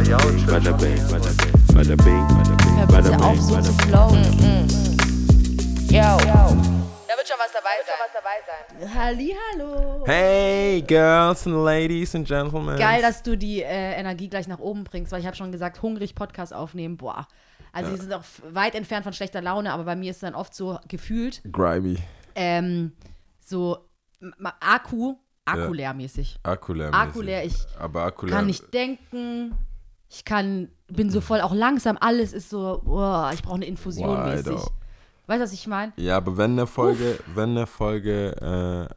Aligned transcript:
Bada 0.00 0.72
bing, 0.78 0.96
bada 1.10 1.94
bing, 1.94 2.24
bada 2.88 3.10
bing, 3.10 3.20
auf, 3.20 3.36
bing, 3.36 3.42
so 3.42 3.60
zu 3.60 3.72
bing. 3.76 3.86
flowen. 3.86 4.24
Yo. 5.90 6.16
Da 6.16 7.16
wird 7.16 7.28
schon 7.28 7.36
was 7.38 7.52
dabei 7.52 7.76
sein. 8.80 8.94
Hallihallo. 8.94 10.04
Hey, 10.06 10.80
Girls 10.80 11.46
and 11.46 11.54
Ladies 11.66 12.14
and 12.14 12.26
Gentlemen. 12.26 12.78
Geil, 12.78 13.02
dass 13.02 13.22
du 13.22 13.36
die 13.36 13.60
äh, 13.62 13.92
Energie 14.00 14.30
gleich 14.30 14.48
nach 14.48 14.58
oben 14.58 14.84
bringst, 14.84 15.12
weil 15.12 15.20
ich 15.20 15.26
habe 15.26 15.36
schon 15.36 15.52
gesagt, 15.52 15.82
hungrig 15.82 16.14
Podcast 16.14 16.54
aufnehmen, 16.54 16.96
boah. 16.96 17.28
Also 17.72 17.90
die 17.90 18.00
sind 18.00 18.14
auch 18.14 18.24
weit 18.52 18.74
entfernt 18.74 19.04
von 19.04 19.12
schlechter 19.12 19.42
Laune, 19.42 19.70
aber 19.70 19.84
bei 19.84 19.96
mir 19.96 20.12
ist 20.12 20.16
es 20.16 20.20
dann 20.22 20.34
oft 20.34 20.54
so 20.54 20.78
gefühlt, 20.88 21.42
Grimy. 21.52 21.98
ähm, 22.36 22.92
so 23.44 23.76
m- 24.22 24.32
ma- 24.38 24.54
Akku, 24.60 25.16
akkuleermäßig. 25.44 26.38
Akkuleer. 26.42 26.94
Akkuleer, 26.94 27.44
ich 27.44 27.54
Aber 27.78 28.04
Akkuleer. 28.04 28.34
kann 28.36 28.46
nicht 28.46 28.72
denken, 28.72 29.54
ich 30.10 30.24
kann, 30.24 30.68
bin 30.88 31.08
so 31.10 31.20
voll 31.20 31.40
auch 31.40 31.54
langsam, 31.54 31.96
alles 32.00 32.32
ist 32.32 32.50
so, 32.50 32.82
boah, 32.84 33.30
ich 33.32 33.42
brauche 33.42 33.54
eine 33.56 33.66
Infusion 33.66 34.08
Why 34.08 34.30
mäßig. 34.36 34.52
Weißt 35.26 35.40
du, 35.40 35.44
was 35.44 35.52
ich 35.52 35.66
meine? 35.68 35.92
Ja, 35.96 36.16
aber 36.16 36.36
wenn 36.36 36.52
eine 36.52 36.66
Folge, 36.66 37.18
wenn 37.34 37.50
eine 37.50 37.66
Folge 37.68 38.88
äh, 38.90 38.94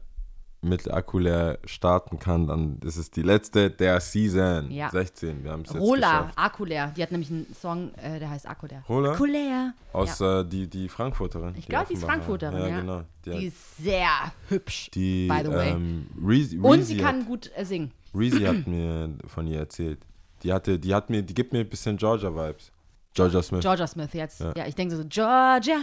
mit 0.66 0.90
Akkuleer 0.90 1.58
starten 1.66 2.18
kann, 2.18 2.46
dann 2.48 2.78
ist 2.82 2.96
es 2.96 3.10
die 3.10 3.22
letzte 3.22 3.70
der 3.70 4.00
Season. 4.00 4.70
Ja. 4.70 4.90
16. 4.90 5.44
Wir 5.44 5.52
haben 5.52 5.62
es 5.62 5.68
jetzt 5.72 5.80
Rola, 5.80 6.10
geschafft. 6.22 6.38
Akkuleer, 6.38 6.92
die 6.96 7.02
hat 7.02 7.12
nämlich 7.12 7.30
einen 7.30 7.46
Song, 7.54 7.92
äh, 7.94 8.18
der 8.18 8.30
heißt 8.30 8.48
Akkuleer. 8.48 8.82
Rola? 8.88 9.12
Akkuleer. 9.12 9.74
Aus 9.92 10.18
ja. 10.18 10.40
äh, 10.40 10.44
die, 10.48 10.66
die 10.68 10.88
Frankfurterin. 10.88 11.54
Ich 11.56 11.66
glaube, 11.68 11.86
die 11.88 11.94
ist 11.94 11.98
Offenbacher. 12.02 12.22
Frankfurterin, 12.22 12.58
ja. 12.62 12.68
Ja, 12.68 12.80
genau. 12.80 13.02
Die, 13.24 13.30
Die 13.30 13.36
hat- 13.36 13.42
ist 13.44 13.76
sehr 13.76 14.08
hübsch, 14.48 14.90
die 14.92 15.28
by 15.28 15.42
the 15.44 15.50
way. 15.52 15.70
ähm, 15.70 16.06
Reezy, 16.26 16.58
Und 16.58 16.78
Reezy 16.80 16.94
sie 16.96 17.04
hat- 17.04 17.12
kann 17.12 17.26
gut 17.26 17.50
äh, 17.54 17.64
singen. 17.64 17.92
Reezy 18.14 18.40
hat 18.40 18.66
mir 18.66 19.10
von 19.26 19.46
ihr 19.46 19.58
erzählt. 19.60 20.00
Die 20.44 20.52
hatte, 20.52 20.78
die 20.78 20.94
hat 20.94 21.10
mir, 21.10 21.22
die 21.22 21.34
gibt 21.34 21.52
mir 21.52 21.60
ein 21.60 21.68
bisschen 21.68 21.96
Georgia-Vibes. 21.96 22.70
Georgia 23.14 23.42
Smith. 23.42 23.60
Georgia 23.62 23.86
Smith 23.86 24.12
jetzt. 24.12 24.40
Ja, 24.40 24.52
Ja. 24.56 24.66
ich 24.66 24.74
denke 24.74 24.94
so, 24.96 25.04
Georgia, 25.08 25.78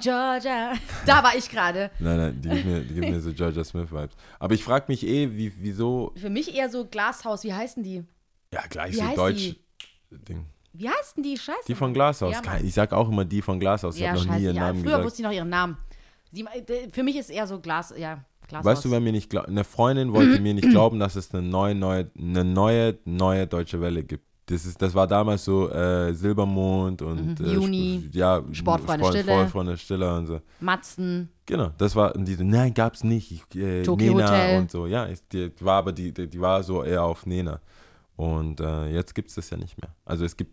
Georgia. 0.00 0.72
Da 1.06 1.22
war 1.22 1.36
ich 1.36 1.48
gerade. 1.48 1.90
Nein, 1.98 2.16
nein, 2.16 2.40
die 2.42 2.48
gibt 2.48 2.64
mir, 2.66 2.80
die 2.80 2.94
gibt 2.94 3.08
mir 3.08 3.20
so 3.20 3.32
Georgia 3.32 3.62
Smith-Vibes. 3.64 4.16
Aber 4.38 4.54
ich 4.54 4.64
frage 4.64 4.86
mich 4.88 5.06
eh, 5.06 5.30
wie, 5.36 5.52
wieso. 5.58 6.12
Für 6.16 6.30
mich 6.30 6.54
eher 6.54 6.68
so 6.68 6.84
Glashaus, 6.86 7.44
wie 7.44 7.52
heißen 7.54 7.82
die? 7.82 8.04
Ja, 8.52 8.62
gleich 8.68 8.92
Wie 8.92 8.96
so 9.00 9.14
Deutsch. 9.16 9.36
die? 9.38 9.60
Ding. 10.10 10.46
Wie 10.72 10.88
heißen 10.88 11.22
die? 11.22 11.36
Scheiße. 11.36 11.66
Die 11.68 11.74
von 11.74 11.92
Glashaus. 11.92 12.34
Ja, 12.44 12.58
ich 12.62 12.74
sag 12.74 12.92
auch 12.92 13.08
immer 13.08 13.24
die 13.24 13.42
von 13.42 13.58
Glashaus. 13.60 13.94
Ich 13.96 14.02
ja, 14.02 14.08
habe 14.10 14.18
noch 14.18 14.26
scheiße. 14.26 14.38
nie 14.38 14.44
ihren 14.44 14.56
ja. 14.56 14.62
Namen 14.62 14.78
Früher 14.80 14.84
gesagt. 14.90 15.04
wusste 15.04 15.22
ich 15.22 15.26
noch 15.28 15.32
ihren 15.34 15.48
Namen. 15.48 15.76
Sie, 16.32 16.42
äh, 16.44 16.90
für 16.90 17.02
mich 17.04 17.16
ist 17.16 17.30
eher 17.30 17.46
so 17.46 17.60
Glas, 17.60 17.94
ja, 17.96 18.24
Glashaus. 18.62 18.64
Weißt 18.78 18.84
du, 18.84 18.90
wer 18.90 19.00
mir 19.00 19.12
nicht 19.12 19.30
glaubt? 19.30 19.48
Eine 19.48 19.64
Freundin 19.64 20.12
wollte 20.12 20.40
mir 20.40 20.54
nicht 20.54 20.68
glauben, 20.70 20.98
dass 20.98 21.16
es 21.16 21.32
eine 21.34 21.42
neue, 21.46 21.74
neue, 21.74 22.10
eine 22.18 22.44
neue, 22.44 22.98
neue 23.04 23.46
deutsche 23.46 23.80
Welle 23.80 24.02
gibt. 24.04 24.24
Das, 24.46 24.66
ist, 24.66 24.82
das 24.82 24.94
war 24.94 25.06
damals 25.06 25.42
so 25.46 25.70
äh, 25.70 26.12
Silbermond 26.12 27.00
und 27.00 27.40
Mhm. 27.40 27.46
äh, 27.46 27.52
Juni, 27.54 28.02
Sp- 28.04 28.12
ja, 28.18 28.42
Sportfreunde 28.52 29.04
Sport- 29.06 29.14
Stille. 29.16 29.32
Sportfreunde 29.32 29.76
Stille 29.78 30.14
und 30.16 30.26
so. 30.26 30.40
Matzen, 30.60 31.30
Genau, 31.46 31.70
das 31.78 31.96
war 31.96 32.12
diese, 32.14 32.44
nein, 32.44 32.72
gab's 32.74 33.04
nicht. 33.04 33.30
Ich, 33.32 33.56
äh, 33.58 33.82
Tokyo 33.82 34.12
Nena 34.14 34.26
Hotel. 34.28 34.58
und 34.60 34.70
so. 34.70 34.86
Ja, 34.86 35.08
ich, 35.08 35.26
die 35.32 35.50
war 35.60 35.76
aber 35.78 35.92
die, 35.92 36.12
die, 36.12 36.28
die 36.28 36.40
war 36.40 36.62
so 36.62 36.82
eher 36.84 37.02
auf 37.04 37.24
Nena. 37.26 37.60
Und 38.16 38.60
äh, 38.60 38.88
jetzt 38.92 39.14
gibt's 39.14 39.34
das 39.34 39.48
ja 39.50 39.56
nicht 39.56 39.80
mehr. 39.80 39.90
Also 40.04 40.24
es 40.26 40.36
gibt, 40.36 40.52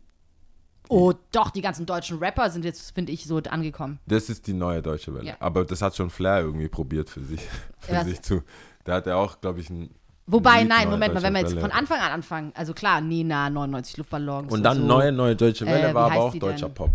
Oh, 0.94 1.14
doch, 1.31 1.52
die 1.52 1.61
ganzen 1.61 1.86
deutschen 1.86 2.20
Rapper 2.20 2.50
sind 2.50 2.66
jetzt, 2.66 2.94
finde 2.94 3.14
ich, 3.14 3.25
so 3.25 3.38
angekommen. 3.38 4.00
das 4.08 4.30
ist 4.30 4.45
die 4.45 4.52
neue 4.52 4.81
deutsche 4.81 5.14
Welle. 5.16 5.25
Ja. 5.25 5.36
Aber 5.39 5.64
das 5.64 5.81
hat 5.81 5.95
schon 5.95 6.09
Flair 6.09 6.42
irgendwie 6.42 6.67
probiert 6.67 7.09
für 7.09 7.22
sich, 7.22 7.39
für 7.80 7.94
Was? 7.94 8.06
sich 8.08 8.22
zu. 8.22 8.44
Da 8.83 8.95
hat 8.95 9.08
er 9.08 9.16
auch, 9.16 9.39
glaube 9.39 9.61
ich, 9.61 9.70
ein 9.70 9.89
Wobei, 10.28 10.59
Lied, 10.59 10.67
nein, 10.67 10.89
Moment 10.89 11.14
mal, 11.14 11.23
wenn 11.23 11.31
wir 11.31 11.39
jetzt 11.39 11.53
von 11.53 11.64
Welle. 11.64 11.73
Anfang 11.73 12.00
an 12.02 12.11
anfangen, 12.11 12.52
also 12.56 12.73
klar, 12.73 13.00
Nena, 13.00 13.50
99 13.50 13.98
Luftballons. 13.98 14.52
Und 14.52 14.64
dann 14.64 14.80
so, 14.80 14.83
neue, 14.83 15.14
neue 15.14 15.33
deutsche 15.33 15.66
Welle 15.66 15.89
Äh, 15.89 15.94
war 15.94 16.11
aber 16.11 16.22
auch 16.23 16.36
deutscher 16.36 16.67
denn? 16.67 16.73
Pop. 16.73 16.92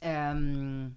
Ähm, 0.00 0.96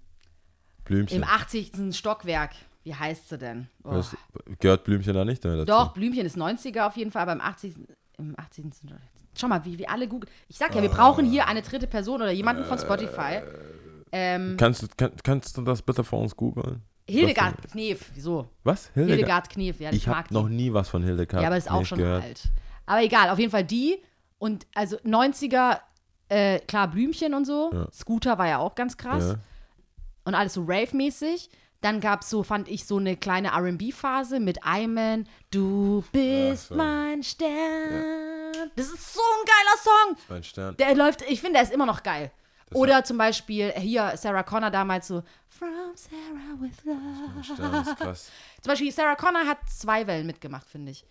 Blümchen. 0.85 1.17
Im 1.17 1.23
80. 1.23 1.95
Stockwerk. 1.97 2.51
Wie 2.83 2.93
heißt 2.93 3.29
sie 3.29 3.39
denn? 3.39 3.67
Oh. 3.83 3.93
Das, 3.93 4.15
gehört 4.59 4.83
Blümchen 4.83 5.15
da 5.15 5.25
nicht 5.25 5.43
dazu? 5.43 5.65
Doch, 5.65 5.93
Blümchen 5.93 6.27
ist 6.27 6.37
90er 6.37 6.85
auf 6.85 6.95
jeden 6.95 7.09
Fall, 7.11 7.23
aber 7.23 7.33
im 7.33 7.41
80. 7.41 7.73
Im 8.19 8.35
80. 8.37 8.65
Schau 9.37 9.47
mal, 9.47 9.63
wie 9.65 9.77
wir 9.77 9.89
alle 9.89 10.07
googeln. 10.07 10.31
Ich 10.47 10.57
sag 10.57 10.75
ja, 10.75 10.81
wir 10.81 10.89
brauchen 10.89 11.25
hier 11.25 11.47
eine 11.47 11.61
dritte 11.61 11.87
Person 11.87 12.21
oder 12.21 12.31
jemanden 12.31 12.65
von 12.65 12.77
Spotify. 12.77 13.41
Ähm, 14.11 14.55
Kannst, 14.57 14.81
du, 14.83 14.87
kann, 14.97 15.11
kannst 15.23 15.55
du 15.57 15.61
das 15.61 15.81
bitte 15.81 16.03
für 16.03 16.15
uns 16.15 16.35
googeln? 16.35 16.81
Hildegard 17.07 17.55
Knef, 17.71 18.11
wieso? 18.13 18.49
Was? 18.63 18.89
Hildegard? 18.93 19.17
Hildegard 19.17 19.49
Knef, 19.49 19.79
ja, 19.79 19.89
ich, 19.91 19.97
ich 19.97 20.07
mag 20.07 20.17
habe 20.17 20.27
die. 20.29 20.33
noch 20.33 20.49
nie 20.49 20.73
was 20.73 20.89
von 20.89 21.03
Hildegard 21.03 21.41
ja, 21.41 21.47
aber 21.47 21.57
ist 21.57 21.69
auch 21.69 21.85
schon 21.85 21.97
gehört. 21.99 22.23
alt. 22.23 22.43
Aber 22.85 23.03
egal, 23.03 23.29
auf 23.29 23.39
jeden 23.39 23.51
Fall 23.51 23.63
die. 23.63 23.97
Und 24.37 24.65
also 24.75 24.97
90er, 24.97 25.79
äh, 26.29 26.59
klar, 26.59 26.87
Blümchen 26.87 27.33
und 27.33 27.45
so. 27.45 27.71
Ja. 27.73 27.87
Scooter 27.91 28.37
war 28.37 28.47
ja 28.47 28.57
auch 28.59 28.75
ganz 28.75 28.97
krass. 28.97 29.29
Ja. 29.29 29.35
und 30.25 30.35
alles 30.35 30.53
so 30.53 30.63
Rave-mäßig. 30.67 31.49
Dann 31.81 32.01
gab 32.01 32.21
es 32.21 32.29
so, 32.29 32.43
fand 32.43 32.67
ich, 32.67 32.85
so 32.85 32.97
eine 32.97 33.15
kleine 33.15 33.51
RB-Phase 33.55 34.39
mit 34.39 34.59
Iman. 34.65 35.27
Du 35.49 36.03
bist 36.11 36.67
so. 36.69 36.75
mein 36.75 37.23
Stern. 37.23 38.28
Das 38.75 38.87
ist 38.87 39.13
so 39.13 39.21
ein 39.21 39.45
geiler 39.45 39.77
Song. 39.83 40.25
Mein 40.29 40.43
Stern. 40.43 40.77
Der 40.77 40.95
läuft, 40.95 41.21
ich 41.23 41.39
finde, 41.41 41.53
der 41.55 41.63
ist 41.63 41.71
immer 41.73 41.85
noch 41.85 42.03
geil. 42.03 42.31
Oder 42.73 43.03
zum 43.03 43.17
Beispiel 43.17 43.71
hier 43.71 44.13
Sarah 44.15 44.43
Connor 44.43 44.69
damals 44.69 45.07
so 45.07 45.23
From 45.47 45.69
Sarah 45.95 46.59
with 46.59 46.85
Love. 46.85 47.43
Stern 47.43 47.81
ist 47.81 47.97
krass. 47.97 48.31
Zum 48.61 48.69
Beispiel 48.71 48.91
Sarah 48.91 49.15
Connor 49.15 49.47
hat 49.47 49.57
zwei 49.67 50.05
Wellen 50.05 50.27
mitgemacht, 50.27 50.67
finde 50.69 50.91
ich. 50.91 51.03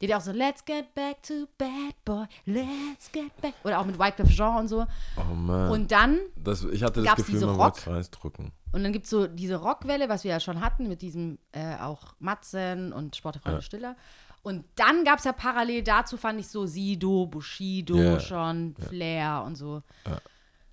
Die 0.00 0.06
hat 0.06 0.10
ja 0.10 0.16
auch 0.18 0.20
so 0.22 0.32
Let's 0.32 0.64
get 0.64 0.92
back 0.94 1.22
to 1.22 1.46
bad 1.56 1.94
boy, 2.04 2.26
let's 2.46 3.10
get 3.12 3.34
back. 3.40 3.54
Oder 3.64 3.78
auch 3.78 3.84
mit 3.84 3.96
Wycliffe 3.98 4.32
Jean 4.32 4.56
und 4.56 4.68
so. 4.68 4.86
Oh 5.16 5.34
Mann. 5.34 5.70
Und 5.70 5.92
dann 5.92 6.18
das, 6.36 6.64
ich 6.64 6.82
hatte 6.82 7.00
das 7.00 7.04
gab's 7.10 7.16
Gefühl, 7.18 7.34
diese 7.34 7.46
man 7.46 7.56
Rock- 7.56 7.86
reindrücken. 7.86 8.52
Und 8.72 8.82
dann 8.84 8.92
gibt 8.92 9.04
es 9.06 9.10
so 9.10 9.26
diese 9.26 9.56
Rockwelle, 9.56 10.08
was 10.08 10.24
wir 10.24 10.30
ja 10.32 10.40
schon 10.40 10.60
hatten, 10.60 10.88
mit 10.88 11.00
diesem 11.02 11.38
äh, 11.52 11.76
auch 11.80 12.14
Matzen 12.18 12.92
und 12.92 13.16
Sportfreunde 13.16 13.58
Ja. 13.58 13.62
Stiller. 13.62 13.96
Und 14.42 14.64
dann 14.76 15.04
gab 15.04 15.18
es 15.18 15.24
ja 15.24 15.32
parallel 15.32 15.82
dazu, 15.82 16.16
fand 16.16 16.40
ich 16.40 16.48
so 16.48 16.64
Sido, 16.66 17.26
Bushido 17.26 17.96
Ja. 17.96 18.20
schon, 18.20 18.74
Flair 18.88 19.42
und 19.46 19.56
so. 19.56 19.82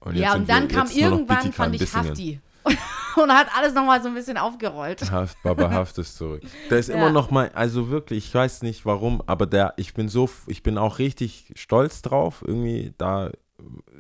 Und 0.02 0.16
ja, 0.16 0.36
und 0.36 0.48
dann 0.50 0.70
wir- 0.70 0.78
kam 0.78 0.88
irgendwann, 0.92 1.52
fand 1.52 1.76
ich. 1.82 1.94
Hafti. 1.94 2.40
und 3.16 3.32
hat 3.32 3.48
alles 3.56 3.74
nochmal 3.74 4.02
so 4.02 4.08
ein 4.10 4.16
bisschen 4.16 4.38
aufgerollt. 4.38 5.10
Haft, 5.12 5.42
Baba 5.44 5.70
Haft 5.72 5.98
ist 6.00 6.16
zurück. 6.18 6.42
Der 6.70 6.80
ist 6.80 6.90
Ja. 6.90 6.96
immer 6.96 7.12
noch 7.12 7.32
mal, 7.32 7.50
also 7.54 7.90
wirklich, 7.90 8.28
ich 8.28 8.34
weiß 8.36 8.62
nicht 8.64 8.86
warum, 8.86 9.22
aber 9.28 9.46
der, 9.46 9.74
ich 9.78 9.94
bin 9.94 10.10
so, 10.10 10.30
ich 10.48 10.64
bin 10.64 10.78
auch 10.78 10.98
richtig 11.00 11.54
stolz 11.56 12.02
drauf, 12.02 12.44
irgendwie 12.46 12.94
da 12.98 13.30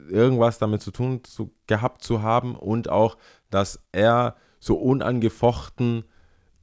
irgendwas 0.09 0.57
damit 0.59 0.81
zu 0.81 0.91
tun 0.91 1.23
zu, 1.23 1.51
gehabt 1.67 2.03
zu 2.03 2.21
haben 2.21 2.55
und 2.55 2.89
auch, 2.89 3.17
dass 3.49 3.79
er 3.91 4.35
so 4.59 4.75
unangefochten 4.75 6.03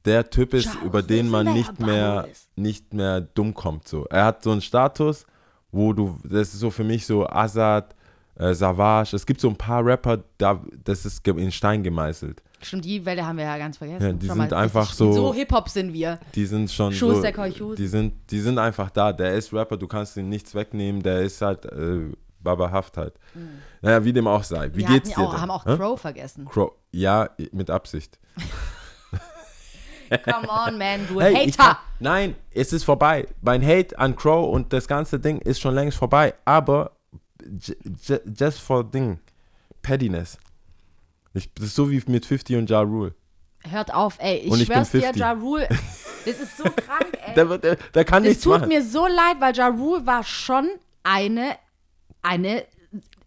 der 0.05 0.29
Typ 0.29 0.53
ist, 0.53 0.65
Schau, 0.73 0.85
über 0.85 1.01
den 1.01 1.29
man 1.29 1.53
nicht 1.53 1.79
mehr, 1.79 2.27
ist. 2.29 2.49
nicht 2.57 2.93
mehr 2.93 3.21
dumm 3.21 3.53
kommt. 3.53 3.87
So. 3.87 4.05
Er 4.09 4.25
hat 4.25 4.43
so 4.43 4.51
einen 4.51 4.61
Status, 4.61 5.25
wo 5.71 5.93
du, 5.93 6.19
das 6.23 6.53
ist 6.53 6.59
so 6.59 6.69
für 6.69 6.83
mich 6.83 7.05
so 7.05 7.25
Azad, 7.27 7.95
äh, 8.35 8.53
Savage, 8.53 9.15
es 9.15 9.25
gibt 9.25 9.39
so 9.39 9.47
ein 9.49 9.55
paar 9.55 9.85
Rapper, 9.85 10.23
da, 10.37 10.61
das 10.83 11.05
ist 11.05 11.25
in 11.27 11.51
Stein 11.51 11.83
gemeißelt. 11.83 12.41
Stimmt, 12.61 12.85
die 12.85 13.05
Welle 13.05 13.25
haben 13.25 13.37
wir 13.37 13.45
ja 13.45 13.57
ganz 13.57 13.77
vergessen. 13.77 14.03
Ja, 14.05 14.13
die 14.13 14.27
Schau 14.27 14.33
sind 14.33 14.51
mal, 14.51 14.57
einfach 14.57 14.91
so- 14.91 15.11
So 15.13 15.33
Hip-Hop 15.33 15.69
sind 15.69 15.93
wir. 15.93 16.19
Die 16.33 16.45
sind 16.45 16.71
schon 16.71 16.91
so, 16.93 17.21
die 17.75 17.87
sind, 17.87 18.13
die 18.31 18.39
sind 18.39 18.57
einfach 18.57 18.89
da. 18.89 19.11
Der 19.13 19.33
ist 19.35 19.53
Rapper, 19.53 19.77
du 19.77 19.87
kannst 19.87 20.15
ihm 20.17 20.29
nichts 20.29 20.55
wegnehmen. 20.55 21.01
Der 21.03 21.21
ist 21.21 21.41
halt 21.41 21.65
äh, 21.65 22.11
Baba 22.39 22.71
Haft 22.71 22.97
halt. 22.97 23.13
Naja, 23.83 24.03
wie 24.03 24.13
dem 24.13 24.27
auch 24.27 24.43
sei. 24.43 24.69
Wie 24.73 24.77
wir 24.77 24.87
geht's 24.87 25.09
dir 25.09 25.19
auch, 25.19 25.31
denn? 25.33 25.41
haben 25.41 25.51
auch 25.51 25.65
Hä? 25.65 25.75
Crow 25.77 25.99
vergessen. 25.99 26.45
Crow. 26.45 26.71
Ja, 26.91 27.29
mit 27.51 27.69
Absicht. 27.69 28.17
Come 30.25 30.47
on, 30.47 30.77
man, 30.77 31.07
du 31.07 31.19
Hey, 31.19 31.51
Hater. 31.51 31.79
nein, 31.99 32.35
es 32.51 32.71
ist 32.71 32.83
vorbei. 32.83 33.27
Mein 33.41 33.65
Hate 33.65 33.97
an 33.97 34.15
Crow 34.15 34.47
und 34.53 34.71
das 34.71 34.87
ganze 34.87 35.19
Ding 35.19 35.39
ist 35.39 35.59
schon 35.59 35.73
längst 35.73 35.97
vorbei. 35.97 36.33
Aber 36.45 36.91
just 38.37 38.59
for 38.61 38.83
Ding, 38.83 39.19
Pettiness. 39.81 40.37
Ich, 41.33 41.51
das 41.55 41.65
ist 41.67 41.75
so 41.75 41.89
wie 41.89 42.01
mit 42.07 42.25
50 42.25 42.55
und 42.57 42.69
Ja 42.69 42.81
Rule. 42.81 43.15
Hört 43.67 43.93
auf, 43.93 44.17
ey. 44.19 44.37
Ich, 44.37 44.51
Und 44.51 44.59
ich 44.61 44.67
schwör's 44.67 44.91
dir, 44.91 45.01
50. 45.01 45.19
Ja 45.19 45.31
Rule. 45.33 45.67
Das 46.25 46.39
ist 46.39 46.55
so 46.55 46.63
krank, 46.63 47.17
ey. 47.25 47.35
Wird- 47.49 47.63
der, 47.65 47.75
der 47.75 48.05
kann 48.05 48.23
Es 48.23 48.29
nichts 48.29 48.43
tut 48.45 48.53
machen. 48.53 48.69
mir 48.69 48.81
so 48.81 49.05
leid, 49.07 49.41
weil 49.41 49.53
Ja 49.55 49.67
Rule 49.67 50.05
war 50.05 50.23
schon 50.23 50.69
eine, 51.03 51.57
eine 52.21 52.63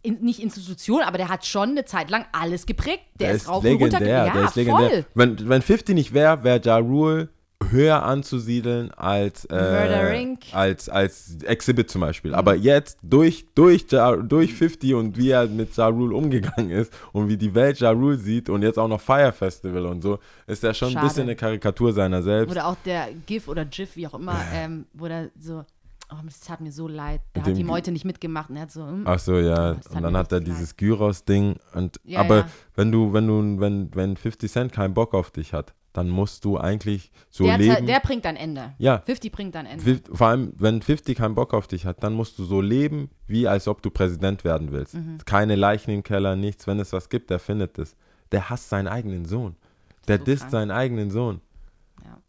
in, 0.06 0.20
nicht 0.22 0.40
Institution, 0.40 1.02
aber 1.02 1.18
der 1.18 1.28
hat 1.28 1.44
schon 1.44 1.70
eine 1.70 1.84
Zeit 1.84 2.10
lang 2.10 2.24
alles 2.32 2.64
geprägt. 2.66 3.02
Der, 3.20 3.32
ist 3.32 3.48
rauf 3.48 3.64
und 3.64 3.70
runter 3.70 3.84
legendär, 3.98 4.26
Ja, 4.26 4.32
der 4.32 4.44
ist 4.44 4.56
legendär. 4.56 4.88
voll. 4.90 5.04
Wenn, 5.14 5.48
wenn 5.48 5.62
50 5.62 5.94
nicht 5.94 6.14
wäre, 6.14 6.44
wäre 6.44 6.60
Ja 6.64 6.76
Rule 6.78 7.28
höher 7.70 8.02
anzusiedeln 8.02 8.92
als, 8.92 9.46
äh, 9.46 10.36
als, 10.52 10.88
als 10.88 11.38
Exhibit 11.42 11.90
zum 11.90 12.02
Beispiel. 12.02 12.34
Aber 12.34 12.54
jetzt 12.54 12.98
durch, 13.02 13.46
durch, 13.54 13.86
ja, 13.90 14.14
durch 14.16 14.54
50 14.54 14.94
und 14.94 15.16
wie 15.16 15.30
er 15.30 15.46
mit 15.46 15.76
Ja 15.76 15.88
Rule 15.88 16.14
umgegangen 16.14 16.70
ist 16.70 16.92
und 17.12 17.28
wie 17.28 17.36
die 17.36 17.54
Welt 17.54 17.80
Ja 17.80 17.90
Rule 17.90 18.18
sieht 18.18 18.48
und 18.48 18.62
jetzt 18.62 18.78
auch 18.78 18.88
noch 18.88 19.00
Fire 19.00 19.32
Festival 19.32 19.86
und 19.86 20.02
so, 20.02 20.18
ist 20.46 20.62
er 20.64 20.74
schon 20.74 20.88
ein 20.88 20.94
Schade. 20.94 21.06
bisschen 21.06 21.22
eine 21.24 21.34
Karikatur 21.36 21.92
seiner 21.92 22.22
selbst. 22.22 22.52
Oder 22.52 22.66
auch 22.68 22.76
der 22.84 23.08
GIF 23.26 23.48
oder 23.48 23.64
GIF, 23.64 23.96
wie 23.96 24.06
auch 24.06 24.14
immer, 24.14 24.36
ähm, 24.54 24.86
wo 24.92 25.08
der 25.08 25.30
so, 25.40 25.64
oh, 26.10 26.16
es 26.26 26.40
tat 26.40 26.60
mir 26.60 26.72
so 26.72 26.88
leid. 26.88 27.20
Mit 27.34 27.44
hat 27.44 27.56
die 27.56 27.64
Meute 27.64 27.92
nicht 27.92 28.04
mitgemacht 28.04 28.50
und 28.50 28.56
er 28.56 28.62
hat 28.62 28.70
so, 28.72 28.86
hm, 28.86 29.02
Ach 29.06 29.18
so, 29.18 29.38
ja. 29.38 29.74
tat 29.74 29.90
Und 29.94 30.02
dann 30.02 30.16
hat 30.16 30.32
er 30.32 30.40
dieses 30.40 30.76
Gyros-Ding. 30.76 31.56
Ja, 32.04 32.20
aber 32.20 32.36
ja. 32.38 32.48
wenn 32.74 32.92
du, 32.92 33.12
wenn 33.12 33.26
du, 33.26 33.60
wenn, 33.60 33.94
wenn 33.94 34.16
50 34.16 34.50
Cent 34.50 34.72
keinen 34.72 34.94
Bock 34.94 35.14
auf 35.14 35.30
dich 35.30 35.52
hat, 35.52 35.74
dann 35.92 36.10
musst 36.10 36.44
du 36.44 36.58
eigentlich 36.58 37.10
so 37.30 37.44
der, 37.44 37.56
leben. 37.56 37.86
der 37.86 38.00
bringt 38.00 38.26
ein 38.26 38.36
Ende. 38.36 38.74
ja, 38.76 38.98
50 38.98 39.32
bringt 39.32 39.56
ein 39.56 39.64
Ende. 39.64 40.00
Vor 40.12 40.26
allem, 40.26 40.52
wenn 40.56 40.82
50 40.82 41.16
keinen 41.16 41.34
Bock 41.34 41.54
auf 41.54 41.66
dich 41.68 41.86
hat, 41.86 42.02
dann 42.02 42.12
musst 42.12 42.38
du 42.38 42.44
so 42.44 42.60
leben, 42.60 43.08
wie 43.26 43.48
als 43.48 43.66
ob 43.66 43.80
du 43.80 43.90
Präsident 43.90 44.44
werden 44.44 44.72
willst. 44.72 44.94
Mhm. 44.94 45.18
Keine 45.24 45.54
Leichen 45.56 45.90
im 45.92 46.02
Keller, 46.02 46.36
nichts. 46.36 46.66
Wenn 46.66 46.80
es 46.80 46.92
was 46.92 47.08
gibt, 47.08 47.30
der 47.30 47.38
findet 47.38 47.78
es. 47.78 47.96
Der 48.30 48.50
hasst 48.50 48.68
seinen 48.68 48.88
eigenen 48.88 49.24
Sohn. 49.24 49.56
Der 50.06 50.18
So 50.18 50.24
disst 50.24 50.42
krank. 50.42 50.52
seinen 50.52 50.70
eigenen 50.70 51.10
Sohn. 51.10 51.40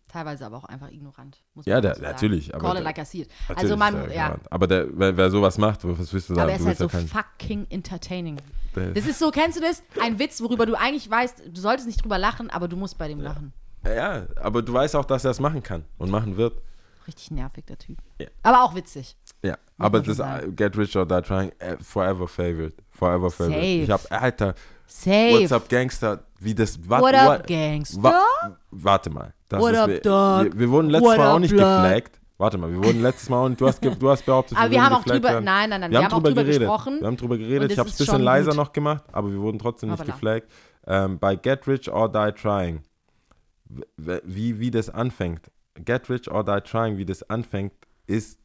Ja, 0.08 0.14
teilweise 0.14 0.46
aber 0.46 0.58
auch 0.58 0.64
einfach 0.66 0.90
ignorant. 0.92 1.38
Muss 1.54 1.66
Ja, 1.66 1.82
der- 1.82 2.00
natürlich, 2.00 2.54
aber 2.54 2.68
Call 2.68 2.78
it 2.78 2.84
like 2.84 2.98
I 2.98 3.06
see 3.06 3.22
it. 3.22 3.30
Also 3.56 3.76
man, 3.78 4.12
ja. 4.12 4.36
Aber 4.50 4.68
der, 4.68 4.88
wer, 4.92 5.16
wer 5.16 5.30
sowas 5.30 5.58
macht, 5.58 5.84
was 5.84 6.12
willst 6.14 6.30
du 6.30 6.36
sagen? 6.36 6.42
Aber 6.42 6.52
er 6.52 6.60
ist 6.60 6.66
halt 6.66 6.78
so 6.78 6.88
ja 6.88 7.00
fucking 7.00 7.68
entertaining. 7.70 8.38
Das 8.74 9.06
ist 9.06 9.20
so, 9.20 9.32
kennst 9.32 9.58
du 9.58 9.62
das? 9.62 9.84
Ein 10.00 10.20
Witz, 10.20 10.40
worüber 10.42 10.66
du 10.66 10.76
eigentlich 10.76 11.10
weißt, 11.10 11.44
du 11.52 11.60
solltest 11.62 11.88
nicht 11.88 12.04
drüber 12.04 12.18
lachen, 12.18 12.50
aber 12.50 12.68
du 12.68 12.78
musst 12.78 12.98
bei 12.98 13.08
dem 13.08 13.20
lachen. 13.20 13.54
ja, 13.84 14.28
aber 14.36 14.62
du 14.62 14.74
weißt 14.74 14.96
auch, 14.96 15.06
dass 15.06 15.26
er 15.26 15.32
es 15.32 15.40
machen 15.40 15.64
kann 15.64 15.84
und 15.98 16.10
machen 16.12 16.38
wird. 16.38 16.62
Richtig 17.08 17.32
nervig, 17.32 17.66
der 17.66 17.78
Typ. 17.78 17.98
Ja. 18.20 18.28
Aber 18.44 18.64
auch 18.64 18.76
witzig. 18.76 19.16
Ja, 19.42 19.58
aber 19.78 20.02
das 20.02 20.18
Get 20.56 20.78
Rich 20.78 20.96
or 20.98 21.06
Die 21.06 21.22
Trying, 21.22 21.52
äh, 21.60 21.78
forever 21.82 22.28
favorite. 22.28 22.76
Forever 22.90 23.32
favorite. 23.32 23.56
Safe. 23.56 23.84
Ich 23.84 23.90
hab, 23.90 24.12
Alter, 24.12 24.56
Safe. 24.88 25.42
What's 25.42 25.52
up 25.52 25.68
Gangster, 25.70 26.24
wie 26.40 26.56
das, 26.56 26.80
wa- 26.90 27.02
What 27.02 27.14
up, 27.14 27.28
wa- 27.28 27.38
Gangster? 27.46 28.02
wa- 28.04 28.58
warte 28.72 29.10
mal. 29.10 29.34
Das 29.50 29.62
What 29.62 29.74
ist, 29.74 29.80
up, 29.80 29.88
wir, 29.90 30.00
Dog? 30.02 30.44
Wir, 30.54 30.60
wir 30.60 30.70
wurden 30.72 30.90
letztes 30.90 31.10
What 31.12 31.18
Mal 31.18 31.32
auch 31.32 31.40
nicht 31.40 31.52
Blood? 31.54 31.84
geflaggt. 31.84 32.22
Warte 32.40 32.58
mal, 32.60 32.72
wir 32.72 32.84
wurden 32.84 33.02
letztes 33.02 33.30
Mal 33.30 33.44
und 33.46 33.60
du 33.60 33.68
hast, 33.68 33.84
du 33.84 34.10
hast 34.10 34.24
behauptet, 34.26 34.58
Aber 34.58 34.70
wir 34.70 34.78
würden 34.78 34.86
haben 34.86 34.94
auch 34.96 35.04
drüber- 35.04 35.30
werden. 35.30 35.46
nein, 35.46 35.70
nein, 35.72 35.82
nein, 35.82 35.92
wir, 35.92 35.98
wir 36.00 36.06
haben 36.06 36.06
haben 36.06 36.12
auch 36.14 36.18
drüber 36.24 36.30
drüber 36.30 36.44
geredet. 36.44 36.60
gesprochen. 36.62 37.00
Wir 37.00 37.08
haben 37.08 37.18
drüber 37.18 37.38
geredet. 37.38 37.72
Ich 37.72 37.80
habe 37.80 37.90
es 37.90 37.96
ein 37.96 38.06
bisschen 38.06 38.22
leiser 38.22 38.50
gut. 38.52 38.58
noch 38.58 38.74
gemacht, 38.74 39.04
aber 39.12 39.32
wir 39.32 39.40
wurden 39.42 39.60
trotzdem 39.60 39.90
nicht 39.90 40.06
geflaggt. 40.06 40.48
Ähm, 40.86 41.18
bei 41.20 41.36
Get 41.36 41.68
Rich 41.68 41.92
or 41.92 42.10
Die 42.12 42.32
Trying, 42.34 42.82
wie, 43.98 44.60
wie 44.60 44.72
das 44.72 44.90
anfängt, 44.90 45.52
Get 45.84 46.10
Rich 46.10 46.30
or 46.32 46.44
Die 46.44 46.62
Trying, 46.62 46.98
wie 46.98 47.06
das 47.06 47.24
anfängt, 47.30 47.74
ist 48.06 48.40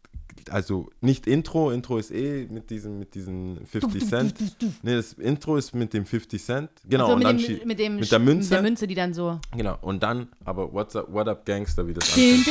also 0.50 0.90
nicht 1.00 1.26
Intro, 1.26 1.70
Intro 1.70 1.98
ist 1.98 2.10
eh 2.10 2.46
mit 2.50 2.70
diesem 2.70 2.98
mit 2.98 3.14
diesen 3.14 3.64
50 3.66 4.08
Cent. 4.08 4.34
Ne, 4.82 4.96
das 4.96 5.12
Intro 5.14 5.56
ist 5.56 5.74
mit 5.74 5.92
dem 5.92 6.04
50 6.04 6.42
Cent. 6.42 6.70
Genau, 6.88 7.06
also 7.06 7.16
mit, 7.16 7.26
und 7.26 7.40
dann 7.40 7.58
dem, 7.58 7.68
mit, 7.68 7.78
dem, 7.78 7.96
mit 7.96 8.12
der 8.12 8.18
Münze. 8.18 8.40
Mit 8.40 8.50
der 8.52 8.62
Münze, 8.62 8.86
die 8.86 8.94
dann 8.94 9.14
so. 9.14 9.40
Genau, 9.56 9.78
und 9.80 10.02
dann 10.02 10.28
aber 10.44 10.72
What's 10.72 10.96
up, 10.96 11.12
What 11.12 11.28
Up 11.28 11.44
Gangster, 11.44 11.86
wie 11.86 11.94
das 11.94 12.08
anfängt. 12.12 12.46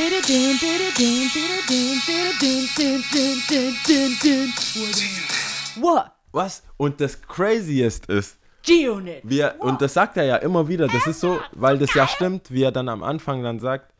What? 5.80 6.04
Was? 6.32 6.62
Und 6.76 7.00
das 7.00 7.20
Craziest 7.20 8.06
ist, 8.06 8.38
wir, 8.64 9.56
und 9.58 9.82
das 9.82 9.94
sagt 9.94 10.16
er 10.16 10.24
ja 10.24 10.36
immer 10.36 10.68
wieder, 10.68 10.86
das 10.86 11.06
ist 11.06 11.20
so, 11.20 11.40
weil 11.52 11.78
das 11.78 11.92
ja 11.94 12.06
stimmt, 12.06 12.50
wie 12.50 12.62
er 12.62 12.72
dann 12.72 12.88
am 12.88 13.02
Anfang 13.02 13.42
dann 13.42 13.58
sagt, 13.58 13.91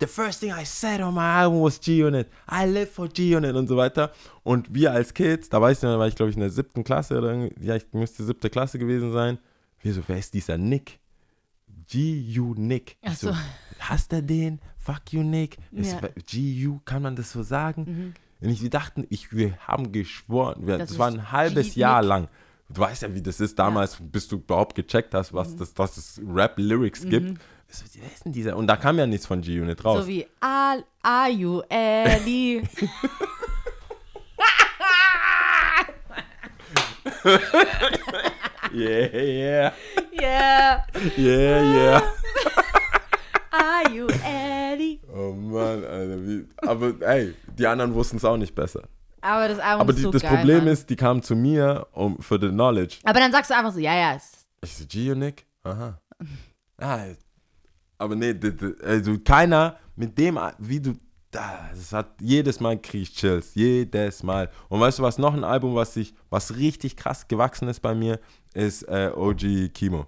The 0.00 0.06
first 0.06 0.40
thing 0.40 0.50
I 0.52 0.64
said 0.64 1.00
on 1.00 1.14
my 1.14 1.20
album 1.22 1.62
was 1.62 1.80
G-Unit. 1.80 2.28
I 2.50 2.66
live 2.66 2.90
for 2.90 3.08
G-Unit 3.08 3.54
und 3.54 3.66
so 3.68 3.76
weiter. 3.76 4.12
Und 4.42 4.72
wir 4.74 4.92
als 4.92 5.14
Kids, 5.14 5.48
da 5.48 5.60
weiß 5.60 5.78
ich 5.78 5.82
noch, 5.84 5.98
war 5.98 6.06
ich 6.08 6.14
glaube 6.14 6.30
ich 6.30 6.36
in 6.36 6.40
der 6.40 6.50
siebten 6.50 6.84
Klasse 6.84 7.16
oder 7.18 7.32
irgendwie, 7.32 7.64
ja, 7.66 7.76
ich 7.76 7.86
müsste 7.92 8.24
siebte 8.24 8.50
Klasse 8.50 8.78
gewesen 8.78 9.12
sein. 9.12 9.38
Wir 9.80 9.94
so, 9.94 10.02
wer 10.06 10.18
ist 10.18 10.34
dieser 10.34 10.58
Nick? 10.58 10.98
G-U 11.88 12.54
Nick. 12.56 12.96
Ach 13.02 13.14
so. 13.16 13.28
so, 13.30 13.36
hasst 13.80 14.12
er 14.12 14.22
den? 14.22 14.60
Fuck 14.78 15.12
you 15.12 15.22
Nick. 15.22 15.56
Ja. 15.72 16.00
G-U, 16.26 16.80
kann 16.84 17.02
man 17.02 17.16
das 17.16 17.32
so 17.32 17.42
sagen? 17.42 18.14
Und 18.40 18.48
ich, 18.50 18.62
wir 18.62 18.70
dachten, 18.70 19.06
ich, 19.08 19.32
wir 19.32 19.56
haben 19.66 19.92
geschworen, 19.92 20.66
wir, 20.66 20.78
Das 20.78 20.90
das, 20.90 20.98
war 20.98 21.08
ein 21.08 21.32
halbes. 21.32 21.74
Jahr 21.74 22.02
lang. 22.02 22.28
Du 22.68 22.80
weißt 22.80 23.02
ja, 23.02 23.14
wie 23.14 23.22
das 23.22 23.40
ist 23.40 23.58
damals, 23.58 23.96
bis 24.00 24.26
du 24.28 24.36
überhaupt 24.36 24.74
gecheckt 24.74 25.14
hast, 25.14 25.32
was, 25.32 25.50
Mhm. 25.54 25.58
das, 25.58 25.74
dass 25.74 25.96
es 25.96 26.20
Rap-Lyrics 26.26 27.04
gibt. 27.08 27.38
So, 27.68 27.84
wer 27.94 28.06
ist 28.12 28.24
denn 28.24 28.32
dieser? 28.32 28.56
Und 28.56 28.66
da 28.68 28.76
kam 28.76 28.98
ja 28.98 29.06
nichts 29.06 29.26
von 29.26 29.40
G-Unit 29.42 29.84
raus. 29.84 30.02
So 30.02 30.06
wie 30.08 30.26
Al, 30.40 30.84
Are 31.02 31.28
you 31.30 31.60
Ellie? 31.68 32.62
yeah, 38.72 39.06
yeah, 39.12 39.72
Yeah. 40.12 40.82
yeah, 41.16 41.62
yeah. 41.74 42.00
Are 43.52 43.90
you 43.92 44.06
Ellie? 44.24 45.00
Oh 45.12 45.32
Mann, 45.32 45.84
Alter. 45.84 46.26
Wie, 46.26 46.46
aber 46.58 46.92
ey, 47.06 47.34
die 47.58 47.66
anderen 47.66 47.94
wussten 47.94 48.16
es 48.16 48.24
auch 48.24 48.36
nicht 48.36 48.54
besser. 48.54 48.82
Aber 49.20 49.48
das 49.48 49.58
Album 49.58 49.80
Aber 49.82 49.90
ist 49.90 49.98
die, 49.98 50.02
so 50.02 50.10
das 50.10 50.22
geil, 50.22 50.36
Problem 50.36 50.58
Mann. 50.58 50.68
ist, 50.68 50.88
die 50.90 50.96
kamen 50.96 51.22
zu 51.22 51.34
mir 51.34 51.86
um, 51.92 52.18
für 52.20 52.38
the 52.40 52.48
knowledge. 52.48 52.98
Aber 53.04 53.18
dann 53.20 53.32
sagst 53.32 53.50
du 53.50 53.56
einfach 53.56 53.72
so, 53.72 53.78
ja, 53.80 53.94
ja, 53.94 54.12
ist 54.14 54.46
Ich 54.62 54.76
so, 54.76 54.84
G-Unit? 54.86 55.44
Aha. 55.64 55.98
Ah, 56.78 57.00
aber 57.98 58.14
nee, 58.14 58.34
also 58.84 59.18
keiner 59.18 59.78
mit 59.96 60.16
dem, 60.18 60.38
wie 60.58 60.80
du, 60.80 60.94
da, 61.30 61.70
das 61.74 61.92
hat 61.92 62.20
jedes 62.20 62.60
Mal 62.60 62.80
krieg 62.80 63.02
ich 63.02 63.14
Chills, 63.14 63.54
jedes 63.54 64.22
Mal. 64.22 64.50
Und 64.68 64.80
weißt 64.80 64.98
du 64.98 65.02
was, 65.02 65.18
noch 65.18 65.34
ein 65.34 65.44
Album, 65.44 65.74
was 65.74 65.94
sich, 65.94 66.14
was 66.30 66.56
richtig 66.56 66.96
krass 66.96 67.26
gewachsen 67.28 67.68
ist 67.68 67.80
bei 67.80 67.94
mir, 67.94 68.20
ist 68.54 68.82
äh, 68.84 69.10
OG 69.14 69.72
Kimo. 69.74 70.06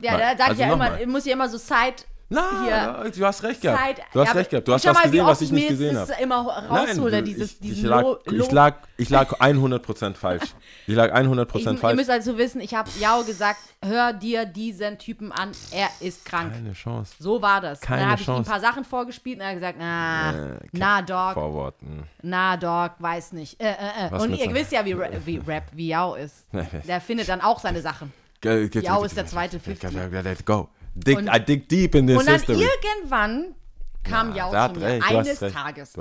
Ja, 0.00 0.12
Nein, 0.12 0.20
da 0.20 0.38
sag 0.38 0.48
also 0.50 0.52
ich 0.52 0.58
ja 0.60 0.66
immer, 0.74 0.90
mal. 0.90 1.06
muss 1.06 1.24
ja 1.24 1.32
immer 1.32 1.48
so 1.48 1.58
Side. 1.58 2.04
Na, 2.30 2.62
Hier. 3.02 3.10
du 3.10 3.24
hast 3.24 3.42
recht 3.42 3.62
gehabt. 3.62 3.80
Side 3.86 4.02
du 4.12 4.20
hast 4.20 4.26
ja, 4.26 4.32
recht 4.34 4.50
gehabt. 4.50 4.68
Du 4.68 4.72
hast 4.74 4.84
was 4.84 4.92
mal, 4.94 5.04
wie 5.04 5.06
gesehen, 5.08 5.20
oft 5.22 5.30
was 5.30 5.40
ich 5.40 5.50
nicht 5.52 5.68
gesehen 5.68 5.96
habe. 5.96 6.12
immer 6.20 6.36
raushole, 6.68 7.22
dieses, 7.22 7.52
ich, 7.52 7.58
diesen 7.60 7.78
ich, 7.78 7.82
lag, 7.84 8.02
Lo- 8.02 8.18
ich, 8.30 8.50
lag, 8.50 8.74
ich 8.98 9.08
lag 9.08 9.32
100% 9.40 10.14
falsch. 10.14 10.42
Ich 10.86 10.94
lag 10.94 11.14
100% 11.14 11.56
Ich, 11.56 11.64
ihr 11.66 11.76
falsch. 11.78 11.96
müsst 11.96 12.10
also 12.10 12.36
wissen, 12.36 12.60
ich 12.60 12.74
habe 12.74 12.90
Jao 13.00 13.22
gesagt, 13.24 13.60
hör 13.82 14.12
dir 14.12 14.44
diesen 14.44 14.98
Typen 14.98 15.32
an, 15.32 15.52
er 15.70 15.88
ist 16.00 16.26
krank. 16.26 16.52
Keine 16.52 16.74
Chance. 16.74 17.14
So 17.18 17.40
war 17.40 17.62
das. 17.62 17.80
Keine 17.80 18.02
dann 18.02 18.10
habe 18.10 18.20
ich 18.20 18.28
ihm 18.28 18.34
ein 18.34 18.44
paar 18.44 18.60
Sachen 18.60 18.84
vorgespielt 18.84 19.36
und 19.38 19.42
er 19.42 19.48
hat 19.48 19.54
gesagt, 19.54 19.78
na, 19.78 20.32
Äh, 20.32 20.58
na, 20.72 21.00
Dog, 21.00 21.32
Vorworten. 21.32 22.02
na, 22.20 22.58
Dog, 22.58 22.92
weiß 22.98 23.32
nicht. 23.32 23.58
Äh, 23.58 23.70
äh, 23.70 24.08
äh. 24.10 24.18
Und 24.20 24.34
ihr 24.34 24.52
wisst 24.52 24.72
ja, 24.72 24.84
wie, 24.84 24.94
wie 25.24 25.38
Rap, 25.46 25.64
wie 25.72 25.88
Yao 25.88 26.14
ist. 26.14 26.44
Der 26.86 27.00
findet 27.00 27.30
dann 27.30 27.40
auch 27.40 27.58
seine 27.58 27.80
Sachen. 27.80 28.12
Ge- 28.42 28.66
ist 28.66 29.16
der 29.16 29.26
zweite 29.26 29.58
50. 29.58 29.90
Let's 30.22 30.44
go. 30.44 30.68
Dig, 31.04 31.16
Und- 31.16 31.28
I 31.28 31.38
dig 31.40 31.68
deep 31.68 31.94
in 31.94 32.06
this 32.06 32.18
Und 32.18 32.26
dann 32.26 32.34
history. 32.36 32.66
irgendwann 32.84 33.54
kam 34.02 34.34
Ja, 34.34 34.50
hat 34.50 34.74
zu 34.74 34.80
mir 34.80 34.86
recht, 34.86 35.06
eines. 35.10 35.38
Tages 35.52 35.92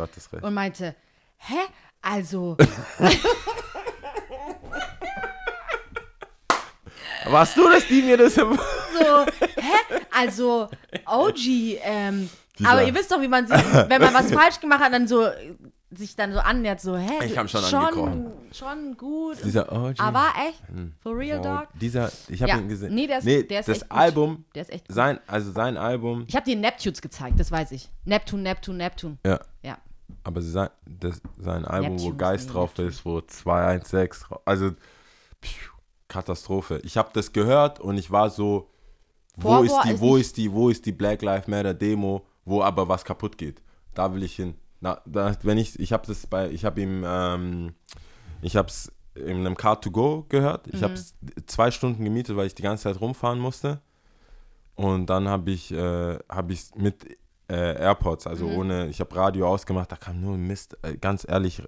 und 0.41 0.53
meinte, 0.53 0.95
hä, 1.38 1.55
also, 2.01 2.55
Warst 7.30 7.57
du 7.57 7.69
das, 7.69 7.85
die 7.87 8.01
mir 8.01 8.16
das 8.18 8.37
im 8.37 8.54
so, 8.97 9.25
hä, 9.57 9.77
also, 10.11 10.69
OG, 11.06 11.77
ähm, 11.83 12.30
aber 12.63 12.83
ihr 12.83 12.95
wisst 12.95 13.11
doch, 13.11 13.21
wie 13.21 13.27
man 13.27 13.45
sich, 13.47 13.57
wenn 13.57 14.01
man 14.01 14.13
was 14.13 14.31
falsch 14.39 14.59
gemacht 14.61 14.80
hat, 14.81 14.94
dann 14.94 15.07
so, 15.07 15.27
sich 15.89 16.15
dann 16.17 16.33
so 16.33 16.39
annähert, 16.39 16.81
so, 16.81 16.97
hä, 16.97 17.25
Ich 17.25 17.31
du- 17.33 17.37
hab 17.37 17.49
schon 17.49 17.61
schon, 17.61 17.79
angekrochen. 17.79 18.31
schon 18.51 18.97
gut. 18.97 19.37
Dieser 19.44 19.71
OG. 19.71 19.99
Aber 19.99 20.25
echt? 20.49 20.61
For 21.01 21.17
real, 21.17 21.39
Oh, 21.39 21.44
dog? 21.44 21.67
Dieser, 21.79 22.11
ich 22.27 22.41
habe 22.41 22.51
Ja. 22.51 22.57
ihn 22.57 22.67
gesehen. 22.67 22.94
Nee, 22.94 23.07
der 23.07 23.19
ist- 23.19 23.25
der 23.25 23.59
ist 23.61 23.69
das 23.69 23.77
echt 23.81 23.89
gut. 23.89 23.97
Album, 23.97 24.45
Der 24.53 24.61
ist 24.63 24.71
echt 24.71 24.87
gut. 24.87 24.95
sein, 24.95 25.19
also 25.27 25.51
sein 25.51 25.77
Album, 25.77 26.25
Ich 26.27 26.35
habe 26.35 26.44
dir 26.45 26.57
Neptunes 26.57 27.01
gezeigt, 27.01 27.39
das 27.39 27.51
weiß 27.51 27.71
ich. 27.71 27.87
Neptun, 28.03 28.44
Neptun, 28.44 28.75
Neptun. 28.77 29.17
ja, 29.25 29.39
Ja. 29.63 29.77
aber 30.25 30.41
sein, 30.41 30.69
das, 30.85 31.21
sein 31.39 31.63
Album, 31.63 31.91
wo 31.91 31.94
Neptunes, 32.09 32.17
Geist 32.17 32.47
nee, 32.47 32.53
drauf 32.53 32.69
Neptune. 32.71 32.87
ist, 32.89 33.06
wo 33.06 33.21
216, 33.21 34.27
drauf- 34.27 34.41
also 34.44 34.71
pfiuh, 35.41 35.71
Katastrophe. 36.09 36.79
Ich 36.83 36.97
habe 36.97 37.09
das 37.13 37.31
gehört 37.31 37.79
und 37.79 37.97
ich 37.97 38.11
war 38.11 38.29
so, 38.29 38.69
wo 39.37 39.49
Vorwurf 39.49 39.65
ist 39.67 39.83
die, 39.85 39.91
ist 39.94 40.01
wo 40.01 40.15
nicht- 40.17 40.25
ist 40.25 40.37
die, 40.37 40.51
wo 40.51 40.69
ist 40.69 40.85
die 40.85 40.91
Black 40.91 41.21
Lives 41.21 41.47
Matter 41.47 41.73
Demo, 41.73 42.25
wo 42.44 42.61
aber 42.61 42.87
was 42.89 43.06
kaputt 43.06 43.37
geht. 43.37 43.61
Da 43.94 44.13
will 44.13 44.23
ich 44.23 44.35
hin. 44.35 44.56
Na, 44.79 45.01
da, 45.05 45.35
wenn 45.43 45.57
ich, 45.57 45.79
ich 45.79 45.91
habe 45.93 46.05
das 46.07 46.27
bei, 46.27 46.49
ich 46.51 46.65
habe 46.65 46.81
ihm, 46.81 47.03
ähm, 47.05 47.73
ich 48.41 48.55
habe 48.55 48.67
es 48.67 48.91
in 49.15 49.37
einem 49.37 49.57
Car 49.57 49.81
to 49.81 49.89
Go 49.91 50.25
gehört. 50.29 50.67
Mhm. 50.67 50.73
Ich 50.75 50.83
habe 50.83 50.93
es 50.93 51.15
zwei 51.47 51.71
Stunden 51.71 52.03
gemietet, 52.03 52.35
weil 52.35 52.47
ich 52.47 52.55
die 52.55 52.61
ganze 52.61 52.83
Zeit 52.83 53.01
rumfahren 53.01 53.39
musste. 53.39 53.81
Und 54.75 55.07
dann 55.07 55.27
habe 55.27 55.49
ich, 55.51 55.71
äh, 55.71 56.19
habe 56.29 56.53
ich 56.53 56.75
mit 56.75 57.05
äh, 57.49 57.79
AirPods, 57.81 58.27
also 58.27 58.45
Mhm. 58.45 58.55
ohne, 58.57 58.87
ich 58.89 58.99
habe 58.99 59.15
Radio 59.15 59.47
ausgemacht, 59.47 59.91
da 59.91 59.95
kam 59.95 60.19
nur 60.21 60.37
Mist. 60.37 60.77
Äh, 60.83 60.97
ganz 60.97 61.25
ehrlich, 61.27 61.63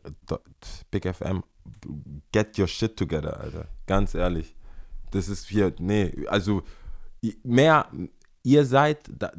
Big 0.91 1.05
FM, 1.07 1.41
get 2.33 2.59
your 2.59 2.67
shit 2.67 2.97
together, 2.97 3.39
Alter. 3.39 3.65
Ganz 3.87 4.13
ehrlich. 4.13 4.53
Das 5.11 5.27
ist 5.29 5.47
hier, 5.47 5.73
nee, 5.79 6.13
also 6.27 6.61
mehr, 7.43 7.87
ihr 8.43 8.65
seid, 8.65 8.99
da, 9.17 9.31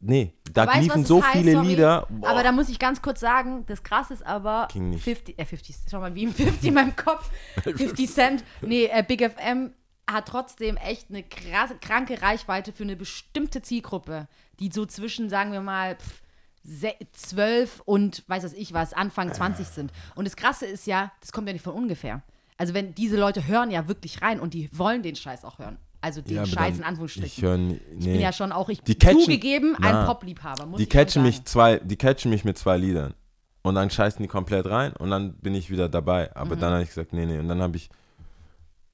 nee, 0.00 0.32
da 0.52 0.66
Weißt 0.66 0.82
liefen 0.82 1.04
so 1.04 1.22
heißt? 1.22 1.36
viele 1.38 1.52
Sorry. 1.52 1.66
Lieder. 1.68 2.06
boah. 2.08 2.28
Aber 2.30 2.42
da 2.42 2.52
muss 2.52 2.68
ich 2.68 2.78
ganz 2.78 3.02
kurz 3.02 3.20
sagen, 3.20 3.64
das 3.66 3.82
krasse 3.82 4.14
ist 4.14 4.24
aber 4.26 4.68
Ging 4.72 4.90
nicht. 4.90 5.02
50, 5.04 5.38
äh 5.38 5.44
50, 5.44 5.76
schau 5.90 6.00
mal, 6.00 6.14
wie 6.14 6.24
im 6.24 6.32
50 6.34 6.68
in 6.68 6.74
meinem 6.74 6.96
Kopf, 6.96 7.30
50 7.62 8.10
Cent, 8.10 8.44
nee, 8.60 8.86
äh, 8.86 9.02
Big 9.06 9.22
FM 9.22 9.72
hat 10.10 10.26
trotzdem 10.28 10.76
echt 10.78 11.10
eine 11.10 11.22
krasse, 11.22 11.76
kranke 11.80 12.22
Reichweite 12.22 12.72
für 12.72 12.82
eine 12.84 12.96
bestimmte 12.96 13.60
Zielgruppe, 13.60 14.26
die 14.58 14.70
so 14.72 14.86
zwischen, 14.86 15.28
sagen 15.28 15.52
wir 15.52 15.60
mal, 15.60 15.96
pff, 15.96 16.22
se- 16.64 16.96
12 17.12 17.82
und 17.84 18.24
weiß 18.26 18.42
was 18.44 18.54
ich 18.54 18.72
was, 18.72 18.92
Anfang 18.94 19.32
20 19.32 19.66
sind. 19.66 19.92
Und 20.14 20.26
das 20.26 20.36
Krasse 20.36 20.64
ist 20.66 20.86
ja, 20.86 21.12
das 21.20 21.32
kommt 21.32 21.46
ja 21.46 21.52
nicht 21.52 21.62
von 21.62 21.74
ungefähr. 21.74 22.22
Also 22.56 22.72
wenn 22.74 22.94
diese 22.94 23.16
Leute 23.18 23.46
hören 23.46 23.70
ja 23.70 23.86
wirklich 23.86 24.22
rein 24.22 24.40
und 24.40 24.54
die 24.54 24.68
wollen 24.76 25.02
den 25.02 25.14
Scheiß 25.14 25.44
auch 25.44 25.58
hören. 25.58 25.76
Also 26.00 26.20
den 26.22 26.36
Ja, 26.36 26.46
Scheiß 26.46 26.54
dann- 26.74 26.78
in 26.78 26.84
Anführungsstrichen. 26.84 27.26
Ich 27.36 27.42
höre 27.42 27.56
nee. 27.56 27.80
Ich 27.98 28.04
bin 28.04 28.20
ja 28.20 28.32
schon 28.32 28.52
auch, 28.52 28.68
ich 28.68 28.82
Die 28.82 28.94
catchen- 28.94 29.20
zugegeben, 29.20 29.76
Na. 29.80 30.00
ein 30.02 30.06
Popliebhaber. 30.06 30.66
muss 30.66 30.78
die 30.78 30.86
catchen 30.86 31.22
mich 31.22 31.44
zwei, 31.44 31.78
die 31.78 31.96
catchen 31.96 32.30
mich 32.30 32.44
mit 32.44 32.56
zwei 32.56 32.76
Liedern. 32.76 33.14
Und 33.62 33.74
dann 33.74 33.90
scheißen 33.90 34.22
die 34.22 34.28
komplett 34.28 34.66
rein 34.66 34.92
und 34.94 35.10
dann 35.10 35.34
bin 35.38 35.54
ich 35.54 35.68
wieder 35.70 35.88
dabei. 35.88 36.34
Aber 36.36 36.54
Mhm. 36.56 36.60
dann 36.60 36.72
habe 36.74 36.82
ich 36.84 36.88
gesagt, 36.90 37.12
nee, 37.12 37.26
nee. 37.26 37.38
Und 37.38 37.48
dann 37.48 37.60
habe 37.60 37.76
ich 37.76 37.90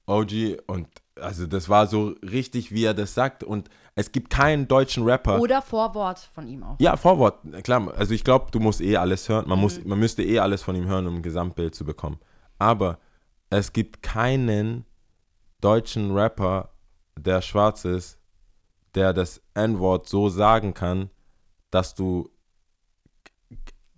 OG 0.07 0.57
und 0.67 0.87
also 1.19 1.45
das 1.47 1.69
war 1.69 1.87
so 1.87 2.13
richtig, 2.23 2.71
wie 2.71 2.83
er 2.83 2.93
das 2.93 3.13
sagt. 3.13 3.43
Und 3.43 3.69
es 3.95 4.11
gibt 4.11 4.29
keinen 4.29 4.67
deutschen 4.67 5.03
Rapper. 5.03 5.39
Oder 5.39 5.61
Vorwort 5.61 6.19
von 6.33 6.47
ihm 6.47 6.63
auch. 6.63 6.75
ja, 6.79 6.97
Vorwort, 6.97 7.39
klar. 7.63 7.93
Also 7.95 8.13
ich 8.13 8.23
glaube, 8.23 8.47
du 8.51 8.59
musst 8.59 8.81
eh 8.81 8.97
alles 8.97 9.29
hören. 9.29 9.47
Man, 9.47 9.57
Mhm. 9.59 9.63
muss, 9.63 9.83
man 9.85 9.97
müsste 9.99 10.23
eh 10.23 10.39
alles 10.39 10.61
von 10.63 10.75
ihm 10.75 10.85
hören, 10.87 11.07
um 11.07 11.15
ein 11.17 11.21
Gesamtbild 11.21 11.73
zu 11.75 11.85
bekommen. 11.85 12.19
Aber 12.59 12.99
es 13.49 13.71
gibt 13.73 14.03
keinen 14.03 14.85
deutschen 15.61 16.11
Rapper, 16.11 16.69
der 17.17 17.41
schwarz 17.41 17.85
ist, 17.85 18.19
der 18.93 19.13
das 19.13 19.41
N-Wort 19.53 20.07
so 20.07 20.29
sagen 20.29 20.73
kann, 20.73 21.09
dass 21.71 21.95
du 21.95 22.29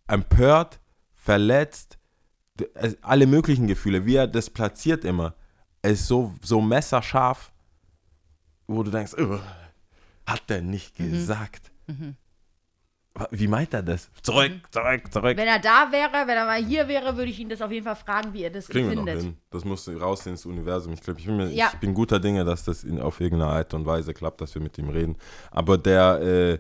empört, 0.08 0.80
verletzt, 1.16 1.98
es- 2.74 3.02
alle 3.04 3.28
möglichen 3.28 3.68
Gefühle, 3.68 4.06
wie 4.06 4.16
er 4.16 4.28
das 4.28 4.50
platziert 4.50 5.04
immer, 5.06 5.36
ist 5.82 6.08
so, 6.08 6.34
so 6.42 6.62
messerscharf, 6.62 7.52
wo 8.68 8.84
du 8.84 8.92
denkst, 8.92 9.14
"Ugh, 9.18 9.40
hat 10.26 10.50
der 10.50 10.62
nicht 10.62 11.00
Mhm. 11.00 11.12
gesagt. 11.12 11.72
Wie 13.32 13.48
meint 13.48 13.74
er 13.74 13.82
das? 13.84 14.10
Zurück, 14.22 14.52
zurück, 14.72 15.12
zurück. 15.12 15.38
Wenn 15.38 15.48
er 15.48 15.60
da 15.60 15.92
wäre, 15.92 16.12
wenn 16.28 16.38
er 16.38 16.46
mal 16.46 16.64
hier 16.64 16.88
wäre, 16.88 17.16
würde 17.18 17.32
ich 17.32 17.40
ihn 17.40 17.50
das 17.50 17.62
auf 17.62 17.72
jeden 17.72 17.86
Fall 17.86 17.96
fragen, 17.96 18.34
wie 18.34 18.44
er 18.44 18.50
das 18.50 18.68
Kriegen 18.68 18.90
wir 18.90 18.96
noch 18.96 19.06
hin. 19.08 19.38
Das 19.50 19.66
muss 19.66 19.88
raus 19.90 20.26
ins 20.26 20.46
Universum. 20.46 20.94
Ich 20.94 21.02
glaube, 21.02 21.20
ich, 21.20 21.26
Ja. 21.56 21.70
ich 21.74 21.80
bin 21.80 21.94
guter 21.94 22.20
Dinge, 22.20 22.46
dass 22.46 22.64
das 22.64 22.84
in, 22.84 23.02
auf 23.02 23.20
irgendeine 23.20 23.52
Art 23.52 23.74
und 23.74 23.86
Weise 23.86 24.14
klappt, 24.14 24.42
dass 24.42 24.54
wir 24.56 24.62
mit 24.62 24.78
ihm 24.78 24.90
reden. 24.90 25.16
Aber 25.52 25.78
der 25.78 26.22
äh, 26.22 26.60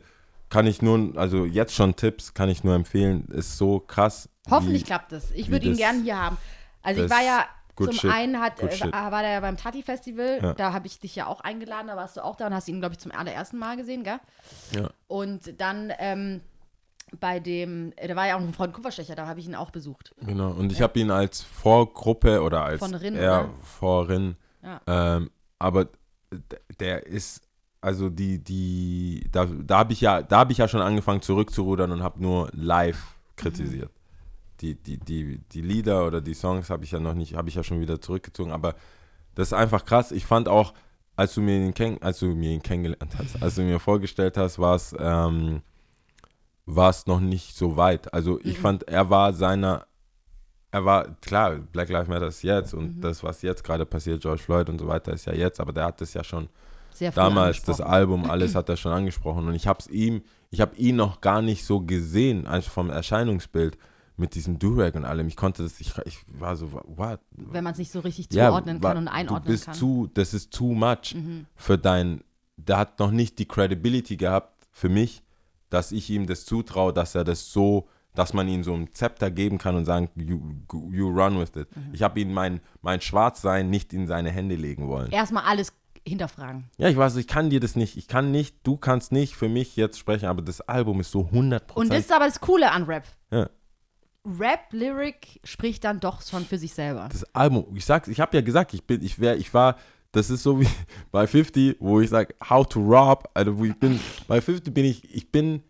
kann 0.50 0.66
ich 0.66 0.82
nur, 0.82 1.18
also 1.18 1.46
jetzt 1.46 1.74
schon 1.76 1.96
Tipps, 1.96 2.34
kann 2.34 2.50
ich 2.50 2.64
nur 2.64 2.74
empfehlen, 2.76 3.28
ist 3.32 3.58
so 3.58 3.80
krass. 3.80 4.30
Hoffentlich 4.50 4.82
wie, 4.82 4.86
klappt 4.86 5.12
es. 5.12 5.32
Ich 5.32 5.52
würde 5.52 5.66
ihn 5.66 5.72
das- 5.72 5.80
gern 5.80 6.04
hier 6.04 6.18
haben. 6.20 6.38
Also 6.82 7.04
ich 7.04 7.10
das 7.10 7.18
war 7.20 7.26
ja 7.26 7.46
good 7.78 7.88
zum 7.88 7.96
shit, 8.00 8.12
einen 8.12 8.42
hat, 8.42 8.62
äh, 8.62 8.92
war 8.92 9.22
der 9.22 9.32
ja 9.32 9.40
beim 9.40 9.56
Tati 9.58 9.82
Festival, 9.82 10.40
Ja. 10.42 10.54
da 10.54 10.74
habe 10.74 10.88
ich 10.88 11.00
dich 11.00 11.16
ja 11.16 11.28
auch 11.28 11.40
eingeladen, 11.42 11.88
da 11.88 11.96
warst 11.96 12.18
du 12.18 12.24
auch 12.24 12.36
da 12.36 12.48
und 12.48 12.54
hast 12.54 12.68
ihn 12.68 12.80
glaube 12.80 12.94
ich 12.94 13.00
zum 13.00 13.12
allerersten 13.14 13.58
Mal 13.58 13.78
gesehen, 13.78 14.04
gell? 14.04 14.20
Ja. 14.76 14.90
Und 15.08 15.60
dann 15.62 15.94
ähm, 16.00 16.42
bei 17.20 17.40
dem, 17.40 17.94
äh, 17.96 18.08
da 18.08 18.16
war 18.16 18.28
ja 18.28 18.36
auch 18.36 18.42
ein 18.42 18.54
Freund 18.54 18.74
Kupferstecher, 18.74 19.16
da 19.16 19.28
habe 19.28 19.40
ich 19.40 19.46
ihn 19.48 19.56
auch 19.56 19.72
besucht. 19.72 20.14
Genau. 20.22 20.52
Und 20.52 20.72
ich 20.72 20.82
habe 20.82 21.00
ihn 21.00 21.10
als 21.12 21.42
Vorgruppe 21.42 22.42
oder 22.42 22.66
als 22.66 22.80
Von 22.80 22.94
Rin, 22.94 23.16
er 23.16 23.46
oder? 23.46 23.50
Vorrin. 23.62 24.36
Ja. 24.62 24.82
Ähm, 24.88 25.32
aber 25.60 25.88
der 26.80 27.06
ist, 27.08 27.42
also 27.80 28.10
die, 28.10 28.44
die, 28.44 29.30
da, 29.32 29.46
da 29.46 29.78
habe 29.80 29.94
ich 29.94 30.02
ja, 30.02 30.22
da 30.22 30.40
habe 30.40 30.52
ich 30.52 30.58
ja 30.58 30.68
schon 30.68 30.82
angefangen 30.82 31.22
zurückzurudern 31.22 31.92
und 31.92 32.04
habe 32.04 32.22
nur 32.22 32.50
live 32.54 33.16
kritisiert. 33.38 33.92
Die, 34.62 34.76
die, 34.76 34.98
die, 34.98 35.40
die 35.52 35.62
Lieder 35.62 36.06
oder 36.08 36.22
die 36.22 36.34
Songs 36.34 36.70
habe 36.70 36.84
ich 36.84 36.92
ja 36.92 37.00
noch 37.00 37.14
nicht, 37.14 37.36
habe 37.36 37.50
ich 37.50 37.56
ja 37.56 37.64
schon 37.64 37.80
wieder 37.80 38.02
zurückgezogen. 38.02 38.52
Aber 38.52 38.76
das 39.36 39.50
ist 39.50 39.54
einfach 39.54 39.86
krass. 39.86 40.12
Ich 40.12 40.26
fand 40.26 40.48
auch, 40.48 40.74
als 41.16 41.34
du 41.34 41.42
mir 41.42 41.58
ihn, 41.58 41.74
kenn, 41.74 42.02
als 42.02 42.20
du 42.20 42.28
mir 42.28 42.52
ihn 42.52 42.64
kennengelernt 42.64 43.16
hast, 43.18 43.42
als 43.42 43.56
du 43.56 43.62
mir 43.62 43.80
vorgestellt 43.80 44.38
hast, 44.38 44.60
war 44.60 44.76
es 44.76 44.96
ähm, 45.00 45.62
war 46.68 46.90
es 46.90 47.08
noch 47.08 47.22
nicht 47.22 47.56
so 47.56 47.78
weit. 47.78 48.14
Also 48.14 48.40
ich 48.44 48.60
fand, 48.60 48.88
er 48.90 49.10
war 49.10 49.34
seiner, 49.34 49.88
er 50.70 50.84
war, 50.86 51.16
klar, 51.22 51.56
Black 51.56 51.90
Lives 51.90 52.10
Matter 52.10 52.28
ist 52.28 52.44
jetzt 52.44 52.74
und 52.74 53.00
das, 53.02 53.24
was 53.24 53.42
jetzt 53.42 53.64
gerade 53.64 53.86
passiert, 53.86 54.22
George 54.22 54.42
Floyd 54.42 54.70
und 54.70 54.80
so 54.80 54.88
weiter, 54.88 55.14
ist 55.14 55.26
ja 55.26 55.34
jetzt, 55.34 55.62
aber 55.62 55.72
der 55.72 55.86
hat 55.86 56.02
das 56.02 56.14
ja 56.14 56.24
schon 56.24 56.50
damals, 57.16 57.64
das. 57.64 57.80
Album, 57.80 58.26
alles 58.30 58.54
hat 58.54 58.68
er 58.68 58.76
schon 58.76 58.92
angesprochen 58.92 59.48
und 59.48 59.56
ich 59.56 59.66
habe 59.66 59.80
es 59.80 59.88
ihm, 59.88 60.24
ich 60.52 60.60
habe 60.60 60.76
ihn 60.76 60.98
noch 60.98 61.22
gar 61.22 61.42
nicht 61.42 61.66
so 61.66 61.80
gesehen, 61.80 62.46
einfach 62.46 62.72
vom 62.72 62.90
Erscheinungsbild 62.90 63.78
mit 64.18 64.36
diesem 64.36 64.58
Durag 64.60 64.96
und 64.96 65.06
allem. 65.06 65.28
Ich 65.28 65.36
konnte 65.36 65.64
das, 65.64 65.80
ich, 65.80 65.94
ich 66.06 66.20
war 66.28 66.56
so, 66.56 66.72
what? 66.72 67.20
Wenn 67.32 67.64
man 67.64 67.74
es 67.74 67.78
nicht 67.80 67.92
so 67.92 68.00
richtig 68.00 68.28
Ja, 68.34 68.50
zuordnen 68.50 68.82
wa- 68.82 68.90
kann 68.90 68.98
und 68.98 69.08
einordnen 69.08 69.44
du 69.46 69.52
bist 69.52 69.66
kann. 69.66 69.76
Mhm. 69.76 69.80
Zu, 69.80 70.10
das 70.14 70.34
ist 70.34 70.52
too 70.54 70.74
much 70.74 71.16
für 71.56 71.78
dein, 71.78 72.22
der 72.58 72.78
hat 72.78 73.00
noch 73.00 73.12
nicht 73.12 73.38
die 73.40 73.46
Credibility 73.48 74.18
gehabt 74.18 74.68
für 74.72 74.90
mich, 74.90 75.24
dass 75.70 75.92
ich 75.92 76.10
ihm 76.10 76.26
das 76.28 76.46
zutraue, 76.46 76.94
dass 76.94 77.14
er 77.16 77.24
das 77.24 77.52
so, 77.52 77.88
dass 78.16 78.34
man 78.34 78.48
ihm 78.48 78.64
so 78.64 78.74
ein 78.74 78.92
Zepter 78.94 79.30
geben 79.30 79.58
kann 79.60 79.76
und 79.76 79.86
sagen, 79.86 80.10
you, 80.16 80.40
you 80.92 81.08
run 81.10 81.40
with 81.40 81.52
it. 81.56 81.68
Mhm. 81.76 81.94
Ich 81.94 82.02
habe 82.02 82.20
ihm 82.20 82.34
mein, 82.34 82.62
mein 82.82 83.02
Schwarzsein 83.02 83.70
nicht 83.70 83.94
in 83.94 84.08
seine 84.08 84.32
Hände 84.32 84.56
legen 84.56 84.88
wollen. 84.88 85.12
Erstmal 85.12 85.44
alles 85.44 85.72
hinterfragen. 86.08 86.70
Ja, 86.78 86.88
ich 86.88 86.96
weiß, 86.98 87.18
ich 87.18 87.28
kann 87.28 87.50
dir 87.50 87.60
das 87.60 87.76
nicht, 87.76 87.98
ich 87.98 88.08
kann 88.08 88.32
nicht, 88.32 88.56
du 88.66 88.78
kannst 88.78 89.12
nicht 89.12 89.36
für 89.36 89.50
mich 89.50 89.76
jetzt 89.76 90.00
sprechen, 90.00 90.26
aber 90.28 90.42
das 90.42 90.62
Album 90.62 91.02
ist 91.02 91.12
so 91.12 91.24
100%. 91.26 91.74
Und 91.74 91.92
das 91.92 92.00
ist 92.00 92.12
aber 92.14 92.26
das 92.26 92.40
Coole 92.40 92.72
an 92.72 92.84
Rap. 92.86 93.04
ja. 93.30 93.50
Rap-Lyric 94.40 95.40
spricht 95.44 95.84
dann 95.84 96.00
doch 96.00 96.22
schon 96.22 96.46
für 96.46 96.58
sich 96.58 96.74
selber. 96.74 97.08
das 97.12 97.24
Album, 97.36 97.66
ich 97.76 97.86
sag's, 97.86 98.08
ich 98.08 98.20
habe 98.20 98.36
ja 98.36 98.42
gesagt, 98.42 98.74
ich 98.74 98.84
bin, 98.84 99.02
ich 99.04 99.20
wäre, 99.20 99.36
ich 99.38 99.54
war, 99.54 99.78
das 100.12 100.30
ist 100.30 100.44
so 100.44 100.60
wie 100.60 100.68
bei 101.12 101.28
50, 101.28 101.78
wo 101.80 102.02
ich 102.02 102.10
sage, 102.10 102.36
how 102.50 102.68
to 102.68 102.80
rob, 102.80 103.30
also 103.34 103.58
wo 103.58 103.66
ich 103.66 103.76
bin, 103.76 104.00
bei 104.28 104.42
50 104.42 104.74
bin 104.74 104.86
ich, 104.86 105.14
ich 105.14 105.32
bin, 105.32 105.64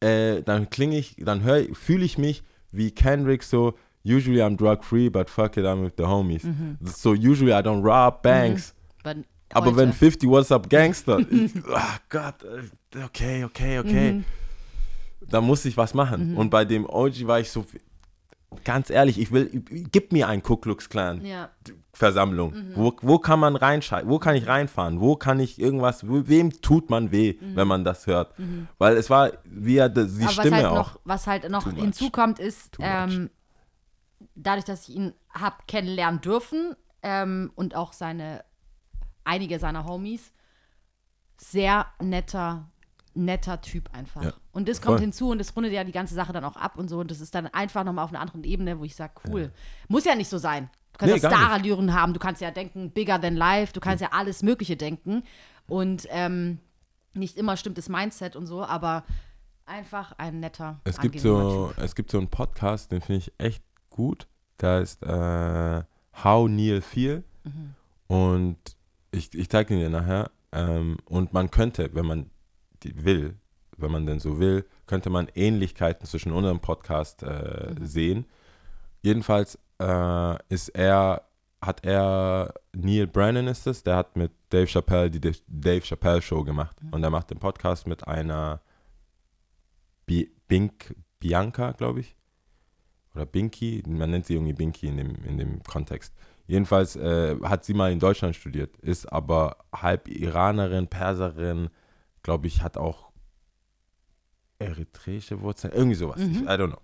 äh, 0.00 0.42
dann 0.42 0.70
klinge 0.70 0.98
ich, 0.98 1.16
dann 1.18 1.42
höre, 1.42 1.74
fühle 1.74 2.04
ich 2.04 2.18
mich 2.18 2.42
wie 2.72 2.90
Kendrick 2.90 3.42
so, 3.42 3.74
usually 4.04 4.42
I'm 4.42 4.56
drug 4.56 4.84
free, 4.84 5.08
but 5.08 5.30
fuck 5.30 5.56
it, 5.56 5.64
I'm 5.64 5.84
with 5.84 5.92
the 5.96 6.04
homies. 6.04 6.44
Ist 6.84 7.00
so, 7.00 7.12
usually 7.12 7.52
I 7.52 7.62
don't 7.62 7.82
rob 7.82 8.22
banks. 8.22 8.74
Aber, 9.02 9.68
Aber 9.68 9.76
wenn 9.76 9.92
50 9.92 10.28
What's 10.28 10.50
Up 10.50 10.68
Gangster, 10.68 11.20
ich, 11.30 11.52
ach 11.72 12.00
Gott, 12.08 12.42
äh, 12.42 13.04
okay, 13.04 13.44
okay, 13.44 13.78
okay. 13.78 14.12
Mhm. 14.14 14.24
Da 15.30 15.40
muss 15.40 15.64
ich 15.64 15.76
was 15.76 15.94
machen. 15.94 16.36
Und 16.36 16.50
bei 16.50 16.64
dem 16.64 16.84
OG 16.88 17.26
war 17.26 17.40
ich 17.40 17.50
so, 17.50 17.64
ganz 18.64 18.90
ehrlich, 18.90 19.18
ich 19.18 19.32
will, 19.32 19.46
gib 19.90 20.12
mir 20.12 20.28
einen 20.28 20.42
Ku 20.42 20.56
Klux 20.56 20.88
Klan 20.88 21.24
Ja. 21.24 21.50
Versammlung. 21.92 22.54
Wo, 22.74 22.92
wo 23.02 23.18
kann 23.20 23.38
man 23.38 23.54
reinschalten? 23.54 24.10
Wo 24.10 24.18
kann 24.18 24.34
ich 24.34 24.48
reinfahren? 24.48 25.00
Wo 25.00 25.14
kann 25.16 25.38
ich 25.38 25.60
irgendwas, 25.60 26.00
wem 26.06 26.50
tut 26.60 26.90
man 26.90 27.12
weh, 27.12 27.36
wenn 27.40 27.68
man 27.68 27.84
das 27.84 28.06
hört? 28.08 28.34
Weil 28.78 28.96
es 28.96 29.10
war, 29.10 29.30
wie 29.44 29.76
er 29.76 29.88
das- 29.88 30.16
die 30.16 30.22
Aber 30.24 30.32
Stimme 30.32 30.56
halt 30.56 30.66
auch. 30.66 30.74
noch, 30.74 31.00
was 31.04 31.26
halt 31.28 31.48
noch 31.50 31.70
hinzukommt, 31.72 32.38
ist, 32.40 32.76
ähm, 32.80 33.30
dadurch, 34.34 34.64
dass 34.64 34.88
ich 34.88 34.96
ihn 34.96 35.12
habe 35.32 35.56
kennenlernen 35.68 36.20
dürfen 36.20 36.74
ähm, 37.04 37.52
und 37.54 37.76
auch 37.76 37.92
seine, 37.92 38.44
einige 39.22 39.58
seiner 39.60 39.84
Homies, 39.84 40.32
sehr 41.36 41.86
netter, 42.02 42.70
netter 43.14 43.60
Typ 43.60 43.88
einfach. 43.92 44.22
Ja, 44.22 44.32
und 44.52 44.68
das 44.68 44.80
kommt 44.80 44.96
voll. 44.98 45.00
hinzu 45.02 45.30
und 45.30 45.38
das 45.38 45.54
rundet 45.56 45.72
ja 45.72 45.84
die 45.84 45.92
ganze 45.92 46.14
Sache 46.14 46.32
dann 46.32 46.44
auch 46.44 46.56
ab 46.56 46.76
und 46.78 46.88
so. 46.88 46.98
Und 46.98 47.10
das 47.10 47.20
ist 47.20 47.34
dann 47.34 47.46
einfach 47.48 47.84
nochmal 47.84 48.04
auf 48.04 48.10
einer 48.10 48.20
anderen 48.20 48.44
Ebene, 48.44 48.78
wo 48.78 48.84
ich 48.84 48.94
sage, 48.96 49.12
cool. 49.28 49.52
Muss 49.88 50.04
ja 50.04 50.14
nicht 50.14 50.28
so 50.28 50.38
sein. 50.38 50.68
Du 50.92 50.98
kannst 50.98 51.14
Nee, 51.16 51.20
ja. 51.20 51.30
Starallüren 51.30 51.92
haben, 51.94 52.12
du 52.12 52.20
kannst 52.20 52.40
ja 52.40 52.50
denken, 52.50 52.90
bigger 52.90 53.20
than 53.20 53.34
life, 53.36 53.72
du 53.72 53.80
kannst 53.80 54.00
ja 54.02 54.08
alles 54.12 54.42
Mögliche 54.42 54.76
denken. 54.76 55.22
Und 55.66 56.06
ähm, 56.10 56.58
nicht 57.14 57.36
immer 57.36 57.56
stimmt 57.56 57.78
das 57.78 57.88
Mindset 57.88 58.36
und 58.36 58.46
so, 58.46 58.64
aber 58.64 59.04
einfach 59.66 60.12
ein 60.18 60.40
netter, 60.40 60.80
Es 60.84 60.98
gibt, 60.98 61.18
so, 61.20 61.72
Typ. 61.74 61.82
es 61.82 61.94
gibt 61.94 62.10
so 62.10 62.18
einen 62.18 62.28
Podcast, 62.28 62.92
den 62.92 63.00
finde 63.00 63.18
ich 63.20 63.32
echt 63.38 63.62
gut. 63.90 64.26
Der 64.60 64.80
heißt 64.80 65.02
äh, 65.02 65.82
How 66.22 66.48
Neil 66.48 66.80
Feel. 66.80 67.24
Mhm. 67.44 67.74
Und 68.06 68.58
ich, 69.10 69.34
ich 69.34 69.48
zeige 69.48 69.74
ihn 69.74 69.80
dir 69.80 69.90
nachher. 69.90 70.30
Ähm, 70.52 70.98
und 71.06 71.32
man 71.32 71.50
könnte, 71.50 71.90
wenn 71.94 72.06
man 72.06 72.30
die 72.84 73.04
will, 73.04 73.36
wenn 73.76 73.90
man 73.90 74.06
denn 74.06 74.20
so 74.20 74.38
will, 74.38 74.64
könnte 74.86 75.10
man 75.10 75.28
Ähnlichkeiten 75.34 76.06
zwischen 76.06 76.32
unserem 76.32 76.60
Podcast 76.60 77.22
äh, 77.22 77.74
Mhm. 77.78 77.86
sehen. 77.86 78.26
Jedenfalls 79.02 79.58
äh, 79.80 80.36
ist 80.48 80.68
er, 80.70 81.22
hat 81.60 81.84
er, 81.84 82.54
Neil 82.72 83.06
Brennan 83.06 83.48
ist 83.48 83.66
es, 83.66 83.82
der 83.82 83.96
hat 83.96 84.16
mit 84.16 84.32
Dave 84.50 84.66
Chappelle 84.66 85.10
die 85.10 85.20
Dave 85.48 85.80
Chappelle 85.84 86.22
Show 86.22 86.44
gemacht. 86.44 86.76
Mhm. 86.82 86.92
Und 86.92 87.02
er 87.02 87.10
macht 87.10 87.30
den 87.30 87.38
Podcast 87.38 87.86
mit 87.86 88.06
einer 88.06 88.60
Bi 90.06 90.30
Bink, 90.46 90.94
Bianca, 91.20 91.72
glaube 91.72 92.00
ich. 92.00 92.14
Oder 93.14 93.26
Binky, 93.26 93.82
man 93.86 94.10
nennt 94.10 94.26
sie 94.26 94.34
irgendwie 94.34 94.52
Binky 94.52 94.88
in 94.88 94.96
dem, 94.96 95.14
in 95.24 95.38
dem 95.38 95.62
Kontext. 95.62 96.12
Jedenfalls 96.46 96.96
äh, 96.96 97.36
hat 97.44 97.64
sie 97.64 97.72
mal 97.72 97.90
in 97.92 98.00
Deutschland 98.00 98.36
studiert, 98.36 98.76
ist 98.78 99.10
aber 99.10 99.56
halb 99.74 100.08
Iranerin, 100.08 100.88
Perserin, 100.88 101.70
glaube 102.24 102.48
ich, 102.48 102.62
hat 102.62 102.76
auch 102.76 103.12
eritreische 104.58 105.40
Wurzeln, 105.40 105.72
irgendwie 105.72 105.94
sowas. 105.94 106.20
Ich, 106.20 106.40
I 106.40 106.46
don't 106.46 106.68
know. 106.68 106.80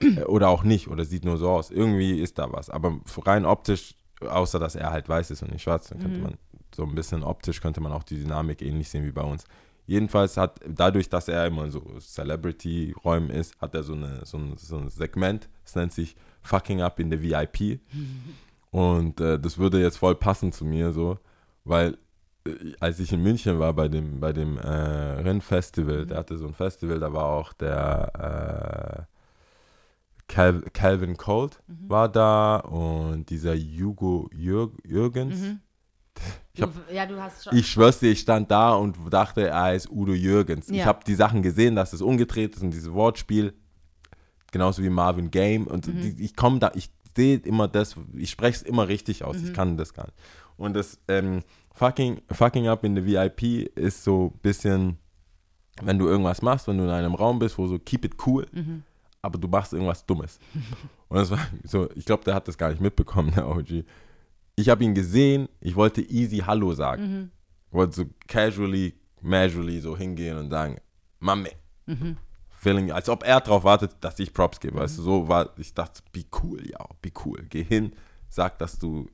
Äh, 0.00 0.24
oder 0.24 0.48
auch 0.48 0.62
nicht, 0.62 0.88
oder 0.88 1.04
sieht 1.04 1.24
nur 1.24 1.36
so 1.36 1.50
aus. 1.50 1.70
Irgendwie 1.70 2.20
ist 2.20 2.38
da 2.38 2.50
was. 2.52 2.70
Aber 2.70 3.00
rein 3.24 3.44
optisch, 3.44 3.94
außer 4.20 4.58
dass 4.58 4.76
er 4.76 4.90
halt 4.90 5.08
weiß 5.08 5.30
ist 5.30 5.42
und 5.42 5.52
nicht 5.52 5.62
schwarz, 5.62 5.88
dann 5.88 5.98
könnte 5.98 6.20
man 6.20 6.34
so 6.74 6.84
ein 6.84 6.94
bisschen 6.94 7.22
optisch 7.22 7.60
könnte 7.60 7.80
man 7.80 7.92
auch 7.92 8.02
die 8.02 8.18
Dynamik 8.18 8.60
ähnlich 8.60 8.88
sehen 8.88 9.04
wie 9.04 9.12
bei 9.12 9.22
uns. 9.22 9.44
Jedenfalls 9.86 10.36
hat, 10.36 10.60
dadurch, 10.68 11.08
dass 11.08 11.28
er 11.28 11.46
immer 11.46 11.70
so 11.70 11.80
Celebrity-Räumen 12.00 13.30
ist, 13.30 13.58
hat 13.60 13.74
er 13.74 13.82
so, 13.82 13.94
eine, 13.94 14.24
so, 14.26 14.36
ein, 14.36 14.56
so 14.56 14.76
ein 14.76 14.88
Segment, 14.90 15.48
es 15.64 15.74
nennt 15.74 15.92
sich 15.92 16.16
Fucking 16.42 16.82
Up 16.82 16.98
in 17.00 17.10
the 17.10 17.22
VIP. 17.22 17.80
Und 18.70 19.20
äh, 19.20 19.38
das 19.38 19.58
würde 19.58 19.80
jetzt 19.80 19.96
voll 19.96 20.16
passen 20.16 20.52
zu 20.52 20.64
mir 20.64 20.92
so, 20.92 21.18
weil 21.64 21.96
als 22.80 22.98
ich 23.00 23.12
in 23.12 23.22
München 23.22 23.58
war 23.58 23.72
bei 23.72 23.88
dem, 23.88 24.20
bei 24.20 24.32
dem 24.32 24.58
äh, 24.58 24.68
Rennfestival, 24.68 26.06
der 26.06 26.18
hatte 26.18 26.36
so 26.38 26.46
ein 26.46 26.54
Festival, 26.54 26.98
da 27.00 27.12
war 27.12 27.24
auch 27.26 27.52
der 27.54 29.06
äh, 29.08 30.32
Cal 30.32 30.62
Calvin 30.72 31.16
Colt 31.16 31.60
war 31.86 32.08
da 32.08 32.56
und 32.56 33.30
dieser 33.30 33.54
Hugo 33.56 34.28
Jürg 34.34 34.72
Jürgens. 34.84 35.38
Ich 36.54 36.62
hab- 36.62 36.72
Du, 36.88 36.94
ja, 36.94 37.04
du. 37.04 37.14
Ich 37.52 37.68
schwör's 37.70 37.98
dir, 37.98 38.10
ich 38.10 38.20
stand 38.20 38.50
da 38.50 38.72
und 38.72 38.96
dachte, 39.10 39.48
er 39.48 39.74
ist 39.74 39.90
Udo 39.90 40.14
Jürgens. 40.14 40.70
Ich 40.70 40.76
Ja. 40.78 40.86
habe 40.86 41.04
die 41.06 41.14
Sachen 41.14 41.42
gesehen, 41.42 41.76
dass 41.76 41.92
es 41.92 42.00
umgedreht 42.00 42.56
ist 42.56 42.62
und 42.62 42.70
dieses 42.70 42.90
Wortspiel, 42.94 43.52
genauso 44.50 44.82
wie 44.82 44.88
Marvin 44.88 45.30
Game. 45.30 45.66
Und 45.66 45.86
Mhm. 45.86 46.00
die, 46.00 46.24
ich 46.24 46.34
komme 46.34 46.58
da, 46.58 46.70
ich 46.74 46.90
sehe 47.14 47.36
immer 47.40 47.68
das, 47.68 47.96
ich 48.14 48.30
spreche 48.30 48.56
es 48.56 48.62
immer 48.62 48.88
richtig 48.88 49.24
aus. 49.24 49.36
Mhm. 49.36 49.44
Ich 49.48 49.52
kann 49.52 49.76
das 49.76 49.92
gar 49.92 50.04
nicht. 50.06 50.16
Und 50.56 50.72
das 50.74 50.98
ähm, 51.08 51.42
fucking, 51.76 52.20
fucking 52.32 52.66
Up 52.68 52.84
in 52.84 52.96
the 52.96 53.04
VIP 53.04 53.70
ist 53.76 54.02
so 54.02 54.32
ein 54.34 54.38
bisschen, 54.40 54.98
wenn 55.82 55.98
du 55.98 56.08
irgendwas 56.08 56.42
machst, 56.42 56.66
wenn 56.68 56.78
du 56.78 56.84
in 56.84 56.90
einem 56.90 57.14
Raum 57.14 57.38
bist, 57.38 57.56
wo 57.58 57.66
so 57.66 57.78
keep 57.78 58.04
it 58.04 58.14
cool, 58.26 58.46
Mhm. 58.52 58.82
aber 59.22 59.38
du 59.38 59.46
machst 59.48 59.72
irgendwas 59.72 60.04
Dummes. 60.04 60.38
Und 61.08 61.18
das 61.18 61.30
war 61.30 61.38
so, 61.64 61.88
ich 61.94 62.04
glaube, 62.04 62.24
der 62.24 62.34
hat 62.34 62.48
das 62.48 62.58
gar 62.58 62.70
nicht 62.70 62.80
mitbekommen, 62.80 63.32
der 63.34 63.46
OG. 63.48 63.84
Ich 64.56 64.68
habe 64.68 64.82
ihn 64.84 64.94
gesehen, 64.94 65.48
ich 65.60 65.76
wollte 65.76 66.00
easy 66.02 66.38
Hallo 66.38 66.72
sagen. 66.72 67.02
Mhm. 67.02 67.30
Wollte 67.70 67.94
so 67.94 68.04
casually, 68.26 68.94
casually 69.22 69.80
so 69.80 69.96
hingehen 69.96 70.36
und 70.38 70.50
sagen, 70.50 70.78
Mami. 71.20 71.50
Feeling, 72.58 72.90
als 72.90 73.08
ob 73.08 73.22
er 73.22 73.40
darauf 73.40 73.62
wartet, 73.64 73.92
dass 74.00 74.18
ich 74.18 74.32
Props 74.32 74.58
gebe. 74.58 74.78
Weißt 74.78 74.98
du, 74.98 75.02
so 75.02 75.28
war, 75.28 75.50
ich 75.58 75.72
dachte, 75.74 76.02
be 76.10 76.24
cool, 76.42 76.60
ja, 76.68 76.78
be 77.02 77.10
cool. 77.24 77.44
Geh 77.48 77.62
hin, 77.62 77.92
sag, 78.28 78.58
dass 78.58 78.78
du 78.78 79.08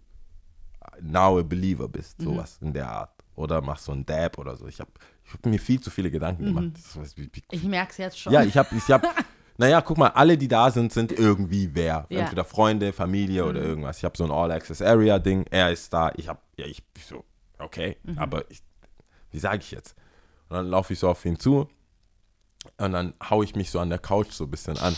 now 1.00 1.38
a 1.38 1.42
believer 1.42 1.88
bist, 1.88 2.20
sowas 2.20 2.58
in 2.60 2.72
der 2.72 2.88
Art. 2.88 3.10
Oder 3.34 3.60
mach 3.60 3.78
so 3.78 3.92
einen 3.92 4.04
Dab 4.04 4.38
oder 4.38 4.56
so. 4.56 4.66
Ich 4.66 4.78
habe 4.80 4.90
ich 5.24 5.32
hab 5.32 5.46
mir 5.46 5.58
viel 5.58 5.80
zu 5.80 5.90
viele 5.90 6.10
Gedanken 6.10 6.44
gemacht. 6.46 6.72
Wie- 7.16 7.30
Ich 7.50 7.62
merke 7.64 7.92
es 7.92 7.98
jetzt 7.98 8.18
schon. 8.18 8.32
ja, 8.32 8.42
ich 8.44 8.56
habe, 8.56 8.68
ich 8.76 8.90
hab, 8.90 9.02
naja, 9.56 9.80
guck 9.80 9.96
mal, 9.98 10.08
alle, 10.08 10.36
die 10.36 10.48
da 10.48 10.70
sind, 10.70 10.92
sind 10.92 11.12
irgendwie 11.12 11.70
wer. 11.74 12.06
Ja. 12.10 12.20
Entweder 12.20 12.44
Freunde, 12.44 12.92
Familie 12.92 13.44
oder 13.46 13.62
irgendwas. 13.62 13.98
Ich 13.98 14.04
habe 14.04 14.16
so 14.16 14.24
ein 14.24 14.30
All-Access-Area-Ding, 14.30 15.46
er 15.50 15.70
ist 15.72 15.92
da, 15.92 16.12
ich 16.16 16.28
habe, 16.28 16.40
ja, 16.56 16.66
ich 16.66 16.82
ich 16.96 17.06
so, 17.06 17.24
okay, 17.58 17.96
aber 18.16 18.50
ich, 18.50 18.62
wie 19.30 19.38
sage 19.38 19.58
ich 19.58 19.70
jetzt? 19.70 19.94
Und 20.50 20.56
dann 20.56 20.66
laufe 20.68 20.92
ich 20.92 20.98
so 20.98 21.08
auf 21.08 21.24
ihn 21.24 21.38
zu 21.38 21.68
und 22.76 22.92
dann 22.92 23.14
hau 23.30 23.42
ich 23.42 23.54
mich 23.56 23.70
so 23.70 23.80
an 23.80 23.88
der 23.88 23.98
Couch 23.98 24.30
so 24.32 24.44
ein 24.44 24.50
bisschen 24.50 24.76
an. 24.78 24.94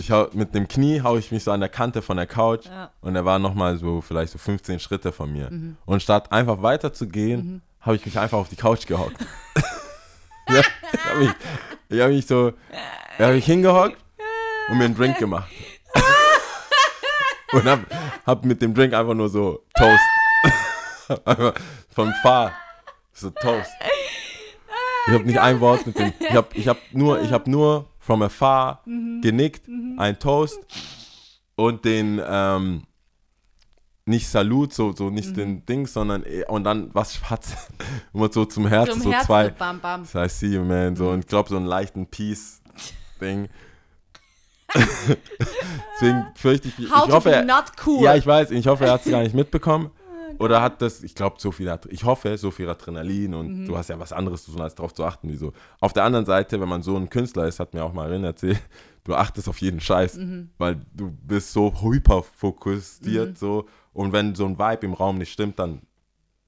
Ich 0.00 0.10
hau, 0.10 0.28
mit 0.32 0.54
dem 0.54 0.66
Knie 0.66 1.02
hau 1.02 1.18
ich 1.18 1.30
mich 1.30 1.44
so 1.44 1.52
an 1.52 1.60
der 1.60 1.68
Kante 1.68 2.00
von 2.00 2.16
der 2.16 2.26
Couch 2.26 2.64
Ja. 2.64 2.90
und 3.02 3.14
er 3.16 3.26
war 3.26 3.38
nochmal 3.38 3.76
so 3.76 4.00
vielleicht 4.00 4.32
so 4.32 4.38
15 4.38 4.80
Schritte 4.80 5.12
von 5.12 5.30
mir. 5.30 5.50
Und 5.84 6.02
statt 6.02 6.32
einfach 6.32 6.62
weiter 6.62 6.94
zu 6.94 7.06
gehen, 7.06 7.60
habe 7.80 7.96
ich 7.96 8.06
mich 8.06 8.18
einfach 8.18 8.38
auf 8.38 8.48
die 8.48 8.56
Couch 8.56 8.86
gehockt. 8.86 9.16
ja, 10.48 10.60
ich 10.92 11.04
habe 11.04 11.18
mich, 11.18 11.30
ich 11.90 12.00
hab 12.00 12.08
mich 12.08 12.26
so, 12.26 12.54
ich 13.18 13.20
habe 13.22 13.34
mich 13.34 13.44
hingehockt 13.44 13.98
und 14.70 14.78
mir 14.78 14.84
einen 14.84 14.96
Drink 14.96 15.18
gemacht. 15.18 15.50
und 17.52 17.64
hab, 17.66 17.80
hab 18.26 18.44
mit 18.46 18.62
dem 18.62 18.72
Drink 18.74 18.94
einfach 18.94 19.14
nur 19.14 19.28
so 19.28 19.62
Toast. 19.76 20.00
vom 21.94 22.12
Fahr. 22.22 22.52
So 23.12 23.28
Toast. 23.30 23.70
Ich 25.08 25.12
habe 25.12 25.24
nicht 25.24 25.38
ein 25.38 25.60
Wort 25.60 25.86
mit 25.86 25.98
dem. 25.98 26.12
Ich 26.20 26.34
habe 26.34 26.48
ich 26.54 26.68
hab 26.68 26.78
nur, 26.92 27.20
ich 27.20 27.32
hab 27.32 27.46
nur 27.46 27.89
from 28.00 28.22
afar 28.22 28.82
genickt, 29.20 29.68
ein 29.98 30.18
Toast 30.18 30.58
und 31.54 31.84
den, 31.84 32.20
ähm, 32.26 32.82
nicht 34.06 34.26
Salut, 34.28 34.72
so, 34.72 34.92
so 34.92 35.10
nicht 35.10 35.36
den 35.36 35.64
Ding, 35.66 35.86
sondern 35.86 36.24
eh- 36.24 36.44
und 36.48 36.64
dann 36.64 36.92
was 36.94 37.14
schwarz. 37.14 37.54
Immer 38.14 38.32
so 38.32 38.44
zum 38.44 38.66
Herzen, 38.66 38.94
Zum 38.94 39.02
so 39.02 39.12
Herzen, 39.12 39.26
zwei. 39.26 39.50
bam, 39.50 39.78
bam. 39.80 40.02
Das 40.02 40.14
heißt, 40.14 40.40
see 40.40 40.48
you, 40.48 40.64
man. 40.64 40.96
So, 40.96 41.10
und 41.10 41.20
ich 41.20 41.26
glaube, 41.26 41.48
so 41.48 41.56
einen 41.56 41.66
leichten 41.66 42.06
Peace-Ding. 42.06 43.48
Deswegen 45.94 46.26
fürchte 46.34 46.68
ich, 46.68 46.78
ich 46.78 46.90
How 46.90 47.06
to 47.06 47.12
hoffe, 47.12 47.30
er, 47.32 47.44
not 47.44 47.64
cool. 47.86 48.02
ja, 48.02 48.14
ich 48.14 48.26
weiß, 48.26 48.50
ich 48.52 48.66
hoffe, 48.66 48.86
er 48.86 48.92
hat 48.92 49.04
es 49.04 49.10
gar 49.10 49.22
nicht 49.22 49.34
mitbekommen. 49.34 49.90
Oder 50.40 50.62
hat 50.62 50.80
das, 50.80 51.02
ich 51.02 51.14
glaube, 51.14 51.36
so 51.38 51.52
viel, 51.52 51.70
ich 51.90 52.04
hoffe, 52.04 52.38
so 52.38 52.50
viel 52.50 52.66
Adrenalin 52.66 53.34
und 53.34 53.66
du 53.66 53.76
hast 53.76 53.90
ja 53.90 54.00
was 54.00 54.10
anderes 54.10 54.44
zu 54.44 54.52
tun, 54.52 54.62
als 54.62 54.74
darauf 54.74 54.94
zu 54.94 55.04
achten. 55.04 55.28
Wie 55.28 55.36
so. 55.36 55.52
Auf 55.80 55.92
der 55.92 56.04
anderen 56.04 56.24
Seite, 56.24 56.58
wenn 56.62 56.68
man 56.68 56.82
so 56.82 56.96
ein 56.96 57.10
Künstler 57.10 57.46
ist, 57.46 57.60
hat 57.60 57.74
mir 57.74 57.84
auch 57.84 57.92
Marin 57.92 58.24
erzählt, 58.24 58.58
du 59.04 59.14
achtest 59.14 59.50
auf 59.50 59.58
jeden 59.60 59.80
Scheiß, 59.80 60.18
weil 60.56 60.80
du 60.94 61.10
bist 61.10 61.52
so 61.52 61.82
hyper 61.82 62.22
fokussiert 62.22 63.36
so 63.36 63.66
und 63.92 64.12
wenn 64.14 64.34
so 64.34 64.46
ein 64.46 64.58
Vibe 64.58 64.86
im 64.86 64.94
Raum 64.94 65.18
nicht 65.18 65.30
stimmt, 65.30 65.58
dann 65.58 65.82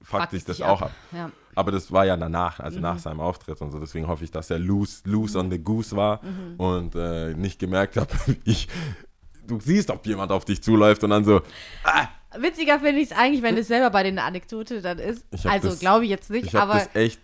fuckt 0.01 0.23
Fuckt 0.23 0.33
dich 0.33 0.45
das 0.45 0.61
auch 0.61 0.81
ab. 0.81 0.87
ab. 0.87 0.91
Ja. 1.11 1.31
Aber 1.53 1.71
das 1.71 1.91
war 1.91 2.05
ja 2.05 2.17
danach, 2.17 2.59
also 2.59 2.79
nach 2.79 2.97
seinem 2.97 3.19
Auftritt 3.19 3.61
und 3.61 3.71
so. 3.71 3.79
Deswegen 3.79 4.07
hoffe 4.07 4.23
ich, 4.23 4.31
dass 4.31 4.49
er 4.49 4.57
loose, 4.57 5.03
loose 5.05 5.37
on 5.37 5.51
the 5.51 5.59
goose 5.59 5.95
war 5.95 6.19
und 6.57 6.95
äh, 6.95 7.35
nicht 7.35 7.59
gemerkt 7.59 7.97
habe, 7.97 8.09
ich, 8.43 8.67
du 9.45 9.59
siehst, 9.59 9.91
ob 9.91 10.05
jemand 10.07 10.31
auf 10.31 10.45
dich 10.45 10.63
zuläuft 10.63 11.03
und 11.03 11.11
dann 11.11 11.23
so, 11.23 11.41
Witziger 12.37 12.79
finde 12.79 13.01
ich 13.01 13.11
es 13.11 13.17
eigentlich, 13.17 13.41
wenn 13.41 13.57
es 13.57 13.67
selber 13.67 13.89
bei 13.89 14.03
den 14.03 14.19
Anekdote 14.19 14.81
dann 14.81 14.99
ist. 14.99 15.25
Ich 15.31 15.45
Also 15.45 15.75
glaube 15.77 16.05
ich 16.05 16.09
jetzt 16.09 16.29
nicht, 16.29 16.47
ich 16.47 16.55
habe 16.55 16.71
aber 16.73 16.79
das 16.85 16.95
echt 16.95 17.19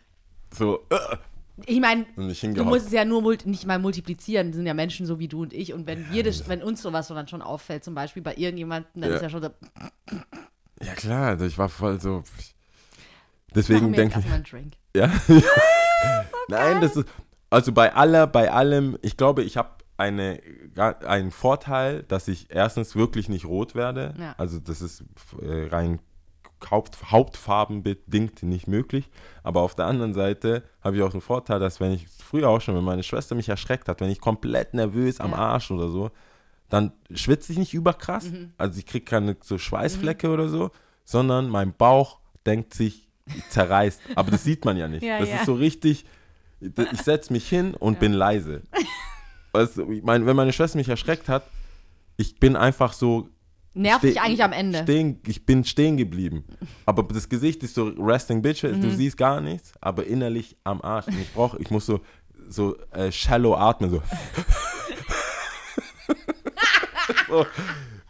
so 0.53 0.85
äh, 0.89 1.17
ich 1.65 1.79
meine, 1.79 2.05
du 2.15 2.63
musst 2.63 2.87
es 2.87 2.91
ja 2.91 3.05
nur 3.05 3.21
nicht 3.45 3.65
mal 3.65 3.79
multiplizieren. 3.79 4.47
Das 4.47 4.55
sind 4.55 4.65
ja 4.65 4.73
Menschen 4.73 5.05
so 5.05 5.19
wie 5.19 5.27
du 5.27 5.41
und 5.41 5.53
ich. 5.53 5.73
Und 5.73 5.87
wenn 5.87 6.11
wir 6.11 6.23
das, 6.23 6.47
wenn 6.47 6.63
uns 6.63 6.81
sowas 6.81 7.07
so 7.07 7.15
dann 7.15 7.27
schon 7.27 7.41
auffällt, 7.41 7.83
zum 7.83 7.95
Beispiel 7.95 8.21
bei 8.21 8.35
irgendjemandem, 8.35 9.01
dann 9.01 9.09
Ja. 9.09 9.15
ist 9.17 9.21
ja 9.23 9.29
schon 9.29 9.41
so, 9.43 9.49
Ja 10.81 10.93
klar, 10.93 11.27
also 11.27 11.45
ich 11.45 11.57
war 11.57 11.69
voll 11.69 11.99
so. 11.99 12.23
Deswegen 13.53 13.87
jetzt 13.93 13.97
denke 13.97 14.19
ich, 14.19 14.31
einen 14.31 14.43
Drink. 14.43 14.73
ja. 14.95 15.11
Nein, 16.47 16.81
das 16.81 16.95
ist 16.95 17.07
also 17.49 17.71
bei 17.71 17.93
aller, 17.93 18.27
bei 18.27 18.51
allem. 18.51 18.97
Ich 19.01 19.17
glaube, 19.17 19.43
ich 19.43 19.57
habe 19.57 19.69
eine 19.99 20.39
einen 20.77 21.31
Vorteil, 21.31 22.03
dass 22.03 22.27
ich 22.27 22.47
erstens 22.49 22.95
wirklich 22.95 23.27
nicht 23.29 23.45
rot 23.45 23.75
werde. 23.75 24.13
Ja. 24.17 24.33
Also 24.37 24.59
das 24.59 24.81
ist 24.81 25.03
äh, 25.41 25.67
rein 25.67 25.99
Haupt, 26.69 27.11
hauptfarbenbedingt 27.11 28.43
nicht 28.43 28.67
möglich. 28.67 29.09
Aber 29.43 29.61
auf 29.61 29.75
der 29.75 29.85
anderen 29.85 30.13
Seite 30.13 30.63
habe 30.81 30.97
ich 30.97 31.03
auch 31.03 31.11
den 31.11 31.21
Vorteil, 31.21 31.59
dass 31.59 31.79
wenn 31.79 31.93
ich 31.93 32.07
früher 32.07 32.49
auch 32.49 32.59
schon, 32.59 32.75
wenn 32.75 32.83
meine 32.83 33.03
Schwester 33.03 33.33
mich 33.33 33.47
erschreckt 33.47 33.87
hat, 33.87 34.01
wenn 34.01 34.09
ich 34.09 34.19
komplett 34.19 34.73
nervös 34.73 35.21
am 35.21 35.31
Ja. 35.31 35.37
Arsch 35.37 35.71
oder 35.71 35.87
so, 35.87 36.11
dann 36.67 36.91
schwitze 37.13 37.53
ich 37.53 37.57
nicht 37.57 37.73
überkrass. 37.73 38.25
Mhm. 38.25 38.51
Also 38.57 38.77
ich 38.77 38.85
kriege 38.85 39.05
keine 39.05 39.37
so 39.41 39.57
Schweißflecke 39.57 40.29
oder 40.29 40.49
so, 40.49 40.71
sondern 41.05 41.49
mein 41.49 41.73
Bauch 41.73 42.19
denkt 42.45 42.73
sich, 42.73 43.07
zerreißt. 43.49 44.01
Aber 44.15 44.31
das 44.31 44.43
sieht 44.43 44.65
man 44.65 44.77
ja 44.77 44.87
nicht. 44.87 45.03
Ja, 45.09 45.19
das 45.19 45.29
ja. 45.29 45.35
ist 45.37 45.45
so 45.45 45.53
richtig, 45.53 46.05
ich 46.59 47.01
setze 47.01 47.31
mich 47.31 47.47
hin 47.47 47.73
und 47.73 47.99
bin 47.99 48.13
leise. 48.13 48.63
Du, 49.53 49.91
ich 49.91 50.03
meine, 50.03 50.25
wenn 50.25 50.35
meine 50.35 50.53
Schwester 50.53 50.77
mich 50.77 50.89
erschreckt 50.89 51.27
hat, 51.29 51.43
ich 52.17 52.39
bin 52.39 52.55
einfach 52.55 52.93
so 52.93 53.29
dich 53.73 54.19
eigentlich 54.19 54.43
am 54.43 54.51
Ende. 54.51 54.83
Stehen, 54.83 55.19
ich 55.25 55.45
bin 55.45 55.63
stehen 55.63 55.97
geblieben. 55.97 56.43
Aber 56.85 57.03
das 57.03 57.29
Gesicht 57.29 57.63
ist 57.63 57.75
so 57.75 57.87
resting 57.97 58.41
bitch, 58.41 58.63
Mhm. 58.63 58.81
du 58.81 58.91
siehst 58.91 59.17
gar 59.17 59.41
nichts, 59.41 59.71
aber 59.81 60.05
innerlich 60.05 60.57
am 60.63 60.81
Arsch. 60.81 61.07
Und 61.07 61.19
ich 61.21 61.31
brauche, 61.33 61.59
ich 61.61 61.69
muss 61.71 61.85
so, 61.85 62.01
so 62.49 62.75
äh, 62.91 63.11
shallow 63.11 63.55
atmen, 63.55 63.89
so. 63.91 64.01
so. 67.29 67.45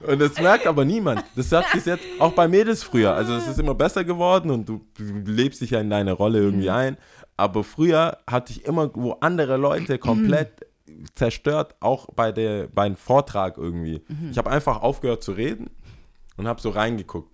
Und 0.08 0.20
das 0.20 0.40
merkt 0.40 0.66
aber 0.66 0.86
niemand. 0.86 1.24
Das 1.36 1.52
hat 1.52 1.66
bis 1.74 1.86
jetzt 1.86 2.04
auch 2.20 2.32
bei 2.32 2.48
Mädels 2.48 2.84
früher. 2.84 3.14
Also 3.14 3.34
es 3.34 3.48
ist 3.48 3.60
immer 3.60 3.76
besser 3.76 4.06
geworden 4.06 4.50
und 4.50 4.68
du, 4.68 4.82
du 4.98 5.04
lebst 5.32 5.60
dich 5.62 5.72
ja 5.72 5.82
in 5.82 5.90
deine 5.90 6.14
Rolle 6.14 6.40
irgendwie 6.40 6.70
ein. 6.70 6.98
Aber 7.36 7.64
früher 7.66 8.18
hatte 8.26 8.54
ich 8.54 8.66
immer, 8.66 8.90
wo 8.96 9.12
andere 9.20 9.58
Leute 9.58 9.98
komplett 9.98 10.66
zerstört, 11.16 11.76
auch 11.80 12.08
bei 12.16 12.32
der 12.32 12.68
beim 12.68 12.96
Vortrag 12.96 13.58
irgendwie. 13.58 14.02
Ich 14.32 14.38
habe 14.38 14.50
einfach 14.50 14.82
aufgehört 14.82 15.24
zu 15.24 15.34
reden 15.34 15.70
und 16.38 16.48
habe 16.48 16.62
so 16.62 16.70
reingeguckt. 16.70 17.30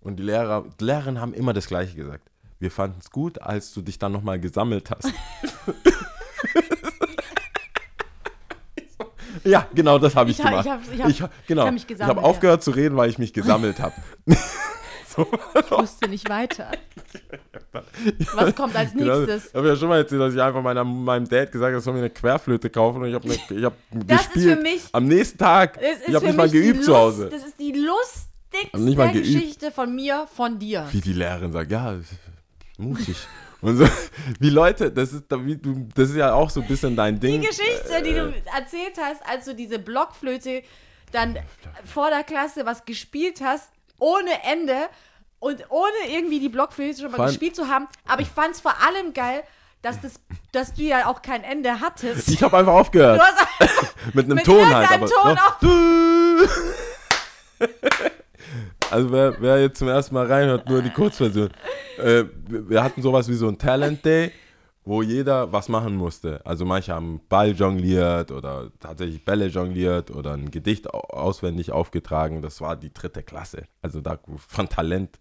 Und 0.00 0.16
die 0.16 0.22
Lehrer, 0.22 0.64
die 0.80 0.84
Lehrerinnen 0.84 1.20
haben 1.20 1.34
immer 1.34 1.52
das 1.52 1.66
Gleiche 1.66 1.96
gesagt. 1.96 2.30
Wir 2.60 2.70
fanden 2.70 2.98
es 3.00 3.10
gut, 3.10 3.42
als 3.42 3.74
du 3.74 3.82
dich 3.82 3.98
dann 3.98 4.12
nochmal 4.12 4.38
gesammelt 4.40 4.90
hast. 4.90 5.12
ja, 9.44 9.66
genau, 9.74 9.98
das 9.98 10.16
habe 10.16 10.30
ich, 10.30 10.38
Ich 10.38 10.44
gemacht. 10.44 10.64
ich 10.64 10.70
hab- 10.70 10.80
ich 10.92 11.02
hab- 11.22 11.30
ich, 11.32 11.46
genau, 11.46 11.68
ich 11.70 12.00
habe 12.02 12.22
aufgehört 12.22 12.62
zu 12.62 12.70
reden, 12.70 12.96
weil 12.96 13.10
ich 13.10 13.18
mich 13.18 13.32
gesammelt 13.32 13.80
habe. 13.80 13.94
Ich 15.16 15.70
wusste 15.70 16.08
nicht 16.08 16.28
weiter. 16.28 16.70
Was 18.34 18.54
kommt 18.54 18.74
als 18.76 18.92
Genau, 18.92 19.18
nächstes? 19.20 19.46
Ich 19.48 19.54
habe 19.54 19.68
ja 19.68 19.76
schon 19.76 19.88
mal 19.88 19.98
erzählt, 19.98 20.20
dass 20.20 20.34
ich 20.34 20.40
einfach 20.42 20.62
meiner, 20.62 20.84
meinem 20.84 21.28
Dad 21.28 21.50
gesagt 21.52 21.64
habe, 21.70 21.74
er 21.76 21.80
soll 21.80 21.92
mir 21.94 22.00
eine 22.00 22.10
Querflöte 22.10 22.70
kaufen 22.70 23.02
und 23.02 23.08
ich 23.08 23.14
habe 23.14 23.28
ich 23.28 23.64
hab 23.64 23.74
Das 23.90 24.20
ist 24.22 24.32
gespielt. 24.32 24.56
für 24.56 24.62
mich- 24.62 24.82
Am 24.92 25.04
nächsten 25.06 25.38
Tag. 25.38 25.76
Ist 25.76 26.08
ich 26.08 26.14
habe 26.14 26.26
nicht 26.26 26.36
mal 26.36 26.48
geübt 26.50 26.76
Lust, 26.76 26.86
zu 26.86 26.96
Hause. 26.96 27.28
Das 27.30 27.44
ist 27.44 27.58
die 27.58 27.72
lustigste 27.72 28.78
nicht 28.80 28.96
mal 28.98 29.10
geübt. 29.12 29.26
Geschichte 29.26 29.70
von 29.70 29.94
mir, 29.94 30.26
von 30.34 30.58
dir. 30.58 30.86
Wie 30.92 31.00
die 31.00 31.12
Lehrerin 31.12 31.52
sagt, 31.52 31.70
ja, 31.70 31.96
mutig. 32.78 33.16
Und 33.60 33.78
so, 33.78 33.88
wie 34.40 34.50
Leute, 34.50 34.90
das 34.92 35.12
ist, 35.12 35.24
das 35.28 36.08
ist 36.10 36.16
ja 36.16 36.34
auch 36.34 36.50
so 36.50 36.60
ein 36.60 36.66
bisschen 36.68 36.94
dein 36.96 37.18
Ding. 37.18 37.40
Die 37.40 37.46
Geschichte, 37.46 38.02
die 38.04 38.10
Äh. 38.10 38.14
du 38.20 38.34
erzählt 38.54 38.98
hast, 39.00 39.22
als 39.28 39.46
du 39.46 39.54
diese 39.54 39.78
Blockflöte 39.78 40.62
dann 41.12 41.38
vor 41.84 42.10
der 42.10 42.24
Klasse 42.24 42.66
was 42.66 42.84
gespielt 42.84 43.40
hast, 43.42 43.70
ohne 43.98 44.42
Ende 44.44 44.76
und 45.38 45.64
ohne 45.70 45.92
irgendwie 46.08 46.40
die 46.40 46.48
Blockflöte 46.48 47.02
schon 47.02 47.10
mal 47.10 47.20
allem- 47.20 47.28
gespielt 47.28 47.56
zu 47.56 47.68
haben. 47.68 47.86
Aber 48.06 48.22
ich 48.22 48.28
fand 48.28 48.54
es 48.54 48.60
vor 48.60 48.74
allem 48.86 49.12
geil, 49.12 49.42
dass, 49.82 50.00
das, 50.00 50.14
dass 50.52 50.72
du 50.74 50.82
ja 50.82 51.06
auch 51.06 51.20
kein 51.20 51.44
Ende 51.44 51.80
hattest. 51.80 52.28
Ich 52.28 52.42
habe 52.42 52.56
einfach 52.56 52.72
aufgehört. 52.72 53.20
Du 53.20 53.22
hast 53.22 53.44
mit 54.14 54.24
einem 54.24 54.36
mit 54.36 54.44
Ton 54.44 54.74
halt. 54.74 54.90
Aber 54.90 55.06
Ton 55.06 55.38
also 58.90 59.12
wer, 59.12 59.40
wer 59.40 59.60
jetzt 59.60 59.78
zum 59.78 59.88
ersten 59.88 60.14
Mal 60.14 60.26
reinhört, 60.26 60.68
nur 60.68 60.82
die 60.82 60.90
Kurzversion. 60.90 61.50
Äh, 61.98 62.24
wir 62.48 62.68
wir 62.70 62.82
hatten 62.82 63.02
sowas 63.02 63.28
wie 63.28 63.34
so 63.34 63.48
ein 63.48 63.58
Talent 63.58 64.04
Day, 64.04 64.32
wo 64.84 65.02
jeder 65.02 65.50
was 65.52 65.68
machen 65.68 65.96
musste. 65.96 66.44
Also 66.44 66.64
manche 66.64 66.92
haben 66.94 67.20
Ball 67.28 67.52
jongliert 67.52 68.30
oder 68.30 68.70
tatsächlich 68.80 69.24
Bälle 69.24 69.46
jongliert 69.46 70.10
oder 70.10 70.32
ein 70.34 70.50
Gedicht 70.50 70.92
au- 70.92 70.98
auswendig 71.16 71.72
aufgetragen. 71.72 72.42
Das 72.42 72.60
war 72.60 72.76
die 72.76 72.92
dritte 72.92 73.22
Klasse. 73.22 73.64
Also 73.82 74.00
da 74.00 74.18
von 74.48 74.68
Talent. 74.68 75.18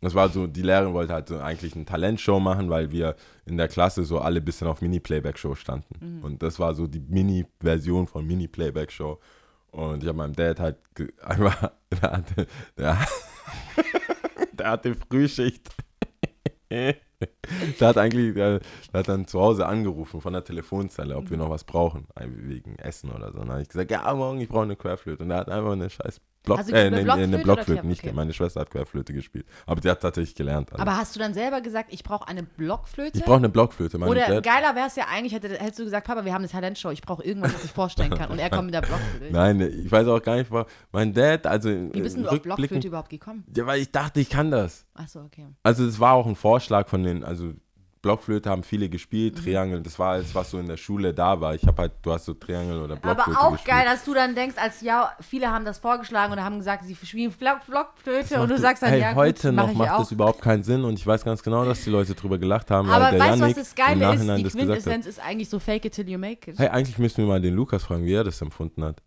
Das 0.00 0.14
war 0.16 0.28
so, 0.30 0.48
die 0.48 0.62
Lehrerin 0.62 0.94
wollte 0.94 1.12
halt 1.14 1.28
so 1.28 1.38
eigentlich 1.38 1.76
eine 1.76 1.84
Talentshow 1.84 2.40
machen, 2.40 2.68
weil 2.70 2.90
wir 2.90 3.14
in 3.46 3.56
der 3.56 3.68
Klasse 3.68 4.04
so 4.04 4.18
alle 4.18 4.40
ein 4.40 4.44
bisschen 4.44 4.66
auf 4.66 4.80
Mini-Playback-Show 4.82 5.54
standen. 5.54 6.20
Und 6.24 6.42
das 6.42 6.58
war 6.58 6.74
so 6.74 6.88
die 6.88 6.98
Mini-Version 6.98 8.08
von 8.08 8.26
Mini-Playback-Show. 8.26 9.20
Und 9.70 10.02
ich 10.02 10.08
habe 10.08 10.18
meinem 10.18 10.34
Dad 10.34 10.58
halt 10.58 10.76
einfach, 11.24 11.70
der 11.90 12.00
hatte, 12.12 12.46
der, 12.76 12.98
der 14.52 14.70
hatte 14.70 14.94
Frühschicht. 14.94 15.68
der 17.80 17.88
hat 17.88 17.98
eigentlich, 17.98 18.34
der, 18.34 18.60
der 18.92 18.98
hat 19.00 19.08
dann 19.08 19.26
zu 19.26 19.40
Hause 19.40 19.66
angerufen 19.66 20.20
von 20.20 20.32
der 20.32 20.44
Telefonzelle, 20.44 21.16
ob 21.16 21.30
wir 21.30 21.36
noch 21.36 21.50
was 21.50 21.64
brauchen, 21.64 22.06
wegen 22.18 22.76
Essen 22.76 23.10
oder 23.10 23.32
so. 23.32 23.38
Und 23.38 23.46
dann 23.46 23.52
habe 23.52 23.62
ich 23.62 23.68
gesagt, 23.68 23.90
ja, 23.90 24.12
morgen, 24.14 24.40
ich 24.40 24.48
brauche 24.48 24.62
eine 24.62 24.76
Querflöte. 24.76 25.24
Und 25.24 25.30
er 25.30 25.38
hat 25.38 25.48
einfach 25.48 25.72
eine 25.72 25.90
scheiß 25.90 26.20
Block, 26.42 26.58
Also 26.58 26.72
äh, 26.72 26.86
eine 26.86 27.02
Blockflöte 27.02 27.22
eine 27.22 27.38
Blockflöte, 27.38 27.86
nicht, 27.86 28.02
okay. 28.02 28.12
meine 28.12 28.32
Schwester 28.32 28.60
hat 28.60 28.70
Querflöte 28.70 29.12
gespielt. 29.12 29.46
Aber 29.64 29.80
die 29.80 29.88
hat 29.88 30.00
tatsächlich 30.00 30.34
gelernt. 30.34 30.72
Also. 30.72 30.82
Aber 30.82 30.96
hast 30.96 31.14
du 31.14 31.20
dann 31.20 31.34
selber 31.34 31.60
gesagt, 31.60 31.92
ich 31.92 32.02
brauche 32.02 32.26
eine 32.26 32.42
Blockflöte? 32.42 33.18
ich 33.18 33.24
brauche 33.24 33.36
eine 33.36 33.48
Blockflöte. 33.48 33.98
Mein 33.98 34.08
Oder 34.08 34.26
Dad, 34.26 34.44
geiler 34.44 34.74
wäre 34.74 34.88
es 34.88 34.96
ja 34.96 35.04
eigentlich, 35.08 35.32
hätte, 35.32 35.50
hättest 35.50 35.78
du 35.78 35.84
gesagt, 35.84 36.06
Papa, 36.06 36.24
wir 36.24 36.32
haben 36.32 36.42
eine 36.42 36.48
Talentshow, 36.48 36.90
ich 36.90 37.02
brauche 37.02 37.22
irgendwas, 37.22 37.54
was 37.54 37.64
ich 37.64 37.70
vorstellen 37.70 38.10
kann. 38.10 38.30
Und 38.30 38.38
er 38.38 38.50
kommt 38.50 38.66
mit 38.66 38.74
der 38.74 38.80
Blockflöte. 38.80 39.26
Nein, 39.32 39.60
ich 39.60 39.90
weiß 39.90 40.06
auch 40.08 40.22
gar 40.22 40.36
nicht, 40.36 40.50
mein 40.90 41.12
Dad, 41.12 41.46
also 41.46 41.68
Wie 41.70 42.00
bist 42.00 42.16
du 42.16 42.28
auf 42.28 42.42
Blockflöte 42.42 42.88
überhaupt 42.88 43.10
gekommen? 43.10 43.44
Ja, 43.56 43.66
weil 43.66 43.80
ich 43.80 43.90
dachte, 43.90 44.20
ich 44.20 44.28
kann 44.28 44.50
das. 44.50 44.84
Achso, 44.94 45.20
okay. 45.20 45.46
Also 45.62 45.86
es 45.86 46.00
war 46.00 46.14
auch 46.14 46.26
ein 46.26 46.36
Vorschlag 46.36 46.88
von 46.88 47.04
den, 47.04 47.22
also 47.24 47.52
Blockflöte 48.02 48.50
haben 48.50 48.64
viele 48.64 48.88
gespielt, 48.88 49.36
Mhm. 49.38 49.44
Triangel, 49.44 49.80
das 49.80 49.96
war 49.96 50.14
alles, 50.14 50.34
was 50.34 50.50
so 50.50 50.58
in 50.58 50.66
der 50.66 50.76
Schule 50.76 51.14
da 51.14 51.40
war. 51.40 51.54
Ich 51.54 51.64
habe 51.66 51.82
halt, 51.82 51.92
du 52.02 52.12
hast 52.12 52.24
so 52.24 52.34
Triangel 52.34 52.82
oder 52.82 52.96
Blockflöte 52.96 53.38
Aber 53.38 53.46
auch 53.48 53.52
gespielt. 53.52 53.76
geil, 53.76 53.84
dass 53.86 54.04
du 54.04 54.12
dann 54.12 54.34
denkst, 54.34 54.56
als 54.58 54.80
ja, 54.80 55.12
viele 55.20 55.48
haben 55.52 55.64
das 55.64 55.78
vorgeschlagen 55.78 56.32
und 56.32 56.42
haben 56.42 56.58
gesagt, 56.58 56.84
sie 56.84 56.96
spielen 56.96 57.30
Block, 57.30 57.58
Blockflöte 57.66 58.40
und 58.40 58.50
du 58.50 58.58
sagst 58.58 58.82
dann, 58.82 58.90
hey, 58.90 59.00
ja, 59.00 59.14
heute 59.14 59.48
gut, 59.50 59.56
noch 59.56 59.64
mach 59.66 59.70
ich 59.72 59.78
macht 59.78 59.86
ja 59.86 59.94
auch. 59.94 59.98
das 60.00 60.10
überhaupt 60.12 60.40
keinen 60.42 60.64
Sinn 60.64 60.82
und 60.84 60.94
ich 60.98 61.06
weiß 61.06 61.24
ganz 61.24 61.44
genau, 61.44 61.64
dass 61.64 61.84
die 61.84 61.90
Leute 61.90 62.14
drüber 62.14 62.38
gelacht 62.38 62.72
haben, 62.72 62.90
Aber 62.90 63.16
weißt 63.16 63.40
du, 63.40 63.44
was 63.46 63.54
das 63.54 63.74
Geile 63.74 64.14
ist? 64.14 64.22
Die 64.36 64.42
das. 64.42 64.52
Quintessenz 64.52 65.06
ist 65.06 65.20
eigentlich 65.24 65.48
so 65.48 65.60
fake 65.60 65.84
it 65.84 65.94
till 65.94 66.08
you 66.08 66.18
make 66.18 66.50
it. 66.50 66.58
Hey, 66.58 66.68
eigentlich 66.68 66.98
müssten 66.98 67.22
wir 67.22 67.28
mal 67.28 67.40
den 67.40 67.54
Lukas 67.54 67.84
fragen, 67.84 68.04
wie 68.04 68.14
er 68.14 68.24
das 68.24 68.40
empfunden 68.42 68.82
hat. 68.82 69.00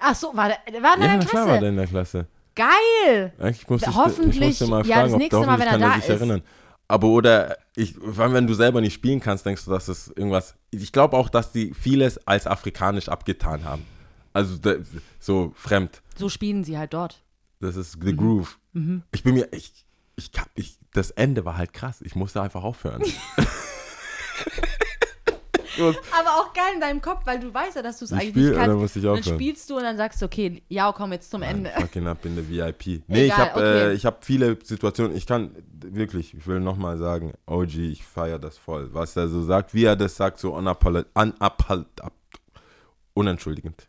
Ach 0.00 0.14
so, 0.16 0.28
war 0.36 0.48
der, 0.48 0.82
war 0.82 0.96
der 0.96 1.06
Ja, 1.06 1.14
in 1.14 1.20
der 1.20 1.28
klar 1.28 1.42
war 1.42 1.46
Klasse? 1.58 1.60
der 1.60 1.68
in 1.68 1.76
der 1.76 1.86
Klasse. 1.86 2.26
Geil! 2.54 3.32
Eigentlich 3.38 3.68
musste 3.68 3.90
ich, 3.90 3.96
Hoffentlich- 3.96 4.40
ich 4.40 4.46
musste 4.60 4.66
mal 4.66 4.84
ja, 4.86 4.94
fragen, 4.96 5.06
das 5.06 5.12
ob 5.14 5.18
nächste 5.20 5.36
Mal, 5.38 5.46
hoffentlich 5.46 5.72
wenn 5.72 5.80
er 5.82 5.88
da 5.88 5.94
sich 5.94 6.04
ist. 6.04 6.10
erinnern. 6.10 6.42
Aber 6.92 7.08
oder, 7.08 7.56
ich, 7.74 7.94
vor 7.94 8.24
allem, 8.24 8.34
wenn 8.34 8.46
du 8.46 8.52
selber 8.52 8.82
nicht 8.82 8.92
spielen 8.92 9.18
kannst, 9.18 9.46
denkst 9.46 9.64
du, 9.64 9.70
dass 9.70 9.86
das 9.86 10.08
irgendwas. 10.08 10.56
Ich 10.70 10.92
glaube 10.92 11.16
auch, 11.16 11.30
dass 11.30 11.50
die 11.50 11.72
vieles 11.72 12.18
als 12.26 12.46
afrikanisch 12.46 13.08
abgetan 13.08 13.64
haben. 13.64 13.86
Also 14.34 14.58
so 15.18 15.52
fremd. 15.56 16.02
So 16.16 16.28
spielen 16.28 16.64
sie 16.64 16.76
halt 16.76 16.92
dort. 16.92 17.22
Das 17.60 17.76
ist 17.76 17.96
Mhm. 17.96 18.06
the 18.06 18.14
groove. 18.16 18.58
Ich 19.12 19.22
bin 19.22 19.32
mir, 19.36 19.48
ich, 19.52 19.72
ich, 20.16 20.30
ich, 20.54 20.78
das 20.92 21.10
Ende 21.12 21.46
war 21.46 21.56
halt 21.56 21.72
krass. 21.72 22.02
Ich 22.02 22.14
musste 22.14 22.42
einfach 22.42 22.62
aufhören. 22.62 23.02
Ich 25.74 25.82
muss- 25.82 25.96
Aber 26.18 26.30
auch 26.30 26.52
geil 26.52 26.72
in 26.74 26.80
deinem 26.80 27.00
Kopf, 27.00 27.20
weil 27.24 27.40
du 27.40 27.52
weißt 27.52 27.76
ja, 27.76 27.82
dass 27.82 27.98
du 27.98 28.04
es 28.04 28.10
Ich 28.12 28.16
eigentlich 28.18 28.30
spiel, 28.30 28.48
nicht 28.50 28.58
kannst. 28.58 28.76
muss 28.76 28.96
ich 28.96 29.02
dann 29.02 29.18
aufhören? 29.18 29.34
spielst 29.38 29.70
du 29.70 29.76
und 29.76 29.82
dann 29.82 29.96
sagst 29.96 30.20
du, 30.22 30.26
okay, 30.26 30.62
ja, 30.68 30.92
komm 30.92 31.12
jetzt 31.12 31.30
zum 31.30 31.42
Ende. 31.42 31.70
Fucking 31.78 32.06
up 32.06 32.24
in 32.24 32.36
the 32.36 32.48
VIP. 32.48 33.02
Nee, 33.08 33.26
ich 33.26 33.32
Egal, 33.32 33.38
habe 33.38 33.50
okay. 33.60 33.78
äh, 33.90 33.92
ich 33.94 34.06
hab 34.06 34.24
viele 34.24 34.58
Situationen. 34.62 35.16
Ich 35.16 35.26
kann 35.26 35.50
wirklich, 35.72 36.34
ich 36.34 36.46
will 36.46 36.60
nochmal 36.60 36.98
sagen, 36.98 37.32
OG, 37.46 37.74
ich 37.76 38.04
feiere 38.04 38.38
das 38.38 38.58
voll. 38.58 38.90
Was 38.92 39.16
er 39.16 39.28
so 39.28 39.42
sagt, 39.42 39.74
wie 39.74 39.84
er 39.84 39.96
das 39.96 40.16
sagt, 40.16 40.38
so 40.38 40.54
unapolo- 40.56 41.04
unapol- 41.14 41.86
ab- 42.00 42.12
unentschuldigend. 43.14 43.86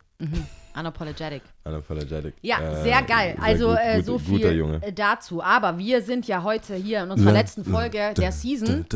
Unapologetic. 0.76 1.42
Unapologetic. 1.64 2.34
Ja, 2.42 2.58
Äh, 2.60 2.82
sehr 2.82 3.02
geil. 3.02 3.36
Also 3.40 3.68
gut, 3.68 3.78
äh, 3.80 3.96
gut, 3.96 4.04
so 4.06 4.18
Guter 4.18 4.48
viel 4.50 4.78
äh, 4.82 4.92
dazu. 4.92 5.42
Aber 5.42 5.78
wir 5.78 6.02
sind 6.02 6.26
ja 6.26 6.42
heute 6.42 6.74
hier 6.74 7.02
in 7.04 7.10
unserer 7.10 7.32
letzten 7.32 7.64
Folge 7.64 8.12
der 8.16 8.32
Season. 8.32 8.86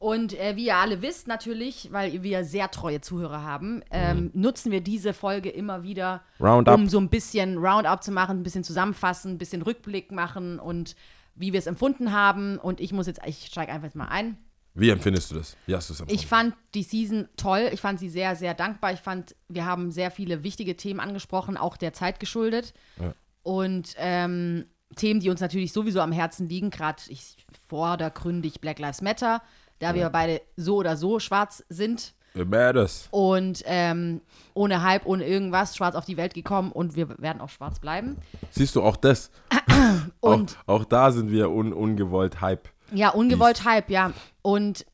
Und 0.00 0.32
äh, 0.32 0.56
wie 0.56 0.64
ihr 0.68 0.76
alle 0.76 1.02
wisst 1.02 1.28
natürlich, 1.28 1.90
weil 1.92 2.22
wir 2.22 2.42
sehr 2.46 2.70
treue 2.70 3.02
Zuhörer 3.02 3.42
haben, 3.44 3.82
ähm, 3.90 4.30
Mhm. 4.34 4.40
nutzen 4.40 4.72
wir 4.72 4.80
diese 4.80 5.12
Folge 5.12 5.50
immer 5.50 5.82
wieder, 5.82 6.22
Roundup. 6.40 6.74
um 6.74 6.88
so 6.88 6.98
ein 6.98 7.10
bisschen 7.10 7.58
Roundup 7.58 8.02
zu 8.02 8.10
machen, 8.10 8.40
ein 8.40 8.42
bisschen 8.42 8.64
zusammenfassen, 8.64 9.32
ein 9.32 9.38
bisschen 9.38 9.60
Rückblick 9.60 10.10
machen 10.10 10.58
und 10.58 10.96
wie 11.34 11.52
wir 11.52 11.58
es 11.58 11.66
empfunden 11.66 12.12
haben. 12.12 12.56
Und 12.58 12.80
ich 12.80 12.92
muss 12.94 13.06
jetzt, 13.08 13.20
ich 13.26 13.44
steige 13.46 13.70
einfach 13.72 13.84
jetzt 13.88 13.94
mal 13.94 14.08
ein. 14.08 14.38
Wie 14.72 14.88
empfindest 14.88 15.32
du 15.32 15.34
das? 15.34 15.54
Wie 15.66 15.74
hast 15.74 15.90
du 15.90 15.92
es 15.92 16.00
empfunden? 16.00 16.18
Ich 16.18 16.26
fand 16.26 16.54
die 16.74 16.82
Season 16.82 17.28
toll. 17.36 17.68
Ich 17.70 17.82
fand 17.82 17.98
sie 18.00 18.08
sehr, 18.08 18.36
sehr 18.36 18.54
dankbar. 18.54 18.94
Ich 18.94 19.00
fand, 19.00 19.36
wir 19.48 19.66
haben 19.66 19.90
sehr 19.90 20.10
viele 20.10 20.42
wichtige 20.44 20.76
Themen 20.76 21.00
angesprochen, 21.00 21.58
auch 21.58 21.76
der 21.76 21.92
Zeit 21.92 22.20
geschuldet. 22.20 22.72
Ja. 22.98 23.12
Und 23.42 23.94
ähm, 23.98 24.64
Themen, 24.96 25.20
die 25.20 25.28
uns 25.28 25.40
natürlich 25.40 25.72
sowieso 25.74 26.00
am 26.00 26.12
Herzen 26.12 26.48
liegen, 26.48 26.70
gerade 26.70 27.02
ich 27.08 27.36
vordergründig 27.68 28.60
Black 28.60 28.78
Lives 28.78 29.02
Matter, 29.02 29.42
da 29.80 29.94
wir 29.94 30.08
beide 30.10 30.40
so 30.56 30.76
oder 30.76 30.96
so 30.96 31.18
schwarz 31.18 31.64
sind 31.68 32.14
matters. 32.34 33.08
und 33.10 33.62
ähm, 33.66 34.20
ohne 34.54 34.82
Hype, 34.82 35.06
ohne 35.06 35.26
irgendwas 35.26 35.76
schwarz 35.76 35.96
auf 35.96 36.04
die 36.04 36.16
Welt 36.16 36.34
gekommen 36.34 36.70
und 36.70 36.94
wir 36.94 37.18
werden 37.18 37.40
auch 37.40 37.48
schwarz 37.48 37.80
bleiben. 37.80 38.16
Siehst 38.50 38.76
du 38.76 38.82
auch 38.82 38.96
das? 38.96 39.30
Und 40.20 40.58
auch, 40.66 40.80
auch 40.80 40.84
da 40.84 41.10
sind 41.10 41.30
wir 41.30 41.50
un, 41.50 41.72
ungewollt 41.72 42.40
Hype. 42.40 42.68
Ja, 42.92 43.10
ungewollt 43.10 43.64
Hype, 43.64 43.88
ja. 43.88 44.12
Und 44.42 44.84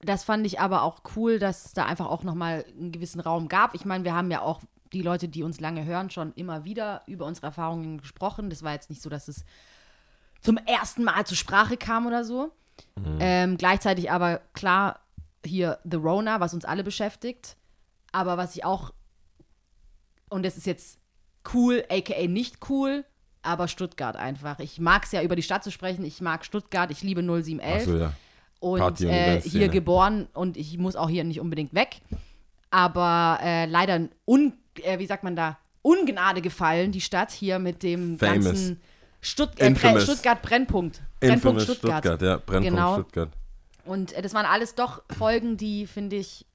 das 0.00 0.22
fand 0.22 0.46
ich 0.46 0.60
aber 0.60 0.82
auch 0.82 1.00
cool, 1.16 1.38
dass 1.38 1.66
es 1.66 1.72
da 1.72 1.84
einfach 1.84 2.06
auch 2.06 2.22
nochmal 2.22 2.64
einen 2.78 2.92
gewissen 2.92 3.20
Raum 3.20 3.48
gab. 3.48 3.74
Ich 3.74 3.84
meine, 3.84 4.04
wir 4.04 4.14
haben 4.14 4.30
ja 4.30 4.40
auch 4.42 4.60
die 4.92 5.02
Leute, 5.02 5.28
die 5.28 5.42
uns 5.42 5.60
lange 5.60 5.84
hören, 5.84 6.10
schon 6.10 6.32
immer 6.34 6.64
wieder 6.64 7.02
über 7.06 7.26
unsere 7.26 7.48
Erfahrungen 7.48 7.98
gesprochen. 7.98 8.50
Das 8.50 8.62
war 8.62 8.72
jetzt 8.72 8.90
nicht 8.90 9.02
so, 9.02 9.10
dass 9.10 9.28
es 9.28 9.44
zum 10.40 10.56
ersten 10.58 11.02
Mal 11.02 11.26
zur 11.26 11.36
Sprache 11.36 11.76
kam 11.76 12.06
oder 12.06 12.24
so. 12.24 12.52
Ähm, 13.20 13.56
gleichzeitig 13.56 14.10
aber 14.10 14.40
klar 14.52 15.00
hier 15.44 15.78
The 15.84 15.96
Rona, 15.96 16.40
was 16.40 16.54
uns 16.54 16.64
alle 16.64 16.84
beschäftigt. 16.84 17.56
Aber 18.12 18.36
was 18.36 18.56
ich 18.56 18.64
auch, 18.64 18.92
und 20.28 20.44
das 20.44 20.56
ist 20.56 20.66
jetzt 20.66 20.98
cool, 21.52 21.84
aka 21.88 22.26
nicht 22.26 22.68
cool, 22.68 23.04
aber 23.42 23.68
Stuttgart 23.68 24.16
einfach. 24.16 24.58
Ich 24.58 24.78
mag 24.78 25.04
es 25.04 25.12
ja, 25.12 25.22
über 25.22 25.36
die 25.36 25.42
Stadt 25.42 25.64
zu 25.64 25.70
sprechen. 25.70 26.04
Ich 26.04 26.20
mag 26.20 26.44
Stuttgart, 26.44 26.90
ich 26.90 27.02
liebe 27.02 27.22
0711 27.22 27.82
Achso, 27.82 27.96
ja. 27.96 28.12
und 28.60 29.00
äh, 29.00 29.40
hier 29.40 29.68
geboren 29.68 30.28
und 30.34 30.56
ich 30.56 30.76
muss 30.78 30.96
auch 30.96 31.08
hier 31.08 31.24
nicht 31.24 31.40
unbedingt 31.40 31.74
weg. 31.74 32.00
Aber 32.70 33.38
äh, 33.42 33.66
leider, 33.66 34.08
un, 34.26 34.52
äh, 34.82 34.98
wie 34.98 35.06
sagt 35.06 35.24
man 35.24 35.36
da, 35.36 35.58
Ungnade 35.82 36.42
gefallen, 36.42 36.92
die 36.92 37.00
Stadt 37.00 37.30
hier 37.30 37.58
mit 37.58 37.82
dem 37.82 38.18
Famous. 38.18 38.44
ganzen 38.44 38.80
Stutt 39.20 39.50
äh, 39.60 39.70
Bre. 39.70 40.00
Stuttgart 40.00 40.42
Brennpunkt. 40.42 41.02
Brennpunkt 41.20 41.62
Stuttgart. 41.62 42.04
Stuttgart. 42.04 42.22
ja. 42.22 42.36
Brennpunkt 42.36 42.68
Genau. 42.76 42.94
Stuttgart. 42.94 43.30
Und 43.84 44.12
äh, 44.12 44.22
das 44.22 44.34
waren 44.34 44.46
alles 44.46 44.74
doch 44.74 45.02
Folgen, 45.16 45.56
die, 45.56 45.86
finde 45.86 46.16
ich, 46.16 46.46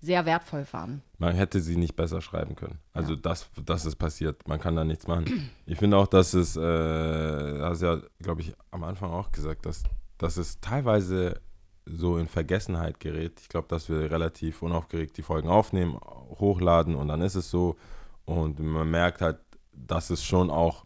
sehr 0.00 0.26
wertvoll 0.26 0.66
waren. 0.72 1.02
Man 1.18 1.34
hätte 1.34 1.60
sie 1.60 1.76
nicht 1.76 1.96
besser 1.96 2.20
schreiben 2.20 2.54
können. 2.54 2.78
Also 2.92 3.16
das, 3.16 3.48
das 3.64 3.86
ist 3.86 3.96
passiert. 3.96 4.46
Man 4.46 4.60
kann 4.60 4.76
da 4.76 4.84
nichts 4.84 5.06
machen. 5.06 5.50
Ich 5.66 5.78
finde 5.78 5.96
auch, 5.96 6.06
dass 6.06 6.32
es, 6.34 6.56
äh, 6.56 7.60
hast 7.60 7.82
ja, 7.82 7.98
glaube 8.22 8.40
ich, 8.42 8.54
am 8.70 8.84
Anfang 8.84 9.10
auch 9.10 9.32
gesagt, 9.32 9.66
dass, 9.66 9.82
dass 10.18 10.36
es 10.36 10.60
teilweise 10.60 11.40
so 11.86 12.18
in 12.18 12.28
Vergessenheit 12.28 13.00
gerät. 13.00 13.40
Ich 13.40 13.48
glaube, 13.48 13.68
dass 13.68 13.88
wir 13.88 14.10
relativ 14.10 14.62
unaufgeregt 14.62 15.16
die 15.16 15.22
Folgen 15.22 15.48
aufnehmen, 15.48 15.98
hochladen 16.38 16.94
und 16.94 17.08
dann 17.08 17.20
ist 17.20 17.34
es 17.34 17.50
so. 17.50 17.76
Und 18.24 18.58
man 18.60 18.90
merkt 18.90 19.20
halt, 19.20 19.38
dass 19.72 20.10
es 20.10 20.24
schon 20.24 20.50
auch 20.50 20.85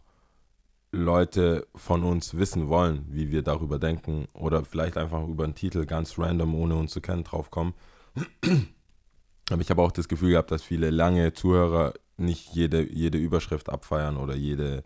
Leute 0.91 1.67
von 1.75 2.03
uns 2.03 2.37
wissen 2.37 2.67
wollen, 2.67 3.05
wie 3.09 3.31
wir 3.31 3.43
darüber 3.43 3.79
denken 3.79 4.27
oder 4.33 4.65
vielleicht 4.65 4.97
einfach 4.97 5.25
über 5.27 5.45
einen 5.45 5.55
Titel 5.55 5.85
ganz 5.85 6.19
random, 6.19 6.53
ohne 6.55 6.75
uns 6.75 6.91
zu 6.91 7.01
kennen, 7.01 7.23
draufkommen. 7.23 7.73
Aber 9.49 9.61
ich 9.61 9.69
habe 9.69 9.81
auch 9.81 9.91
das 9.91 10.07
Gefühl 10.07 10.31
gehabt, 10.31 10.51
dass 10.51 10.63
viele 10.63 10.89
lange 10.89 11.33
Zuhörer 11.33 11.93
nicht 12.17 12.53
jede, 12.53 12.91
jede 12.91 13.17
Überschrift 13.17 13.69
abfeiern 13.69 14.17
oder 14.17 14.35
jede, 14.35 14.83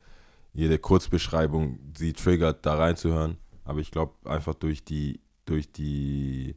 jede 0.54 0.80
Kurzbeschreibung 0.80 1.80
sie 1.98 2.14
triggert, 2.14 2.66
da 2.66 2.76
reinzuhören. 2.76 3.38
Aber 3.64 3.80
ich 3.80 3.92
glaube, 3.92 4.14
einfach 4.26 4.54
durch 4.54 4.86
die 4.86 5.20
durch 5.46 5.72
die 5.72 6.56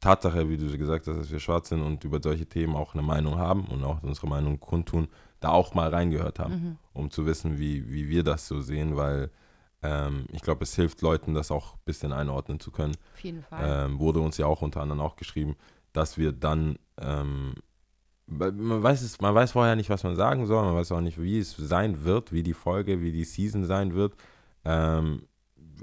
Tatsache, 0.00 0.48
wie 0.48 0.56
du 0.56 0.78
gesagt 0.78 1.06
hast, 1.06 1.18
dass 1.18 1.30
wir 1.30 1.40
schwarz 1.40 1.68
sind 1.70 1.82
und 1.82 2.04
über 2.04 2.20
solche 2.22 2.46
Themen 2.46 2.76
auch 2.76 2.94
eine 2.94 3.02
Meinung 3.02 3.38
haben 3.38 3.64
und 3.66 3.84
auch 3.84 4.02
unsere 4.02 4.28
Meinung 4.28 4.60
kundtun, 4.60 5.08
da 5.40 5.50
auch 5.50 5.74
mal 5.74 5.88
reingehört 5.90 6.38
haben, 6.38 6.52
Mhm. 6.54 6.76
um 6.92 7.10
zu 7.10 7.26
wissen, 7.26 7.58
wie, 7.58 7.90
wie 7.92 8.08
wir 8.08 8.22
das 8.22 8.46
so 8.46 8.60
sehen, 8.60 8.96
weil 8.96 9.30
ähm, 9.82 10.26
ich 10.32 10.42
glaube, 10.42 10.62
es 10.64 10.74
hilft 10.76 11.00
Leuten, 11.00 11.32
das 11.34 11.50
auch 11.50 11.74
ein 11.74 11.80
bisschen 11.86 12.12
einordnen 12.12 12.60
zu 12.60 12.70
können. 12.70 12.94
Auf 13.14 13.20
jeden 13.20 13.42
Fall. 13.42 13.86
Ähm, 13.86 13.98
wurde 13.98 14.20
uns 14.20 14.36
ja 14.36 14.46
auch 14.46 14.60
unter 14.62 14.82
anderem 14.82 15.00
auch 15.00 15.16
geschrieben, 15.16 15.56
dass 15.94 16.18
wir 16.18 16.32
dann, 16.32 16.78
ähm, 17.00 17.54
man 18.26 18.82
weiß 18.82 19.02
es, 19.02 19.20
man 19.20 19.34
weiß 19.34 19.52
vorher 19.52 19.76
nicht, 19.76 19.90
was 19.90 20.04
man 20.04 20.14
sagen 20.16 20.46
soll, 20.46 20.62
man 20.64 20.74
weiß 20.76 20.92
auch 20.92 21.00
nicht, 21.00 21.20
wie 21.20 21.38
es 21.38 21.56
sein 21.56 22.04
wird, 22.04 22.32
wie 22.32 22.42
die 22.42 22.54
Folge, 22.54 23.00
wie 23.00 23.10
die 23.12 23.24
Season 23.24 23.64
sein 23.64 23.94
wird. 23.94 24.14
Ähm, 24.64 25.22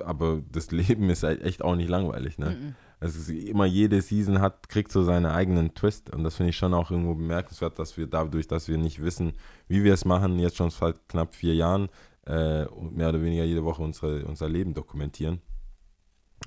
aber 0.06 0.42
das 0.52 0.72
Leben 0.72 1.10
ist 1.10 1.24
halt 1.24 1.42
echt 1.42 1.62
auch 1.64 1.76
nicht 1.76 1.90
langweilig, 1.90 2.38
ne? 2.38 2.52
Mhm. 2.52 2.76
Es 3.00 3.16
ist 3.16 3.30
immer 3.30 3.66
jede 3.66 4.02
Season 4.02 4.42
hat, 4.42 4.70
kriegt 4.70 4.92
so 4.92 5.04
seinen 5.04 5.28
eigenen 5.28 5.76
Twist 5.76 6.10
und 6.10 6.24
das 6.24 6.36
finde 6.36 6.50
ich 6.50 6.58
schon 6.58 6.74
auch 6.74 6.90
irgendwo 6.90 7.14
bemerkenswert, 7.14 7.78
dass 7.78 7.96
wir 7.96 8.08
dadurch, 8.08 8.48
dass 8.48 8.68
wir 8.68 8.78
nicht 8.78 9.02
wissen, 9.02 9.34
wie 9.68 9.84
wir 9.84 9.94
es 9.94 10.04
machen, 10.04 10.40
jetzt 10.40 10.58
schon 10.58 10.72
seit 10.72 11.08
knapp 11.08 11.36
vier 11.36 11.54
Jahren, 11.54 11.90
äh, 12.26 12.66
mehr 12.66 13.10
oder 13.10 13.22
weniger 13.22 13.44
jede 13.44 13.64
Woche 13.64 13.84
unsere, 13.84 14.26
unser 14.26 14.50
Leben 14.50 14.74
dokumentieren. 14.74 15.42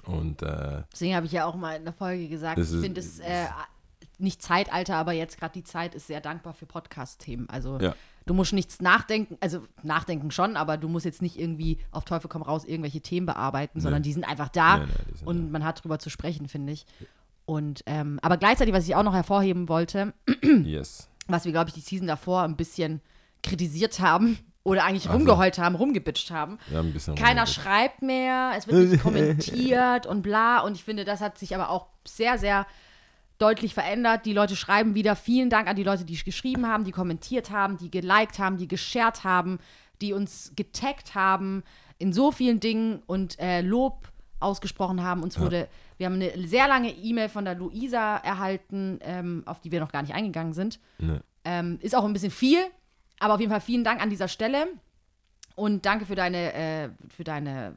Und 0.04 0.42
äh, 0.42 0.82
Deswegen 0.92 1.14
habe 1.14 1.26
ich 1.26 1.32
ja 1.32 1.46
auch 1.46 1.54
mal 1.54 1.76
in 1.76 1.84
der 1.84 1.92
Folge 1.92 2.28
gesagt, 2.28 2.58
ich 2.58 2.68
finde 2.68 3.00
es 3.00 3.20
äh, 3.20 3.46
nicht 4.18 4.42
Zeitalter, 4.42 4.96
aber 4.96 5.12
jetzt 5.12 5.38
gerade 5.38 5.52
die 5.52 5.64
Zeit 5.64 5.94
ist 5.94 6.06
sehr 6.06 6.20
dankbar 6.20 6.54
für 6.54 6.66
Podcast-Themen. 6.66 7.48
Also 7.48 7.78
Ja. 7.78 7.94
Du 8.30 8.34
musst 8.34 8.52
nichts 8.52 8.80
nachdenken, 8.80 9.36
also 9.40 9.66
nachdenken 9.82 10.30
schon, 10.30 10.56
aber 10.56 10.76
du 10.76 10.86
musst 10.88 11.04
jetzt 11.04 11.20
nicht 11.20 11.36
irgendwie 11.36 11.78
auf 11.90 12.04
Teufel 12.04 12.28
komm 12.28 12.42
raus 12.42 12.64
irgendwelche 12.64 13.00
Themen 13.00 13.26
bearbeiten, 13.26 13.80
sondern 13.80 14.04
die 14.04 14.12
sind 14.12 14.22
einfach 14.22 14.48
da 14.48 14.78
Nee, 14.78 14.84
nee, 14.86 15.16
sind 15.16 15.26
und 15.26 15.50
man 15.50 15.64
hat 15.64 15.82
drüber 15.82 15.98
zu 15.98 16.10
sprechen, 16.10 16.46
finde 16.46 16.72
ich. 16.72 16.86
Und 17.44 17.82
ähm, 17.86 18.20
aber 18.22 18.36
gleichzeitig, 18.36 18.72
was 18.72 18.86
ich 18.86 18.94
auch 18.94 19.02
noch 19.02 19.14
hervorheben 19.14 19.68
wollte, 19.68 20.14
yes. 20.62 21.08
was 21.26 21.44
wir, 21.44 21.50
glaube 21.50 21.70
ich, 21.70 21.74
die 21.74 21.80
Season 21.80 22.06
davor 22.06 22.42
ein 22.42 22.56
bisschen 22.56 23.00
kritisiert 23.42 23.98
haben 23.98 24.38
oder 24.62 24.84
eigentlich 24.84 25.08
Ach 25.08 25.12
so. 25.12 25.16
rumgeheult 25.16 25.58
haben, 25.58 25.74
rumgebitscht 25.74 26.30
haben. 26.30 26.58
Bisschen 26.92 27.16
Keiner 27.16 27.48
schreibt 27.48 28.00
mehr, 28.00 28.52
es 28.56 28.68
wird 28.68 28.90
nicht 28.90 29.02
kommentiert 29.02 30.06
und 30.06 30.22
bla. 30.22 30.60
Und 30.60 30.76
ich 30.76 30.84
finde, 30.84 31.04
das 31.04 31.20
hat 31.20 31.36
sich 31.36 31.52
aber 31.56 31.68
auch 31.68 31.88
sehr, 32.06 32.38
sehr 32.38 32.64
deutlich 33.40 33.74
verändert. 33.74 34.26
Die 34.26 34.32
Leute 34.32 34.54
schreiben 34.54 34.94
wieder. 34.94 35.16
Vielen 35.16 35.50
Dank 35.50 35.68
an 35.68 35.76
die 35.76 35.82
Leute, 35.82 36.04
die 36.04 36.22
geschrieben 36.22 36.66
haben, 36.66 36.84
die 36.84 36.92
kommentiert 36.92 37.50
haben, 37.50 37.76
die 37.76 37.90
geliked 37.90 38.38
haben, 38.38 38.58
die 38.58 38.68
geshared 38.68 39.24
haben, 39.24 39.58
die 40.00 40.12
uns 40.12 40.52
getaggt 40.56 41.14
haben 41.14 41.62
in 41.98 42.12
so 42.12 42.32
vielen 42.32 42.60
Dingen 42.60 43.02
und 43.06 43.38
äh, 43.38 43.60
Lob 43.62 44.08
ausgesprochen 44.40 45.02
haben. 45.02 45.22
Uns 45.22 45.38
wurde, 45.38 45.68
wir 45.98 46.06
haben 46.06 46.14
eine 46.14 46.32
sehr 46.46 46.66
lange 46.66 46.90
E-Mail 46.90 47.28
von 47.28 47.44
der 47.44 47.54
Luisa 47.54 48.16
erhalten, 48.16 48.98
ähm, 49.02 49.42
auf 49.46 49.60
die 49.60 49.70
wir 49.70 49.80
noch 49.80 49.92
gar 49.92 50.02
nicht 50.02 50.14
eingegangen 50.14 50.54
sind. 50.54 50.80
Ne. 50.98 51.22
Ähm, 51.44 51.78
ist 51.82 51.94
auch 51.94 52.04
ein 52.04 52.12
bisschen 52.12 52.30
viel, 52.30 52.58
aber 53.18 53.34
auf 53.34 53.40
jeden 53.40 53.52
Fall 53.52 53.60
vielen 53.60 53.84
Dank 53.84 54.02
an 54.02 54.10
dieser 54.10 54.28
Stelle. 54.28 54.66
Und 55.56 55.84
danke 55.84 56.06
für 56.06 56.14
deine, 56.14 56.52
äh, 56.54 56.88
für 57.08 57.24
deine 57.24 57.74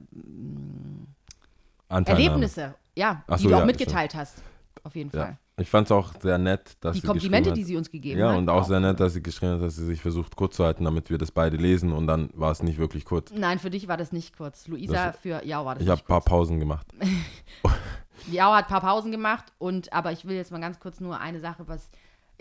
Anteilnahme. 1.90 2.26
Erlebnisse, 2.26 2.76
ja, 2.96 3.24
Ach 3.28 3.38
die 3.38 3.44
so, 3.44 3.50
du 3.50 3.56
ja, 3.56 3.62
auch 3.62 3.66
mitgeteilt 3.66 4.16
hast. 4.16 4.42
Auf 4.84 4.96
jeden 4.96 5.12
Ja. 5.16 5.38
Ich 5.62 5.70
fand 5.70 5.86
es 5.88 5.92
auch 5.92 6.14
sehr 6.20 6.40
nett, 6.40 6.78
dass 6.80 6.96
Die 6.96 7.02
sie 7.02 7.08
Komplimente, 7.08 7.52
geschrieben 7.52 7.56
die 7.56 7.62
hat. 7.62 7.68
sie 7.68 7.78
uns 7.78 7.92
gegeben 7.92 8.20
Ja, 8.20 8.30
hat. 8.32 8.38
und 8.40 8.50
auch 8.50 8.64
sehr 8.66 8.80
nett, 8.80 9.00
dass 9.00 9.14
sie 9.14 9.22
geschrieben 9.22 9.54
hat, 9.54 9.62
dass 9.62 9.76
sie 9.76 9.86
sich 9.86 10.02
versucht 10.02 10.36
kurz 10.36 10.56
zu 10.56 10.64
halten, 10.66 10.84
damit 10.84 11.12
wir 11.12 11.20
das 11.20 11.30
beide 11.32 11.58
lesen 11.58 11.92
und 11.92 12.08
dann 12.08 12.30
war 12.34 12.52
es 12.52 12.64
nicht 12.64 12.80
wirklich 12.80 13.06
kurz. 13.06 13.32
Nein, 13.32 13.60
für 13.60 13.70
dich 13.70 13.88
war 13.88 13.96
das 13.98 14.12
nicht 14.12 14.36
kurz. 14.36 14.68
Luisa, 14.68 15.08
Das- 15.12 15.18
für 15.20 15.46
Jau 15.46 15.64
war 15.64 15.76
das 15.76 15.84
Ich 15.84 15.90
habe 15.90 16.02
ein 16.02 16.08
paar. 16.08 16.22
Pausen 16.22 16.60
gemacht. 16.60 16.88
Jau 18.32 18.52
hat 18.54 18.66
ein 18.66 18.70
paar 18.70 18.82
Pausen 18.82 19.12
gemacht, 19.12 19.46
und, 19.60 19.92
aber 19.94 20.12
ich 20.12 20.26
will 20.26 20.36
jetzt 20.36 20.52
mal 20.52 20.62
ganz 20.62 20.80
kurz 20.80 21.00
nur 21.00 21.20
eine 21.20 21.40
Sache, 21.40 21.64
was 21.68 21.90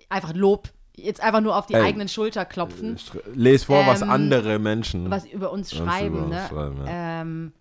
einfach 0.09 0.33
Lob, 0.35 0.68
jetzt 0.96 1.20
einfach 1.22 1.40
nur 1.40 1.57
auf 1.57 1.66
die 1.66 1.75
Ey. 1.75 1.83
eigenen 1.83 2.09
Schulter 2.09 2.44
klopfen, 2.44 2.96
Sch- 2.96 3.18
Les 3.35 3.64
vor, 3.64 3.87
was 3.87 4.03
Ähm, 4.03 4.11
andere 4.11 4.59
Menschen. 4.59 5.11
was 5.11 5.27
über 5.27 5.51
uns 5.51 5.72
uns 5.72 5.83
schreiben. 5.83 6.16
über 6.16 6.25
uns 6.27 6.31
ne? 6.35 6.46
schreiben, 6.48 6.77
ja. 6.87 7.20
ähm, 7.22 7.53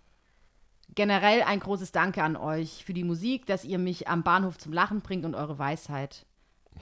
generell 0.96 1.44
ein 1.44 1.60
großes 1.60 1.92
Danke 1.92 2.24
an 2.24 2.36
euch 2.36 2.84
für 2.86 2.94
die 2.94 3.04
Musik, 3.04 3.46
dass 3.46 3.64
ihr 3.64 3.80
mich 3.80 4.08
am 4.08 4.24
Bahnhof 4.24 4.58
zum 4.58 4.74
Lachen 4.74 5.02
bringt 5.02 5.26
und 5.26 5.36
eure 5.36 5.58
Weisheit. 5.58 6.26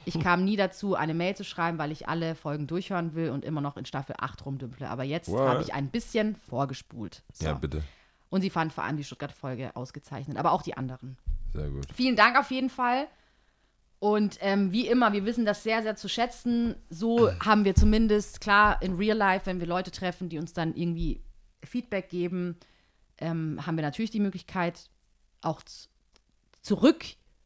Ich 0.06 0.19
kam 0.22 0.43
nie 0.43 0.56
dazu, 0.56 0.95
eine 0.95 1.13
Mail 1.13 1.36
zu 1.36 1.43
schreiben, 1.43 1.78
weil 1.78 1.91
ich 1.91 2.08
alle 2.08 2.36
Folgen 2.36 2.67
durchhören 2.67 3.15
will 3.15 3.30
und 3.32 3.45
immer 3.45 3.62
noch 3.62 3.78
in 3.78 3.86
Staffel 3.86 4.15
8 4.17 4.45
rumdümple. 4.45 4.89
Aber 4.89 5.04
jetzt 5.04 5.30
habe 5.30 5.62
ich 5.62 5.74
ein 5.74 5.89
bisschen 5.89 6.36
vorgespult. 6.36 7.24
So. 7.34 7.45
Ja, 7.45 7.54
bitte. 7.54 7.84
Und 8.30 8.41
sie 8.41 8.50
fand 8.50 8.74
vor 8.74 8.84
allem 8.84 8.98
die 8.98 9.04
Stuttgart-Folge 9.04 9.76
ausgezeichnet, 9.76 10.38
aber 10.38 10.52
auch 10.52 10.62
die 10.62 10.78
anderen. 10.78 11.17
Sehr 11.54 11.69
gut. 11.69 11.88
Vielen 11.93 12.15
Dank 12.15 12.38
auf 12.38 12.52
jeden 12.52 12.69
Fall. 12.69 13.08
Und 13.98 14.38
ähm, 14.41 14.72
wie 14.72 14.88
immer, 14.88 15.12
wir 15.12 15.26
wissen 15.26 15.45
das 15.45 15.63
sehr, 15.63 15.82
sehr 15.82 15.95
zu 15.95 16.08
schätzen. 16.08 16.76
So 16.89 17.32
haben 17.45 17.65
wir 17.65 17.76
zumindest, 17.76 18.39
klar, 18.39 18.82
in 18.82 18.95
Real 18.95 19.17
Life, 19.17 19.45
wenn 19.45 19.60
wir 19.60 19.67
Leute 19.67 19.91
treffen, 19.91 20.30
die 20.30 20.38
uns 20.38 20.54
dann 20.54 20.76
irgendwie 20.76 21.22
Feedback 21.63 22.10
geben, 22.10 22.56
ähm, 23.19 23.65
haben 23.65 23.75
wir 23.77 23.84
natürlich 23.84 24.12
die 24.12 24.19
Möglichkeit, 24.19 24.89
auch 25.41 25.62
zurück 26.62 27.05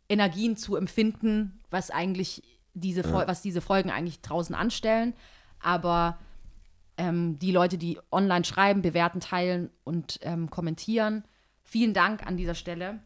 Energien 0.09 0.57
zu 0.57 0.75
empfinden, 0.75 1.59
was 1.69 1.89
eigentlich 1.91 2.43
diese, 2.73 3.01
Fol- 3.03 3.27
was 3.27 3.41
diese 3.41 3.61
Folgen 3.61 3.89
eigentlich 3.91 4.21
draußen 4.21 4.55
anstellen. 4.55 5.13
Aber 5.59 6.17
ähm, 6.97 7.39
die 7.39 7.51
Leute, 7.51 7.77
die 7.77 7.99
online 8.11 8.45
schreiben, 8.45 8.81
bewerten, 8.81 9.19
teilen 9.19 9.69
und 9.83 10.19
ähm, 10.21 10.49
kommentieren, 10.49 11.23
vielen 11.63 11.93
Dank 11.93 12.25
an 12.25 12.37
dieser 12.37 12.55
Stelle, 12.55 12.99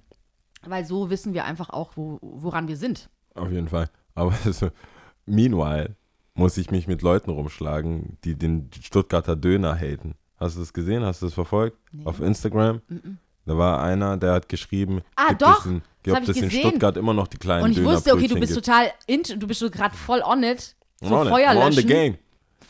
weil 0.63 0.85
so 0.85 1.09
wissen 1.09 1.33
wir 1.33 1.45
einfach 1.45 1.69
auch, 1.69 1.91
wo, 1.95 2.17
woran 2.21 2.67
wir 2.67 2.77
sind. 2.77 3.09
Auf 3.35 3.51
jeden 3.51 3.69
Fall. 3.69 3.89
Aber 4.15 4.31
so, 4.51 4.69
meanwhile 5.25 5.95
muss 6.33 6.57
ich 6.57 6.71
mich 6.71 6.87
mit 6.87 7.01
Leuten 7.01 7.29
rumschlagen, 7.31 8.17
die 8.23 8.35
den 8.35 8.69
Stuttgarter 8.81 9.35
Döner 9.35 9.75
haten. 9.75 10.15
Hast 10.37 10.55
du 10.55 10.59
das 10.61 10.71
gesehen? 10.73 11.03
Hast 11.03 11.21
du 11.21 11.25
das 11.27 11.33
verfolgt? 11.33 11.77
Auf 12.05 12.19
Instagram? 12.19 12.81
Da 13.45 13.57
war 13.57 13.81
einer, 13.81 14.17
der 14.17 14.33
hat 14.33 14.49
geschrieben, 14.49 15.01
Ah, 15.15 15.29
gibt 15.29 15.41
doch. 15.41 15.59
es 15.61 15.65
in, 15.65 15.81
gibt 16.03 16.29
es 16.29 16.37
in. 16.37 16.51
Stuttgart 16.51 16.97
immer 16.97 17.13
noch 17.13 17.27
die 17.27 17.37
kleinen 17.37 17.63
Und 17.63 17.71
ich 17.71 17.83
wusste, 17.83 18.13
okay, 18.13 18.27
du 18.27 18.35
bist 18.39 18.53
gibt. 18.53 18.65
total, 18.65 18.91
int, 19.07 19.41
du 19.41 19.47
bist 19.47 19.59
so 19.61 19.69
gerade 19.69 19.95
voll 19.95 20.21
on 20.21 20.43
it, 20.43 20.75
so 21.01 21.15
on 21.15 21.27
it. 21.27 21.33
I'm 21.33 21.57
on 21.65 21.71
the 21.71 21.81
Feuerlöschen, 21.81 21.87
game. 21.87 22.17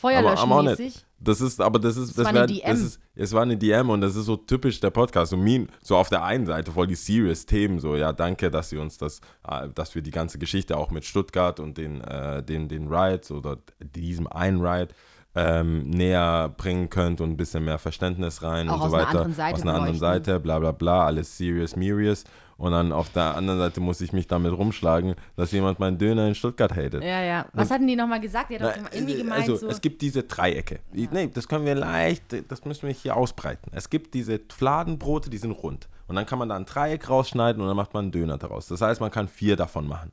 Feuerlöschen-mäßig. 0.00 1.04
Das 1.20 1.40
ist, 1.40 1.60
aber 1.60 1.80
das 1.80 1.96
ist, 1.96 2.10
Das 2.10 2.16
das, 2.16 2.26
war 2.26 2.34
wär, 2.34 2.42
eine 2.44 2.52
DM. 2.52 2.62
das 2.70 2.80
ist, 2.80 3.00
es 3.16 3.32
war 3.32 3.42
eine 3.42 3.56
DM 3.56 3.90
und 3.90 4.00
das 4.00 4.14
ist 4.14 4.26
so 4.26 4.36
typisch 4.36 4.78
der 4.78 4.90
Podcast. 4.90 5.30
So, 5.32 5.36
mean, 5.36 5.68
so 5.82 5.96
auf 5.96 6.08
der 6.10 6.22
einen 6.22 6.46
Seite 6.46 6.70
voll 6.70 6.86
die 6.86 6.94
serious 6.94 7.44
Themen, 7.44 7.80
so, 7.80 7.96
ja, 7.96 8.12
danke, 8.12 8.52
dass 8.52 8.70
sie 8.70 8.78
uns 8.78 8.98
das, 8.98 9.20
äh, 9.48 9.68
dass 9.74 9.96
wir 9.96 10.02
die 10.02 10.12
ganze 10.12 10.38
Geschichte 10.38 10.76
auch 10.76 10.92
mit 10.92 11.04
Stuttgart 11.04 11.58
und 11.58 11.76
den, 11.76 12.00
äh, 12.02 12.40
den, 12.44 12.68
den 12.68 12.86
Riots 12.86 13.32
oder 13.32 13.58
diesem 13.80 14.28
einen 14.28 14.64
Riot 14.64 14.90
ähm, 15.38 15.88
näher 15.90 16.48
bringen 16.56 16.90
könnt 16.90 17.20
und 17.20 17.30
ein 17.30 17.36
bisschen 17.36 17.64
mehr 17.64 17.78
Verständnis 17.78 18.42
rein 18.42 18.68
Auch 18.68 18.74
und 18.74 18.80
aus 18.82 18.90
so 18.90 18.96
einer 18.96 19.06
weiter. 19.06 19.18
anderen 19.18 19.34
Seite 19.34 19.54
aus 19.54 19.62
einer 19.62 19.74
anderen 19.74 19.98
beleuchten. 19.98 20.24
Seite, 20.24 20.40
bla 20.40 20.58
bla 20.58 20.72
bla, 20.72 21.06
alles 21.06 21.36
serious, 21.38 21.70
serious. 21.72 22.24
Und 22.56 22.72
dann 22.72 22.90
auf 22.90 23.08
der 23.10 23.36
anderen 23.36 23.60
Seite 23.60 23.78
muss 23.80 24.00
ich 24.00 24.12
mich 24.12 24.26
damit 24.26 24.52
rumschlagen, 24.52 25.14
dass 25.36 25.52
jemand 25.52 25.78
meinen 25.78 25.96
Döner 25.96 26.26
in 26.26 26.34
Stuttgart 26.34 26.72
hatet. 26.74 27.04
Ja, 27.04 27.22
ja. 27.22 27.46
Was 27.52 27.70
hatten 27.70 27.86
die 27.86 27.94
nochmal 27.94 28.18
gesagt? 28.20 28.50
Die 28.50 28.58
hat 28.58 28.80
Na, 28.82 28.88
irgendwie 28.92 29.14
äh, 29.14 29.18
gemeint, 29.18 29.42
also, 29.42 29.54
so. 29.54 29.68
es 29.68 29.80
gibt 29.80 30.02
diese 30.02 30.24
Dreiecke. 30.24 30.80
Die- 30.92 31.08
Nee, 31.12 31.30
das 31.32 31.46
können 31.46 31.64
wir 31.64 31.76
leicht, 31.76 32.24
das 32.50 32.64
müssen 32.64 32.88
wir 32.88 32.92
hier 32.94 33.16
ausbreiten. 33.16 33.70
Es 33.72 33.90
gibt 33.90 34.12
diese 34.12 34.40
Fladenbrote, 34.52 35.30
die 35.30 35.38
sind 35.38 35.52
rund. 35.52 35.88
Und 36.08 36.16
dann 36.16 36.26
kann 36.26 36.40
man 36.40 36.48
da 36.48 36.56
ein 36.56 36.64
Dreieck 36.64 37.08
rausschneiden 37.08 37.62
und 37.62 37.68
dann 37.68 37.76
macht 37.76 37.94
man 37.94 38.06
einen 38.06 38.12
Döner 38.12 38.38
daraus. 38.38 38.66
Das 38.66 38.80
heißt, 38.80 39.00
man 39.00 39.12
kann 39.12 39.28
vier 39.28 39.54
davon 39.54 39.86
machen. 39.86 40.10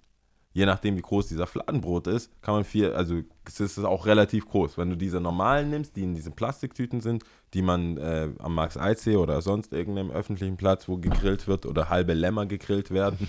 Je 0.56 0.66
nachdem, 0.66 0.96
wie 0.96 1.02
groß 1.02 1.28
dieser 1.28 1.48
Fladenbrot 1.48 2.08
ist, 2.08 2.32
kann 2.42 2.54
man 2.54 2.64
vier, 2.64 2.96
also 2.96 3.22
es 3.46 3.60
ist 3.60 3.78
auch 3.80 4.06
relativ 4.06 4.48
groß. 4.48 4.78
Wenn 4.78 4.90
du 4.90 4.96
diese 4.96 5.20
normalen 5.20 5.70
nimmst, 5.70 5.98
die 5.98 6.04
in 6.04 6.14
diesen 6.14 6.32
Plastiktüten 6.32 7.02
sind, 7.02 7.26
die 7.54 7.62
man 7.62 7.98
äh, 7.98 8.30
am 8.40 8.56
Max 8.56 8.78
Eizsee 8.78 9.18
oder 9.18 9.42
sonst 9.42 9.74
irgendeinem 9.74 10.12
öffentlichen 10.12 10.56
Platz, 10.56 10.88
wo 10.88 10.96
gegrillt 10.96 11.50
wird 11.50 11.66
oder 11.66 11.90
halbe 11.90 12.14
Lämmer 12.14 12.46
gegrillt 12.46 12.90
werden, 12.92 13.28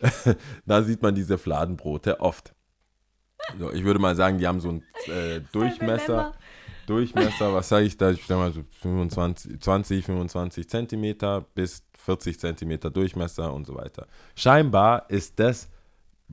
da 0.66 0.84
sieht 0.84 1.02
man 1.02 1.16
diese 1.16 1.36
Fladenbrote 1.36 2.20
oft. 2.20 2.54
So, 3.58 3.72
ich 3.72 3.82
würde 3.82 3.98
mal 3.98 4.14
sagen, 4.14 4.38
die 4.38 4.46
haben 4.46 4.60
so 4.60 4.68
einen 4.68 4.84
äh, 5.08 5.40
Durchmesser. 5.50 6.32
Durchmesser, 6.86 7.52
was 7.52 7.68
sage 7.68 7.86
ich 7.86 7.96
da? 7.96 8.12
Ich 8.12 8.22
stelle 8.22 8.38
mal 8.38 8.52
so 8.52 8.62
25, 8.82 9.60
20, 9.60 10.04
25 10.04 10.68
Zentimeter 10.68 11.44
bis 11.56 11.82
40 11.94 12.38
Zentimeter 12.38 12.88
Durchmesser 12.88 13.52
und 13.52 13.66
so 13.66 13.74
weiter. 13.74 14.06
Scheinbar 14.36 15.10
ist 15.10 15.40
das 15.40 15.68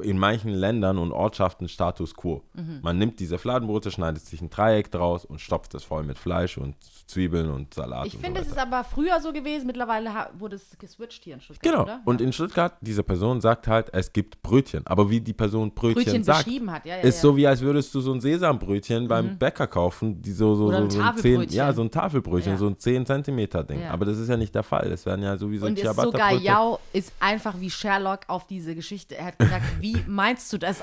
in 0.04 0.18
manchen 0.18 0.52
Ländern 0.52 0.98
und 0.98 1.12
Ortschaften 1.12 1.70
Status 1.70 2.16
quo. 2.16 2.42
Mhm. 2.54 2.80
Man 2.82 2.98
nimmt 2.98 3.20
diese 3.20 3.38
Fladenbrote, 3.38 3.92
schneidet 3.92 4.26
sich 4.26 4.42
ein 4.42 4.50
Dreieck 4.50 4.92
draus 4.92 5.24
und 5.26 5.40
stopft 5.40 5.74
es 5.76 5.84
voll 5.84 6.04
mit 6.04 6.18
Fleisch 6.20 6.58
und 6.58 6.76
Zwiebeln 7.08 7.50
und 7.50 7.74
Salat 7.74 8.08
Ich 8.08 8.18
finde, 8.18 8.42
so 8.42 8.46
es 8.48 8.52
ist 8.52 8.58
aber 8.58 8.84
früher 8.84 9.20
so 9.22 9.32
gewesen. 9.32 9.68
Mittlerweile 9.68 10.10
wurde 10.38 10.56
es 10.58 10.78
geswitcht 10.78 11.24
hier 11.24 11.36
in 11.36 11.42
Stuttgart, 11.42 11.64
Genau. 11.72 11.84
oder? 11.84 12.02
Und 12.06 12.20
in 12.22 12.34
Stuttgart, 12.34 12.74
diese 12.82 13.04
Person 13.04 13.40
sagt 13.42 13.68
halt, 13.68 13.88
es 13.94 14.12
gibt 14.12 14.42
Brötchen. 14.42 14.86
Aber 14.88 15.10
wie 15.10 15.22
die 15.22 15.34
Person 15.34 15.72
Brötchen, 15.74 16.04
Brötchen 16.04 16.24
sagt, 16.24 16.46
beschrieben 16.46 16.72
hat, 16.72 16.86
ja, 16.86 16.98
ja, 16.98 17.02
ist 17.04 17.16
ja. 17.16 17.22
so 17.22 17.38
wie 17.38 17.48
als 17.48 17.62
würdest 17.62 17.94
du 17.96 18.02
so 18.02 18.12
ein 18.14 18.22
Sesambrötchen 18.22 19.08
beim 19.08 19.38
Bäcker 19.38 19.68
kaufen, 19.68 20.22
die 20.22 20.32
so 20.32 20.56
so 20.56 20.66
so, 20.66 20.72
so 20.72 20.78
ein 20.78 20.90
Tafelbrötchen. 20.90 21.56
ja 21.58 21.74
so 21.74 21.82
ein 21.82 21.92
Tafelbrötchen, 21.92 22.54
Ja. 22.54 22.58
so 22.58 22.68
ein 22.68 22.78
10 22.78 23.06
Zentimeter 23.06 23.64
Ding. 23.64 23.82
Ja. 23.82 23.92
Aber 23.92 24.06
das 24.06 24.18
ist 24.18 24.28
ja 24.30 24.38
nicht 24.38 24.54
der 24.54 24.64
Fall. 24.64 24.90
Das 24.90 25.06
werden 25.06 25.24
ja 25.24 25.38
sowieso 25.38 25.66
Und 25.66 25.78
ist 25.80 25.96
sogar. 25.96 26.34
Yao 26.34 26.80
ist 26.94 27.12
einfach 27.20 27.60
wie 27.60 27.70
Sherlock 27.70 28.22
auf 28.28 28.48
diese 28.48 28.76
Geschichte. 28.76 29.18
Er 29.18 29.26
hat 29.26 29.40
gesagt, 29.40 29.64
wie 29.86 30.04
meinst 30.08 30.52
du 30.52 30.58
das? 30.58 30.82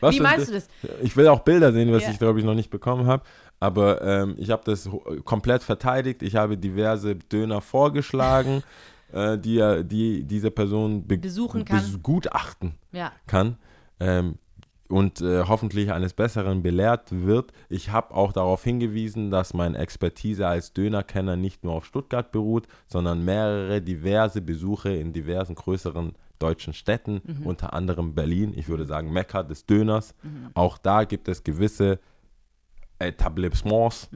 Was 0.00 0.14
wie 0.14 0.20
meinst 0.20 0.48
du 0.48 0.52
das? 0.52 0.68
Ich 1.02 1.16
will 1.16 1.26
auch 1.28 1.40
Bilder 1.40 1.72
sehen, 1.72 1.92
was 1.92 2.04
Ja. 2.04 2.10
ich 2.10 2.18
glaube 2.18 2.38
ich 2.38 2.44
noch 2.44 2.54
nicht 2.54 2.70
bekommen 2.70 3.06
habe. 3.06 3.22
Aber 3.60 4.02
ähm, 4.02 4.34
ich 4.38 4.50
habe 4.50 4.62
das 4.64 4.88
komplett 5.24 5.62
verteidigt. 5.62 6.22
Ich 6.22 6.36
habe 6.36 6.56
diverse 6.56 7.14
Döner 7.16 7.60
vorgeschlagen, 7.60 8.62
äh, 9.12 9.38
die, 9.38 9.82
die 9.84 10.22
diese 10.24 10.50
Person 10.50 11.06
be 11.06 11.16
Besuchen 11.18 11.64
kann. 11.64 11.82
begutachten 11.92 12.74
Ja. 12.92 13.12
kann. 13.26 13.56
Ähm, 14.00 14.36
und 14.88 15.22
äh, 15.22 15.44
hoffentlich 15.48 15.90
eines 15.92 16.12
Besseren 16.12 16.62
belehrt 16.62 17.06
wird. 17.10 17.52
Ich 17.70 17.90
habe 17.90 18.14
auch 18.14 18.32
darauf 18.32 18.62
hingewiesen, 18.62 19.30
dass 19.30 19.54
meine 19.54 19.78
Expertise 19.78 20.46
als 20.46 20.74
Dönerkenner 20.74 21.36
nicht 21.36 21.64
nur 21.64 21.72
auf 21.72 21.86
Stuttgart 21.86 22.30
beruht, 22.30 22.66
sondern 22.86 23.24
mehrere 23.24 23.80
diverse 23.80 24.42
Besuche 24.42 24.90
in 24.94 25.12
diversen 25.14 25.54
größeren 25.54 26.12
deutschen 26.38 26.72
Städten, 26.72 27.20
unter 27.44 27.72
anderem 27.72 28.14
Berlin. 28.14 28.52
Ich 28.56 28.68
würde 28.68 28.86
sagen 28.86 29.12
Mekka 29.12 29.42
des 29.42 29.66
Döners. 29.66 30.14
Auch 30.54 30.78
da 30.78 31.04
gibt 31.04 31.28
es 31.28 31.44
gewisse 31.44 31.98
Etablissements, 32.98 34.08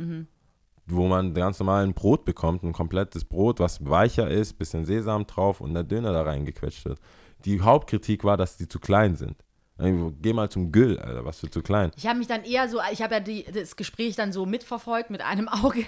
wo 0.87 1.07
man 1.07 1.35
ganz 1.35 1.59
normal 1.59 1.85
ein 1.85 1.95
Brot 1.95 2.25
bekommt, 2.25 2.63
ein 2.63 2.73
komplettes 2.73 3.25
Brot, 3.25 3.61
was 3.61 3.85
weicher 3.85 4.29
ist, 4.29 4.59
bisschen 4.59 4.85
Sesam 4.85 5.27
drauf 5.27 5.61
und 5.61 5.75
der 5.75 5.85
Döner 5.85 6.13
da 6.13 6.23
reingequetscht 6.23 6.85
wird. 6.85 6.99
Die 7.45 7.61
Hauptkritik 7.61 8.25
war, 8.25 8.37
dass 8.37 8.57
die 8.57 8.69
zu 8.69 8.81
klein 8.81 9.15
sind. 9.17 9.37
Geh 9.81 10.33
mal 10.33 10.51
zum 10.51 10.73
Güll, 10.73 10.99
Alter, 10.99 11.25
was 11.25 11.39
für 11.39 11.51
zu 11.51 11.63
klein. 11.63 11.93
Ich 11.97 12.09
habe 12.09 12.19
mich 12.19 12.27
dann 12.27 12.43
eher 12.43 12.69
so, 12.69 12.81
ich 12.91 13.01
habe 13.01 13.15
ja 13.15 13.21
die, 13.21 13.45
das 13.45 13.77
Gespräch 13.77 14.17
dann 14.17 14.33
so 14.33 14.45
mitverfolgt 14.45 15.11
mit 15.11 15.21
einem 15.21 15.49
Auge 15.49 15.85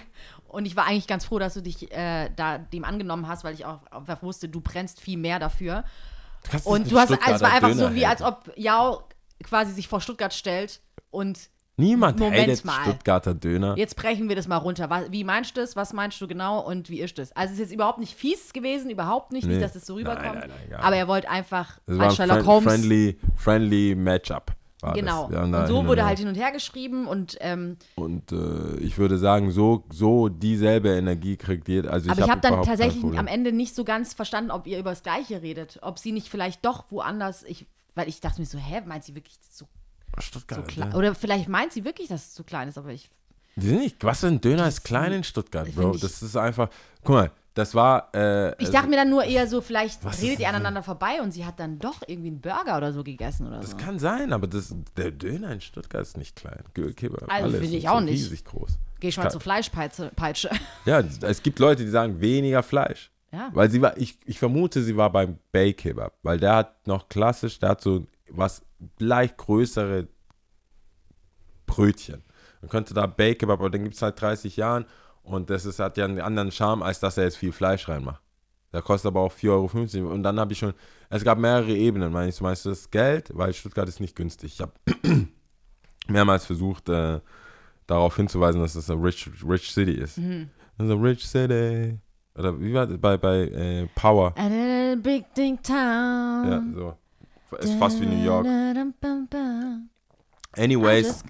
und 0.47 0.65
ich 0.65 0.77
war 0.77 0.87
eigentlich 0.87 1.09
ganz 1.09 1.25
froh, 1.25 1.41
dass 1.41 1.55
du 1.55 1.63
dich 1.63 1.91
äh, 1.91 2.31
da 2.37 2.59
dem 2.59 2.85
angenommen 2.85 3.27
hast, 3.27 3.43
weil 3.43 3.55
ich 3.55 3.65
auch 3.65 3.85
einfach 3.91 4.23
wusste, 4.23 4.49
du 4.49 4.61
brennst 4.61 5.01
viel 5.01 5.19
mehr 5.19 5.41
dafür. 5.41 5.83
Und 6.65 6.91
du 6.91 6.99
hast, 6.99 7.11
es 7.11 7.41
war 7.41 7.53
einfach 7.53 7.69
Döner 7.69 7.89
so, 7.89 7.95
wie 7.95 8.07
als 8.07 8.23
ob 8.23 8.51
Yao 8.57 9.03
quasi 9.43 9.73
sich 9.73 9.89
vor 9.89 10.01
Stuttgart 10.01 10.33
stellt 10.35 10.81
und 11.11 11.39
Niemand 11.77 12.19
Moment 12.19 12.43
hatet 12.43 12.65
mal. 12.67 12.83
Stuttgarter 12.83 13.33
Döner. 13.35 13.75
jetzt 13.79 13.97
brechen 13.97 14.29
wir 14.29 14.37
das 14.37 14.47
mal 14.47 14.59
runter. 14.59 14.91
Was, 14.91 15.11
wie 15.11 15.25
meinst 15.25 15.57
du 15.57 15.63
das? 15.63 15.77
Was 15.77 15.95
meinst 15.95 16.21
du 16.21 16.29
genau 16.29 16.61
und 16.61 16.91
wie 16.91 17.01
ist 17.01 17.17
das? 17.19 17.33
Also 17.33 17.53
es 17.55 17.59
ist 17.59 17.67
jetzt 17.67 17.75
überhaupt 17.75 17.99
nicht 17.99 18.15
fies 18.15 18.53
gewesen, 18.53 18.91
überhaupt 18.91 19.33
nicht, 19.33 19.47
Nee. 19.47 19.55
nicht, 19.55 19.65
dass 19.65 19.75
es 19.77 19.87
so 19.87 19.95
Nein, 19.95 20.07
rüberkommt. 20.07 20.41
nein, 20.41 20.51
nein, 20.51 20.71
gar 20.71 20.85
aber 20.85 20.97
er 20.97 21.09
wollte 21.09 21.31
einfach 21.31 21.79
war 21.87 22.09
als 22.09 22.13
ein 22.13 22.17
Sherlock 22.17 22.37
friend, 22.45 22.47
Holmes 22.49 22.65
friendly, 22.75 23.19
friendly 23.37 23.95
Matchup. 23.95 24.53
War 24.83 24.95
Genau. 24.95 25.29
Das. 25.29 25.51
Ja, 25.51 25.61
und 25.61 25.67
so 25.69 25.87
wurde 25.87 26.05
halt 26.05 26.19
hin 26.19 26.29
und 26.29 26.37
her 26.37 26.53
geschrieben 26.53 27.07
und 27.07 27.37
ähm, 27.41 27.77
Und 27.97 28.33
äh, 28.33 28.77
ich 28.79 28.99
würde 28.99 29.19
sagen, 29.19 29.51
so, 29.51 29.85
so 29.91 30.29
dieselbe 30.29 30.91
Energie 30.91 31.37
kriegt 31.37 31.69
jeder. 31.69 31.93
Also 31.93 32.11
aber 32.11 32.23
ich 32.23 32.31
habe 32.31 32.41
dann 32.41 32.53
überhaupt 32.55 32.69
kein 32.69 32.79
tatsächlich 32.79 33.19
am 33.19 33.27
Ende 33.27 33.53
nicht 33.53 33.75
so 33.75 33.85
ganz 33.85 34.15
verstanden, 34.15 34.51
ob 34.51 34.67
ihr 34.67 34.79
über 34.79 34.91
das 34.91 35.03
Gleiche 35.03 35.43
redet. 35.43 35.79
Ob 35.83 35.99
sie 35.99 36.13
nicht 36.13 36.29
vielleicht 36.29 36.65
doch 36.65 36.91
woanders, 36.91 37.43
ich, 37.43 37.67
weil 37.95 38.09
ich 38.09 38.21
dachte 38.21 38.41
mir 38.41 38.47
so, 38.47 38.59
hä, 38.59 38.83
meint 38.87 39.05
sie 39.05 39.15
wirklich 39.15 39.39
so, 39.51 39.67
so 40.17 40.21
Stuttgart, 40.21 40.67
klein? 40.69 40.91
ja. 40.91 40.97
Oder 40.97 41.15
vielleicht 41.15 41.49
meint 41.49 41.73
sie 41.73 41.85
wirklich, 41.85 42.09
dass 42.09 42.29
es 42.29 42.35
zu 42.35 42.45
klein 42.45 42.69
ist, 42.69 42.79
aber 42.79 42.91
ich. 42.91 43.11
Die 43.57 43.67
sind 43.67 43.81
nicht, 43.81 44.03
was 44.05 44.21
für 44.21 44.29
ein 44.29 44.41
Döner 44.41 44.69
ist 44.69 44.85
klein 44.85 45.13
in 45.13 45.25
Stuttgart, 45.25 45.71
Bro. 45.75 45.97
Das 45.97 46.23
ist 46.23 46.37
einfach, 46.37 46.71
guck 47.03 47.15
mal, 47.15 47.31
das 47.55 47.75
war, 47.75 48.15
äh, 48.15 48.55
Ich 48.63 48.71
dachte 48.71 48.89
mir 48.89 48.97
dann 48.97 49.11
nur 49.11 49.25
eher 49.25 49.47
so, 49.49 49.61
vielleicht 49.61 50.05
redet 50.23 50.39
ihr 50.41 50.49
aneinander 50.49 50.83
vorbei 50.83 51.21
und 51.21 51.33
sie 51.33 51.45
hat 51.45 51.59
dann 51.59 51.79
doch 51.79 52.01
irgendwie 52.07 52.29
einen 52.29 52.41
Burger 52.41 52.77
oder 52.77 52.93
so 52.93 53.03
gegessen 53.03 53.47
oder 53.49 53.59
das 53.61 53.73
so. 53.73 53.77
kann 53.77 53.99
sein, 53.99 54.33
aber 54.33 54.47
das, 54.47 54.75
der 54.97 55.11
Döner 55.11 55.51
in 55.53 55.61
Stuttgart 55.61 56.03
ist 56.03 56.17
nicht 56.17 56.37
klein. 56.37 56.63
Kebab, 56.75 57.23
Also 57.29 57.47
alles 57.47 57.61
finde 57.61 57.77
ich 57.77 57.89
auch 57.89 57.99
so 57.99 58.05
nicht. 58.05 58.15
riesig 58.15 58.45
groß. 58.45 58.79
Geh 59.01 59.09
ich 59.09 59.17
mal 59.17 59.31
zur 59.31 59.41
Fleischpeitsche. 59.41 60.13
Peitsche. 60.15 60.51
Ja, 60.85 61.01
es 61.23 61.43
gibt 61.43 61.59
Leute, 61.59 61.85
die 61.85 61.91
sagen 61.91 62.21
weniger 62.21 62.63
Fleisch. 62.63 63.11
Ja. 63.33 63.51
Weil 63.53 63.71
sie 63.71 63.81
war, 63.81 63.97
ich, 63.97 64.19
ich 64.25 64.39
vermute, 64.39 64.83
sie 64.83 64.97
war 64.97 65.11
beim 65.11 65.39
Bay 65.53 65.73
Kebab, 65.73 66.15
weil 66.23 66.39
der 66.39 66.55
hat 66.57 66.87
noch 66.87 67.09
klassisch, 67.09 67.59
der 67.59 67.71
hat 67.71 67.81
so 67.81 68.07
was 68.29 68.63
leicht 68.99 69.37
größere 69.37 70.09
Brötchen. 71.67 72.23
Man 72.61 72.69
könnte 72.71 72.95
da 72.95 73.07
Bay 73.07 73.35
Kebab, 73.35 73.61
aber 73.61 73.71
den 73.71 73.85
gibt 73.85 73.95
es 73.95 74.01
seit 74.01 74.21
30 74.21 74.57
Jahren 74.57 74.85
und 75.23 75.51
das 75.51 75.65
ist, 75.65 75.79
hat 75.79 75.97
ja 75.97 76.05
einen 76.05 76.21
anderen 76.21 76.51
Charme, 76.51 76.83
als 76.83 77.01
dass 77.01 77.17
er 77.17 77.25
jetzt 77.25 77.37
viel 77.37 77.53
Fleisch 77.53 77.89
reinmacht. 77.89 78.23
Der 78.73 78.83
kostet 78.83 79.09
aber 79.09 79.21
auch 79.21 79.33
4,50 79.33 79.99
Euro. 79.99 80.13
Und 80.13 80.23
dann 80.23 80.39
habe 80.39 80.53
ich 80.53 80.59
schon, 80.59 80.75
es 81.09 81.25
gab 81.25 81.39
mehrere 81.39 81.73
Ebenen. 81.73 82.13
Meine 82.13 82.29
ich 82.29 82.37
zum 82.37 82.45
Beispiel 82.45 82.73
das 82.73 82.91
Geld, 82.91 83.31
weil 83.35 83.53
Stuttgart 83.53 83.89
ist 83.89 84.01
nicht 84.01 84.15
günstig. 84.15 84.55
Ich 84.55 84.61
habe 84.61 84.73
mehrmals 86.09 86.45
versucht, 86.45 86.89
äh, 86.89 87.21
darauf 87.87 88.17
hinzuweisen, 88.17 88.61
dass 88.61 88.77
es 88.77 88.89
eine 88.89 89.03
rich, 89.03 89.29
rich 89.47 89.73
City 89.73 89.93
ist. 89.93 90.19
Mhm. 90.19 90.51
Das 90.79 90.87
ist 90.87 90.93
eine 90.93 91.03
rich 91.03 91.27
City. 91.27 91.99
Oder 92.37 92.61
wie 92.61 92.73
war 92.73 92.87
das 92.87 92.99
bei, 92.99 93.17
bei 93.17 93.39
äh, 93.49 93.87
Power? 93.95 94.35
A 94.37 94.95
big 94.97 95.35
ding 95.35 95.61
town. 95.63 96.51
Ja, 96.51 96.63
so. 96.73 96.97
Ist 97.59 97.75
fast 97.75 98.01
wie 98.01 98.07
New 98.07 98.25
York. 98.25 98.47
Anyways, 100.57 101.25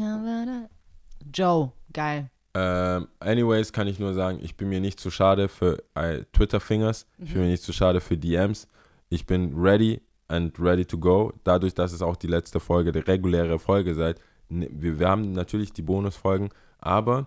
Joe, 1.32 1.72
geil. 1.92 2.30
Ähm, 2.54 3.08
anyways 3.20 3.72
kann 3.72 3.86
ich 3.86 3.98
nur 3.98 4.14
sagen, 4.14 4.38
ich 4.42 4.56
bin 4.56 4.68
mir 4.68 4.80
nicht 4.80 4.98
zu 5.00 5.10
schade 5.10 5.48
für 5.48 5.82
äh, 5.94 6.24
Twitter-Fingers. 6.32 7.06
Ich 7.18 7.32
bin 7.32 7.42
mir 7.42 7.48
nicht 7.48 7.62
zu 7.62 7.72
schade 7.72 8.00
für 8.00 8.16
DMs. 8.16 8.66
Ich 9.08 9.26
bin 9.26 9.52
ready 9.56 10.00
and 10.28 10.58
ready 10.58 10.84
to 10.84 10.98
go. 10.98 11.32
Dadurch, 11.44 11.74
dass 11.74 11.92
es 11.92 12.02
auch 12.02 12.16
die 12.16 12.26
letzte 12.26 12.60
Folge, 12.60 12.92
die 12.92 12.98
reguläre 13.00 13.58
Folge 13.58 13.94
seid. 13.94 14.20
ne- 14.48 14.68
Wir, 14.72 14.98
wir 14.98 15.08
haben 15.08 15.32
natürlich 15.32 15.72
die 15.72 15.82
Bonusfolgen, 15.82 16.50
aber 16.78 17.26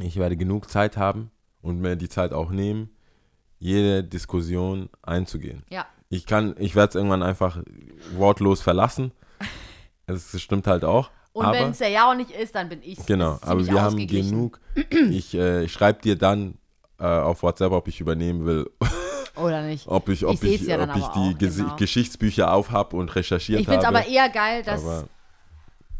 ich 0.00 0.16
werde 0.16 0.36
genug 0.36 0.70
Zeit 0.70 0.96
haben 0.96 1.30
und 1.62 1.80
mir 1.80 1.96
die 1.96 2.08
Zeit 2.08 2.32
auch 2.32 2.50
nehmen, 2.50 2.90
jede 3.58 4.02
Diskussion 4.04 4.88
einzugehen. 5.02 5.62
Ja. 5.70 5.84
Ich 6.08 6.26
kann, 6.26 6.54
ich 6.58 6.74
werde 6.74 6.88
es 6.90 6.94
irgendwann 6.94 7.22
einfach 7.22 7.62
wortlos 8.16 8.60
verlassen. 8.62 9.12
Das 10.06 10.40
stimmt 10.40 10.66
halt 10.66 10.84
auch. 10.84 11.08
Und 11.32 11.52
wenn 11.52 11.70
es 11.70 11.78
der 11.78 11.88
ja 11.88 12.10
auch 12.10 12.14
nicht 12.14 12.30
ist, 12.32 12.54
dann 12.54 12.68
bin 12.68 12.80
ich 12.82 13.04
Genau, 13.06 13.38
aber 13.42 13.64
wir 13.66 13.80
haben 13.80 14.06
genug. 14.06 14.60
Ich, 15.10 15.34
äh, 15.34 15.64
ich 15.64 15.72
schreibe 15.72 16.00
dir 16.02 16.16
dann 16.16 16.54
äh, 16.98 17.04
auf 17.04 17.42
WhatsApp, 17.42 17.72
ob 17.72 17.86
ich 17.88 18.00
übernehmen 18.00 18.44
will, 18.46 18.70
Oder 19.36 19.62
nicht. 19.62 19.86
ob 19.86 20.08
ich, 20.08 20.24
ob 20.26 20.42
Ich 20.42 20.62
ich, 20.62 20.66
ja 20.66 20.82
ob 20.82 20.96
ich 20.96 21.04
die 21.06 21.08
auch, 21.08 21.38
Gesi- 21.38 21.62
genau. 21.62 21.76
Geschichtsbücher 21.76 22.52
aufhab 22.52 22.92
und 22.92 23.14
recherchiert 23.14 23.60
Ich 23.60 23.66
finde 23.66 23.80
es 23.80 23.86
habe. 23.86 23.98
aber 23.98 24.06
eher 24.08 24.28
geil, 24.28 24.62
dass 24.64 24.82
aber 24.84 25.04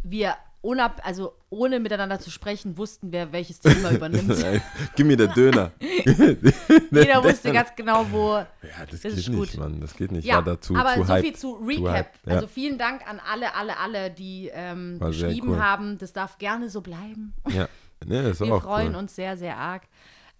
wir 0.03 0.35
unab 0.63 1.01
also 1.05 1.33
ohne 1.49 1.81
miteinander 1.81 2.21
zu 2.21 2.31
sprechen, 2.31 2.77
wussten, 2.77 3.13
wer 3.13 3.33
welches 3.33 3.61
Thema 3.61 3.91
übernimmt. 3.93 4.33
Gib 4.95 5.07
mir 5.07 5.17
der 5.17 5.29
Döner. 5.29 5.73
Jeder 5.81 7.25
wusste 7.25 7.53
ganz 7.53 7.71
genau, 7.75 8.07
wo. 8.11 8.35
Ja, 8.35 8.47
das, 8.91 9.01
Das 9.01 9.03
geht 9.03 9.13
ist 9.13 9.29
nicht, 9.29 9.39
gut. 9.53 9.57
Mann. 9.59 9.81
Das 9.81 9.95
geht 9.95 10.13
nicht. 10.13 10.25
Ja, 10.25 10.43
dazu 10.43 10.77
aber 10.77 10.95
zu 10.95 11.05
so 11.05 11.09
hype. 11.09 11.25
viel 11.25 11.35
zu 11.35 11.53
Recap. 11.55 12.15
ja. 12.27 12.35
Also 12.35 12.47
vielen 12.47 12.79
Dank 12.79 13.09
an 13.09 13.21
alle, 13.31 13.55
alle, 13.55 13.79
alle, 13.79 14.11
die 14.11 14.51
ähm, 14.53 14.99
geschrieben 15.01 15.51
cool. 15.51 15.63
haben. 15.63 15.99
Das 15.99 16.13
darf 16.13 16.39
gerne 16.39 16.69
so 16.71 16.81
bleiben. 16.81 17.33
Ja, 17.49 17.69
nee, 18.05 18.23
Wir 18.23 18.35
freuen 18.35 18.91
cool. 18.91 18.97
uns 18.97 19.17
sehr, 19.17 19.37
sehr 19.37 19.57
arg. 19.57 19.83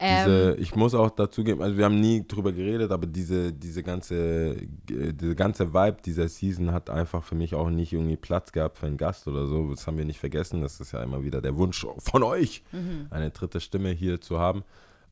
Diese, 0.01 0.53
Ähm, 0.53 0.63
ich 0.63 0.75
muss 0.75 0.95
auch 0.95 1.11
dazu 1.11 1.45
geben, 1.45 1.61
also 1.63 1.77
wir 1.77 1.85
haben 1.85 2.01
nie 2.01 2.25
drüber 2.27 2.53
geredet, 2.53 2.91
aber 2.91 3.07
diese, 3.07 3.53
diese 3.53 3.83
ganze, 3.83 4.17
äh, 4.57 5.13
diese 5.13 5.35
ganze 5.35 5.75
Vibe 5.75 5.99
dieser 6.05 6.27
Season 6.29 6.73
hat 6.73 6.89
einfach 6.89 7.23
für 7.23 7.35
mich 7.35 7.55
auch 7.55 7.69
nicht 7.69 7.93
irgendwie 7.93 8.17
Platz 8.17 8.51
gehabt 8.53 8.79
für 8.79 8.87
einen 8.87 8.97
Gast 8.97 9.29
oder 9.29 9.47
so. 9.47 9.69
Das 9.71 9.87
haben 9.87 9.99
wir 9.99 10.07
nicht 10.07 10.19
vergessen. 10.19 10.63
Das 10.63 10.81
ist 10.81 10.93
ja 10.93 11.03
immer 11.03 11.23
wieder 11.23 11.43
der 11.43 11.57
Wunsch 11.57 11.87
von 11.99 12.23
euch, 12.23 12.63
Mhm. 12.73 13.09
eine 13.11 13.31
dritte 13.31 13.61
Stimme 13.61 13.91
hier 13.91 14.21
zu 14.21 14.39
haben. 14.39 14.65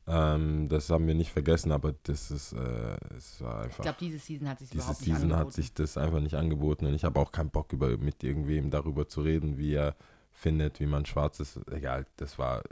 Ähm, 0.07 0.69
das 0.69 0.89
haben 0.89 1.05
wir 1.05 1.13
nicht 1.13 1.31
vergessen, 1.31 1.71
aber 1.71 1.93
das 2.03 2.31
ist, 2.31 2.53
äh, 2.53 2.57
es 3.15 3.39
war 3.41 3.59
ich 3.59 3.65
einfach. 3.65 3.83
glaube, 3.83 3.97
diese 3.99 4.17
Season 4.17 4.49
hat 4.49 4.57
sich 4.57 4.69
diese 4.71 4.91
Season 4.95 5.15
angeboten. 5.25 5.35
hat 5.39 5.53
sich 5.53 5.71
das 5.73 5.97
einfach 5.97 6.19
nicht 6.19 6.33
angeboten 6.33 6.87
und 6.87 6.95
ich 6.95 7.03
habe 7.03 7.19
auch 7.19 7.31
keinen 7.31 7.51
Bock 7.51 7.73
über 7.73 7.95
mit 7.99 8.23
irgendwem 8.23 8.71
darüber 8.71 9.07
zu 9.07 9.21
reden, 9.21 9.59
wie 9.59 9.73
er 9.75 9.95
findet, 10.39 10.79
wie 10.79 10.85
man 10.85 11.05
schwarz 11.05 11.39
ist. 11.39 11.59
Egal, 11.71 12.05
das 12.17 12.39
war 12.39 12.63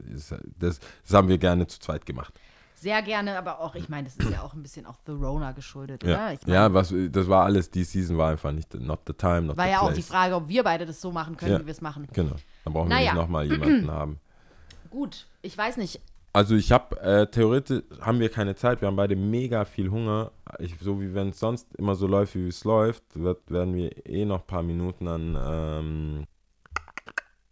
das, 0.59 0.79
das, 1.03 1.13
haben 1.13 1.27
wir 1.27 1.37
gerne 1.37 1.67
zu 1.67 1.79
zweit 1.79 2.05
gemacht. 2.05 2.33
Sehr 2.75 3.01
gerne, 3.01 3.37
aber 3.37 3.59
auch, 3.59 3.73
ich 3.73 3.89
meine, 3.89 4.03
das 4.07 4.15
ist 4.17 4.29
ja 4.29 4.43
auch 4.43 4.53
ein 4.53 4.61
bisschen 4.61 4.85
auch 4.85 4.99
The 5.07 5.11
Rona 5.13 5.51
geschuldet, 5.51 6.03
Ja, 6.03 6.09
oder? 6.09 6.33
Ich 6.33 6.45
mein, 6.45 6.53
ja 6.53 6.73
was, 6.73 6.93
das 7.11 7.27
war 7.27 7.43
alles, 7.45 7.71
die 7.71 7.83
Season 7.83 8.17
war 8.19 8.29
einfach 8.31 8.51
nicht, 8.51 8.71
not 8.75 8.99
the 9.07 9.13
time, 9.13 9.41
not 9.41 9.57
war 9.57 9.65
the 9.65 9.71
ja 9.71 9.81
auch 9.81 9.93
die 9.93 10.03
Frage, 10.03 10.35
ob 10.35 10.47
wir 10.47 10.63
beide 10.63 10.85
das 10.85 11.01
so 11.01 11.11
machen 11.11 11.35
können, 11.37 11.53
Ja. 11.53 11.59
wie 11.59 11.65
wir 11.65 11.71
es 11.71 11.81
machen. 11.81 12.07
Genau, 12.13 12.35
da 12.63 12.69
brauchen 12.69 12.89
wir 12.89 12.95
Naja. 12.95 13.13
nicht 13.13 13.21
nochmal 13.21 13.51
jemanden 13.51 13.89
haben. 13.89 14.19
Gut, 14.91 15.25
ich 15.41 15.57
weiß 15.57 15.77
nicht. 15.77 15.99
Also 16.33 16.55
ich 16.55 16.71
habe, 16.71 16.99
äh, 17.01 17.25
theoretisch 17.25 17.81
haben 17.99 18.19
wir 18.19 18.29
keine 18.29 18.55
Zeit, 18.55 18.79
wir 18.81 18.87
haben 18.87 18.95
beide 18.95 19.15
mega 19.15 19.65
viel 19.65 19.89
Hunger. 19.89 20.31
Ich, 20.59 20.75
so 20.79 21.01
wie 21.01 21.15
wenn 21.15 21.29
es 21.29 21.39
sonst 21.39 21.73
immer 21.77 21.95
so 21.95 22.05
läuft, 22.05 22.35
wie 22.35 22.47
es 22.47 22.63
läuft, 22.63 23.03
wird, 23.15 23.49
werden 23.49 23.73
wir 23.73 24.05
eh 24.05 24.23
noch 24.23 24.41
ein 24.41 24.45
paar 24.47 24.61
Minuten 24.61 25.07
an, 25.07 25.35
ähm, 25.41 26.27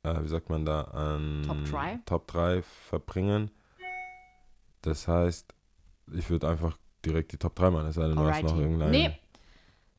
äh, 0.06 0.24
wie 0.24 0.28
sagt 0.28 0.50
man 0.50 0.66
da, 0.66 0.82
an 0.82 1.44
Top 1.46 1.66
drei? 1.66 2.00
Top 2.06 2.28
3 2.28 2.62
verbringen. 2.62 3.52
Das 4.82 5.08
heißt, 5.08 5.54
ich 6.14 6.30
würde 6.30 6.48
einfach 6.48 6.78
direkt 7.04 7.32
die 7.32 7.38
Top 7.38 7.56
3 7.56 7.72
machen, 7.72 7.88
es 7.88 7.96
sei 7.96 8.08
denn, 8.08 8.16
du 8.16 8.24
hast 8.24 8.44
noch 8.44 8.58
irgendein... 8.58 8.92
Nee, 8.92 9.20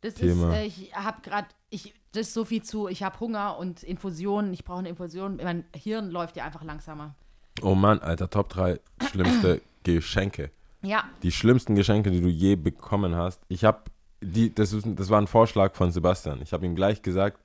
das 0.01 0.15
Thema. 0.15 0.51
ist, 0.53 0.57
äh, 0.57 0.67
ich 0.67 0.95
habe 0.95 1.21
gerade, 1.23 1.49
ich, 1.71 1.95
das 2.13 2.29
ist 2.29 2.35
so 2.35 2.45
viel 2.45 2.63
zu, 2.63 2.89
ich 2.89 3.03
habe 3.03 3.19
Hunger 3.19 3.59
und 3.59 3.83
Infusionen, 3.83 4.53
ich 4.53 4.65
brauche 4.65 4.79
eine 4.79 4.89
Infusion. 4.89 5.37
Mein 5.43 5.65
Hirn 5.75 6.11
läuft 6.11 6.37
ja 6.37 6.45
einfach 6.45 6.63
langsamer. 6.63 7.15
Oh 7.63 7.75
Mann, 7.75 7.99
Alter, 8.01 8.31
Top 8.31 8.49
3 8.51 8.79
schlimmste 9.11 9.63
Geschenke. 9.83 10.51
Ja, 10.83 11.05
Die 11.23 11.33
schlimmsten 11.33 11.75
Geschenke, 11.75 12.11
die 12.11 12.21
du 12.21 12.29
je 12.29 12.55
bekommen 12.55 13.17
hast. 13.17 13.43
Ich 13.49 13.65
habe 13.65 13.83
die, 14.21 14.55
das, 14.55 14.73
ist, 14.73 14.87
das 14.87 15.11
war 15.11 15.21
ein 15.21 15.27
Vorschlag 15.27 15.75
von 15.75 15.91
Sebastian. 15.91 16.41
Ich 16.43 16.53
habe 16.53 16.65
ihm 16.65 16.77
gleich 16.77 17.03
gesagt, 17.03 17.41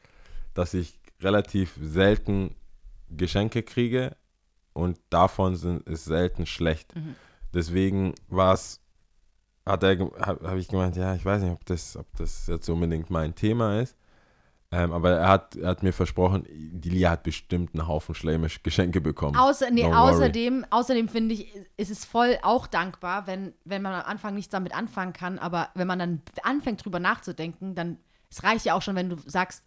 dass 0.54 0.74
ich 0.74 1.01
relativ 1.22 1.78
selten 1.82 2.56
Geschenke 3.10 3.64
kriege 3.64 4.16
und 4.74 5.00
davon 5.10 5.56
sind, 5.56 5.88
ist 5.88 6.06
selten 6.06 6.46
schlecht. 6.46 6.96
Mhm. 6.96 7.16
Deswegen 7.54 8.14
war 8.30 8.54
es, 8.54 8.80
hat 9.66 9.84
er, 9.84 10.00
habe 10.00 10.50
hab 10.50 10.58
ich 10.58 10.68
gemeint, 10.68 10.96
ja, 10.96 11.16
ich 11.16 11.26
weiß 11.26 11.42
nicht, 11.42 11.52
ob 11.52 11.66
das, 11.66 11.98
ob 11.98 12.08
das 12.18 12.48
jetzt 12.48 12.70
unbedingt 12.70 13.10
mein 13.10 13.36
Thema 13.36 13.80
ist. 13.80 13.96
Ähm, 14.74 14.94
aber 14.94 15.12
er 15.12 15.28
hat, 15.28 15.58
er 15.58 15.68
hat 15.68 15.84
mir 15.84 15.92
versprochen, 15.92 16.46
die 16.50 16.90
Lia 16.90 17.10
hat 17.10 17.24
bestimmt 17.24 17.74
einen 17.74 17.90
Haufen 17.90 18.16
schlimme 18.16 18.48
Geschenke 18.64 19.02
bekommen. 19.02 19.36
Außer, 19.36 19.70
nee, 19.70 19.84
außerdem, 19.84 20.66
außerdem 20.70 21.10
finde 21.10 21.36
ich, 21.36 21.54
ist 21.76 21.92
es 21.92 22.06
voll 22.06 22.40
auch 22.42 22.68
dankbar, 22.68 23.28
wenn, 23.28 23.54
wenn 23.66 23.82
man 23.82 23.94
am 23.94 24.06
Anfang 24.06 24.34
nichts 24.34 24.50
damit 24.50 24.74
anfangen 24.74 25.12
kann, 25.12 25.40
aber 25.40 25.70
wenn 25.76 25.88
man 25.88 26.00
dann 26.00 26.22
anfängt 26.44 26.86
drüber 26.86 27.00
nachzudenken, 27.00 27.76
dann, 27.76 27.98
es 28.30 28.44
reicht 28.44 28.64
ja 28.64 28.74
auch 28.74 28.82
schon, 28.82 28.96
wenn 28.96 29.10
du 29.10 29.18
sagst, 29.26 29.66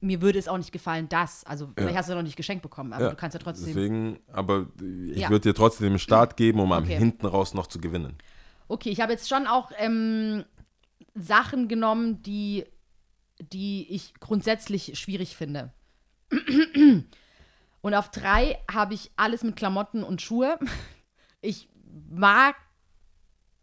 mir 0.00 0.20
würde 0.20 0.38
es 0.38 0.48
auch 0.48 0.58
nicht 0.58 0.72
gefallen, 0.72 1.08
das. 1.08 1.44
Also 1.44 1.70
vielleicht 1.76 1.96
hast 1.96 2.08
du 2.10 2.14
noch 2.14 2.22
nicht 2.22 2.36
geschenkt 2.36 2.62
bekommen, 2.62 2.92
aber 2.92 3.04
Ja, 3.04 3.10
du 3.10 3.16
kannst 3.16 3.34
ja 3.34 3.40
trotzdem. 3.40 3.66
Deswegen, 3.66 4.18
aber 4.32 4.66
ich 4.80 5.22
Ja. 5.22 5.30
würde 5.30 5.48
dir 5.50 5.54
trotzdem 5.54 5.90
den 5.90 5.98
Start 5.98 6.36
geben, 6.36 6.60
um 6.60 6.72
am 6.72 6.84
Okay. 6.84 6.96
hinten 6.98 7.26
raus 7.26 7.54
noch 7.54 7.66
zu 7.66 7.80
gewinnen. 7.80 8.16
Okay, 8.68 8.90
ich 8.90 9.00
habe 9.00 9.12
jetzt 9.12 9.28
schon 9.28 9.46
auch 9.46 9.70
ähm, 9.78 10.44
Sachen 11.14 11.68
genommen, 11.68 12.22
die, 12.22 12.64
die 13.52 13.86
ich 13.90 14.14
grundsätzlich 14.20 14.98
schwierig 14.98 15.36
finde. 15.36 15.72
Und 17.80 17.94
auf 17.94 18.10
drei 18.10 18.58
habe 18.72 18.94
ich 18.94 19.12
alles 19.16 19.44
mit 19.44 19.56
Klamotten 19.56 20.02
und 20.02 20.20
Schuhe. 20.22 20.58
Ich 21.42 21.68
mag 22.10 22.56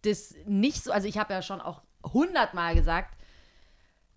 das 0.03 0.35
nicht 0.45 0.83
so, 0.83 0.91
also 0.93 1.05
ich 1.07 1.17
habe 1.17 1.33
ja 1.33 1.41
schon 1.41 1.59
auch 1.59 1.81
hundertmal 2.05 2.75
gesagt, 2.75 3.12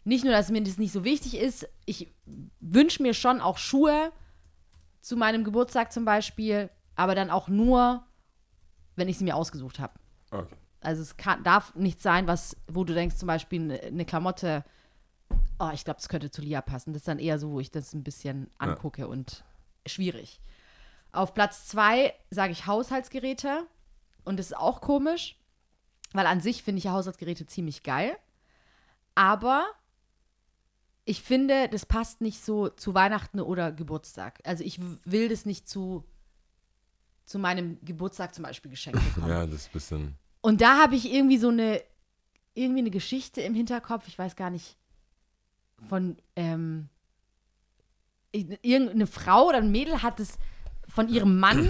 nicht 0.07 0.25
nur, 0.25 0.33
dass 0.33 0.51
mir 0.51 0.63
das 0.63 0.79
nicht 0.79 0.93
so 0.93 1.03
wichtig 1.03 1.37
ist, 1.37 1.69
ich 1.85 2.15
wünsche 2.61 3.03
mir 3.03 3.13
schon 3.13 3.41
auch 3.41 3.59
Schuhe 3.59 4.13
zu 5.01 5.17
meinem 5.17 5.43
Geburtstag 5.43 5.93
zum 5.93 6.05
Beispiel, 6.05 6.71
aber 6.95 7.17
dann 7.17 7.29
auch 7.29 7.49
nur, 7.49 8.07
wenn 8.95 9.09
ich 9.09 9.19
sie 9.19 9.25
mir 9.25 9.35
ausgesucht 9.35 9.81
habe. 9.81 9.95
Okay. 10.31 10.55
Also 10.81 11.03
es 11.03 11.17
kann, 11.17 11.43
darf 11.43 11.75
nicht 11.75 12.01
sein, 12.01 12.29
was, 12.29 12.57
wo 12.69 12.85
du 12.85 12.95
denkst, 12.95 13.17
zum 13.17 13.27
Beispiel 13.27 13.61
eine, 13.61 13.81
eine 13.81 14.05
Klamotte, 14.05 14.65
oh, 15.59 15.71
ich 15.73 15.85
glaube, 15.85 15.99
das 15.99 16.09
könnte 16.09 16.31
zu 16.31 16.41
Lia 16.41 16.61
passen. 16.61 16.93
Das 16.93 17.01
ist 17.01 17.09
dann 17.09 17.19
eher 17.19 17.41
so, 17.41 17.51
wo 17.51 17.59
ich 17.59 17.73
das 17.73 17.93
ein 17.93 18.05
bisschen 18.05 18.49
angucke 18.59 19.09
und 19.09 19.45
schwierig. 19.87 20.41
Auf 21.11 21.35
Platz 21.35 21.67
zwei 21.67 22.15
sage 22.31 22.53
ich 22.53 22.67
Haushaltsgeräte. 22.67 23.67
Und 24.25 24.39
das 24.39 24.47
ist 24.47 24.57
auch 24.57 24.81
komisch, 24.81 25.37
weil 26.13 26.27
an 26.27 26.41
sich 26.41 26.63
finde 26.63 26.79
ich 26.79 26.85
ja 26.85 26.93
Haushaltsgeräte 26.93 27.47
ziemlich 27.47 27.83
geil. 27.83 28.17
Aber 29.17 29.67
ich 31.09 31.23
finde, 31.23 31.69
das 31.69 31.87
passt 31.87 32.21
nicht 32.21 32.45
so 32.45 32.69
zu 32.69 32.95
Weihnachten 32.95 33.41
oder 33.41 33.71
Geburtstag. 33.71 34.41
Also 34.45 34.65
ich 34.65 34.81
will 35.05 35.29
das 35.29 35.47
nicht 35.47 35.69
zu, 35.69 36.05
zu 37.25 37.39
meinem 37.39 37.79
Geburtstag 37.85 38.35
zum 38.35 38.43
Beispiel 38.43 38.73
geschenkt 38.73 39.03
bekommen. 39.15 39.31
Ja, 39.31 39.47
das 39.47 39.55
ist 39.63 39.69
ein 39.69 39.73
bisschen. 39.73 40.15
Und 40.41 40.61
da 40.61 40.83
habe 40.83 40.97
ich 40.97 41.13
irgendwie 41.13 41.39
so 41.39 41.49
eine, 41.49 41.81
irgendwie 42.55 42.81
eine 42.81 42.91
Geschichte 42.91 43.41
im 43.41 43.55
Hinterkopf, 43.55 44.09
ich 44.09 44.19
weiß 44.19 44.35
gar 44.35 44.51
nicht, 44.51 44.77
von, 45.89 46.17
ähm, 46.35 46.89
irgendeine 48.33 49.07
Frau 49.07 49.49
oder 49.49 49.59
ein 49.59 49.71
Mädel 49.71 50.03
hat 50.03 50.19
es 50.19 50.39
von 50.89 51.09
ihrem 51.09 51.39
Mann 51.39 51.69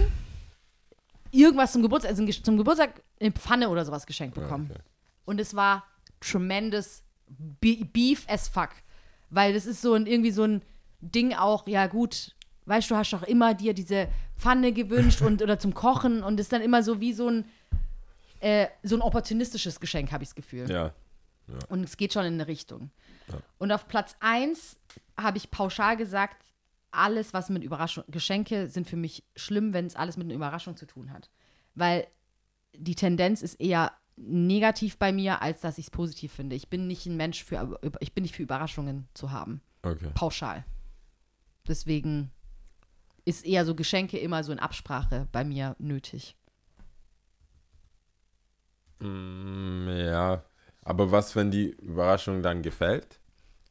irgendwas 1.31 1.73
zum 1.73 1.83
Geburtstag, 1.83 2.11
also 2.11 2.25
zum 2.25 2.57
Geburtstag 2.57 3.03
eine 3.21 3.31
Pfanne 3.31 3.69
oder 3.69 3.85
sowas 3.85 4.07
geschenkt 4.07 4.33
bekommen. 4.33 4.69
okay. 4.71 4.81
Und 5.25 5.39
es 5.39 5.55
war 5.55 5.85
tremendous 6.21 7.03
be 7.27 7.85
beef 7.85 8.25
as 8.27 8.47
fuck. 8.47 8.69
Weil 9.29 9.53
das 9.53 9.65
ist 9.65 9.81
so 9.81 9.93
ein, 9.93 10.05
irgendwie 10.05 10.31
so 10.31 10.43
ein 10.43 10.61
Ding 11.01 11.33
auch, 11.33 11.67
ja 11.67 11.87
gut, 11.87 12.35
weißt 12.65 12.89
du, 12.91 12.95
hast 12.95 13.13
doch 13.13 13.23
immer 13.23 13.53
dir 13.53 13.73
diese 13.73 14.07
Pfanne 14.37 14.73
gewünscht 14.73 15.21
und 15.21 15.41
oder 15.41 15.59
zum 15.59 15.73
Kochen 15.73 16.23
und 16.23 16.39
ist 16.39 16.51
dann 16.51 16.61
immer 16.61 16.83
so 16.83 16.99
wie 16.99 17.13
so 17.13 17.29
ein, 17.29 17.45
äh, 18.39 18.67
so 18.83 18.95
ein 18.95 19.01
opportunistisches 19.01 19.79
Geschenk, 19.79 20.11
habe 20.11 20.23
ich 20.23 20.29
das 20.29 20.35
Gefühl. 20.35 20.69
Ja. 20.69 20.93
Und 21.69 21.83
es 21.83 21.97
geht 21.97 22.13
schon 22.13 22.25
in 22.25 22.33
eine 22.33 22.47
Richtung. 22.47 22.91
Und 23.57 23.71
auf 23.71 23.87
Platz 23.87 24.15
1 24.19 24.77
habe 25.17 25.37
ich 25.37 25.49
pauschal 25.49 25.97
gesagt, 25.97 26.43
alles, 26.91 27.33
was 27.33 27.49
mit 27.49 27.63
Überraschung, 27.63 28.03
Geschenke 28.07 28.67
sind 28.67 28.87
für 28.87 28.95
mich 28.95 29.23
schlimm, 29.35 29.73
wenn 29.73 29.85
es 29.85 29.95
alles 29.95 30.17
mit 30.17 30.25
einer 30.25 30.35
Überraschung 30.35 30.75
zu 30.77 30.85
tun 30.85 31.11
hat. 31.11 31.29
Weil 31.75 32.07
die 32.75 32.95
Tendenz 32.95 33.41
ist 33.41 33.55
eher 33.55 33.91
negativ 34.17 34.97
bei 34.97 35.11
mir, 35.11 35.41
als 35.41 35.61
dass 35.61 35.77
ich 35.77 35.85
es 35.85 35.91
positiv 35.91 36.33
finde. 36.33 36.55
Ich 36.55 36.69
bin 36.69 36.87
nicht 36.87 37.05
ein 37.05 37.15
Mensch 37.17 37.43
für, 37.43 37.79
ich 37.99 38.13
bin 38.13 38.23
nicht 38.23 38.35
für 38.35 38.43
Überraschungen 38.43 39.07
zu 39.13 39.31
haben. 39.31 39.61
Okay. 39.83 40.09
Pauschal. 40.15 40.65
Deswegen 41.67 42.31
ist 43.25 43.45
eher 43.45 43.65
so 43.65 43.75
Geschenke 43.75 44.17
immer 44.17 44.43
so 44.43 44.51
in 44.51 44.59
Absprache 44.59 45.27
bei 45.31 45.43
mir 45.43 45.75
nötig. 45.79 46.35
Mm, 48.99 49.87
ja. 49.89 50.43
Aber 50.81 51.11
was, 51.11 51.35
wenn 51.35 51.51
die 51.51 51.69
Überraschung 51.71 52.41
dann 52.41 52.61
gefällt? 52.61 53.19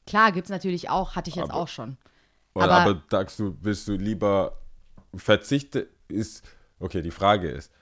Klar, 0.07 0.30
gibt 0.32 0.47
es 0.47 0.51
natürlich 0.51 0.88
auch, 0.90 1.16
hatte 1.16 1.30
ich 1.30 1.36
jetzt 1.36 1.51
Aber- 1.51 1.55
auch 1.62 1.68
schon. 1.68 1.97
Oder 2.55 2.70
Aber- 2.70 2.90
aber, 2.90 3.03
sagst 3.11 3.38
du, 3.38 3.57
willst 3.61 3.88
du 3.88 3.92
lieber 3.97 4.59
verzichte 5.14 5.88
ist 6.09 6.44
okay, 6.78 7.03
die 7.03 7.11
Frage 7.11 7.49
ist, 7.49 7.72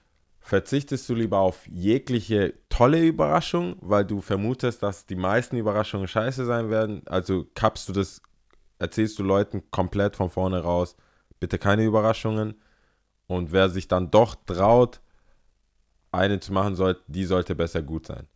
verzichtest 0.47 1.09
du 1.09 1.15
lieber 1.15 1.39
auf 1.39 1.67
jegliche 1.67 2.53
tolle 2.69 3.03
Überraschung, 3.03 3.77
weil 3.81 4.05
du 4.05 4.21
vermutest, 4.21 4.83
dass 4.83 5.07
die 5.07 5.17
meisten 5.17 5.57
Überraschungen 5.57 6.07
scheiße 6.07 6.45
sein 6.45 6.69
werden? 6.69 7.01
Also 7.07 7.47
kappst 7.55 7.89
du 7.89 7.95
das, 7.95 8.21
erzählst 8.79 9.19
du 9.19 9.23
Leuten 9.23 9.63
komplett 9.71 10.17
von 10.17 10.29
vorne 10.29 10.61
raus, 10.63 10.97
bitte 11.41 11.59
keine 11.59 11.85
Überraschungen. 11.85 12.61
Und 13.27 13.53
wer 13.53 13.71
sich 13.71 13.89
dann 13.89 14.11
doch 14.11 14.35
traut, 14.47 15.01
eine 16.13 16.39
zu 16.41 16.53
machen, 16.53 16.77
soll, 16.77 17.01
die 17.07 17.25
sollte 17.25 17.55
besser 17.55 17.81
gut 17.83 18.07
sein. 18.07 18.27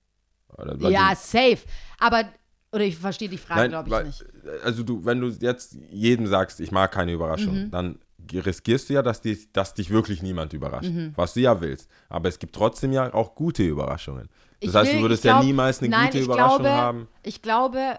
Ja, 0.89 1.15
safe. 1.15 1.59
Aber, 1.99 2.25
oder 2.73 2.85
ich 2.85 2.97
verstehe 2.97 3.29
die 3.29 3.37
Frage, 3.39 3.69
glaube 3.69 3.89
ich 3.89 3.95
weil- 3.95 4.05
nicht. 4.07 4.25
Also 4.65 4.83
du, 4.83 5.05
wenn 5.05 5.21
du 5.21 5.29
jetzt 5.29 5.77
jedem 5.91 6.27
sagst, 6.27 6.59
ich 6.61 6.73
mag 6.73 6.91
keine 6.91 7.13
Überraschung, 7.13 7.65
Mhm. 7.67 7.71
dann 7.71 7.99
riskierst 8.33 8.89
du 8.91 8.95
ja, 8.95 9.03
dass, 9.03 9.21
die, 9.21 9.49
dass 9.53 9.75
dich 9.75 9.91
wirklich 9.91 10.23
niemand 10.23 10.53
überrascht, 10.53 10.91
Mhm. 10.91 11.13
was 11.17 11.35
du 11.35 11.41
ja 11.41 11.61
willst. 11.61 11.89
Aber 12.09 12.29
es 12.29 12.39
gibt 12.39 12.55
trotzdem 12.55 12.93
ja 12.93 13.13
auch 13.15 13.35
gute 13.35 13.63
Überraschungen. 13.63 14.29
Das 14.61 14.71
Ich 14.71 14.75
heißt, 14.75 14.91
will- 14.91 14.97
du 14.99 15.03
würdest 15.03 15.23
glaub- 15.23 15.41
ja 15.41 15.47
niemals 15.47 15.81
eine 15.81 15.89
nein, 15.91 16.07
gute 16.07 16.19
Überraschung 16.25 16.59
glaube, 16.59 16.71
haben. 16.77 17.09
Ich 17.23 17.43
glaube, 17.43 17.99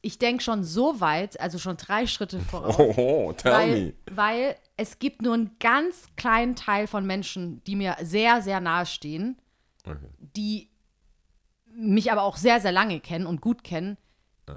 ich 0.00 0.18
denke 0.18 0.42
schon 0.42 0.64
so 0.64 1.00
weit, 1.00 1.38
also 1.40 1.58
schon 1.58 1.76
drei 1.76 2.06
Schritte 2.06 2.40
voraus. 2.40 2.76
Oh 2.98 3.32
tell 3.36 3.52
weil, 3.52 3.70
me. 3.80 3.92
weil 4.10 4.56
es 4.76 4.98
gibt 4.98 5.22
nur 5.22 5.34
einen 5.34 5.50
ganz 5.60 6.06
kleinen 6.16 6.56
Teil 6.56 6.86
von 6.86 7.06
Menschen, 7.06 7.62
die 7.64 7.76
mir 7.76 7.96
sehr, 8.02 8.40
sehr 8.42 8.60
nahe 8.60 8.86
stehen, 8.86 9.36
Okay. 9.84 10.08
die 10.18 10.70
mich 11.74 12.10
aber 12.10 12.22
auch 12.22 12.36
sehr, 12.36 12.60
sehr 12.60 12.72
lange 12.72 13.00
kennen 13.00 13.26
und 13.26 13.40
gut 13.40 13.62
kennen, 13.64 13.96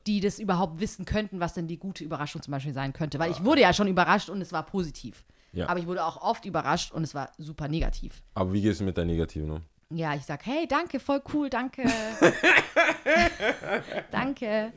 die 0.08 0.20
das 0.20 0.40
überhaupt 0.40 0.80
wissen 0.80 1.06
könnten, 1.06 1.40
was 1.40 1.54
denn 1.54 1.68
die 1.68 1.78
gute 1.78 2.04
Überraschung 2.04 2.42
zum 2.42 2.52
Beispiel 2.52 2.74
sein 2.74 2.94
könnte. 2.94 3.20
Weil 3.20 3.32
ich 3.32 3.44
wurde 3.44 3.62
ja 3.62 3.74
schon 3.74 3.88
überrascht 3.88 4.30
und 4.30 4.42
es 4.42 4.52
war 4.52 4.64
positiv. 4.66 5.24
Ja. 5.54 5.68
Aber 5.68 5.80
ich 5.80 5.88
wurde 5.88 6.06
auch 6.06 6.22
oft 6.22 6.46
überrascht 6.46 6.92
und 6.94 7.04
es 7.04 7.14
war 7.14 7.32
super 7.38 7.68
negativ. 7.68 8.24
Aber 8.36 8.54
wie 8.54 8.62
gehst 8.62 8.80
du 8.80 8.86
mit 8.86 8.96
der 8.98 9.06
Negativen 9.06 9.52
um? 9.52 9.62
Ja, 9.94 10.16
ich 10.16 10.24
sag, 10.24 10.46
hey, 10.46 10.66
danke, 10.68 11.02
voll 11.02 11.22
cool, 11.34 11.50
danke. 11.50 11.84
danke. 14.12 14.74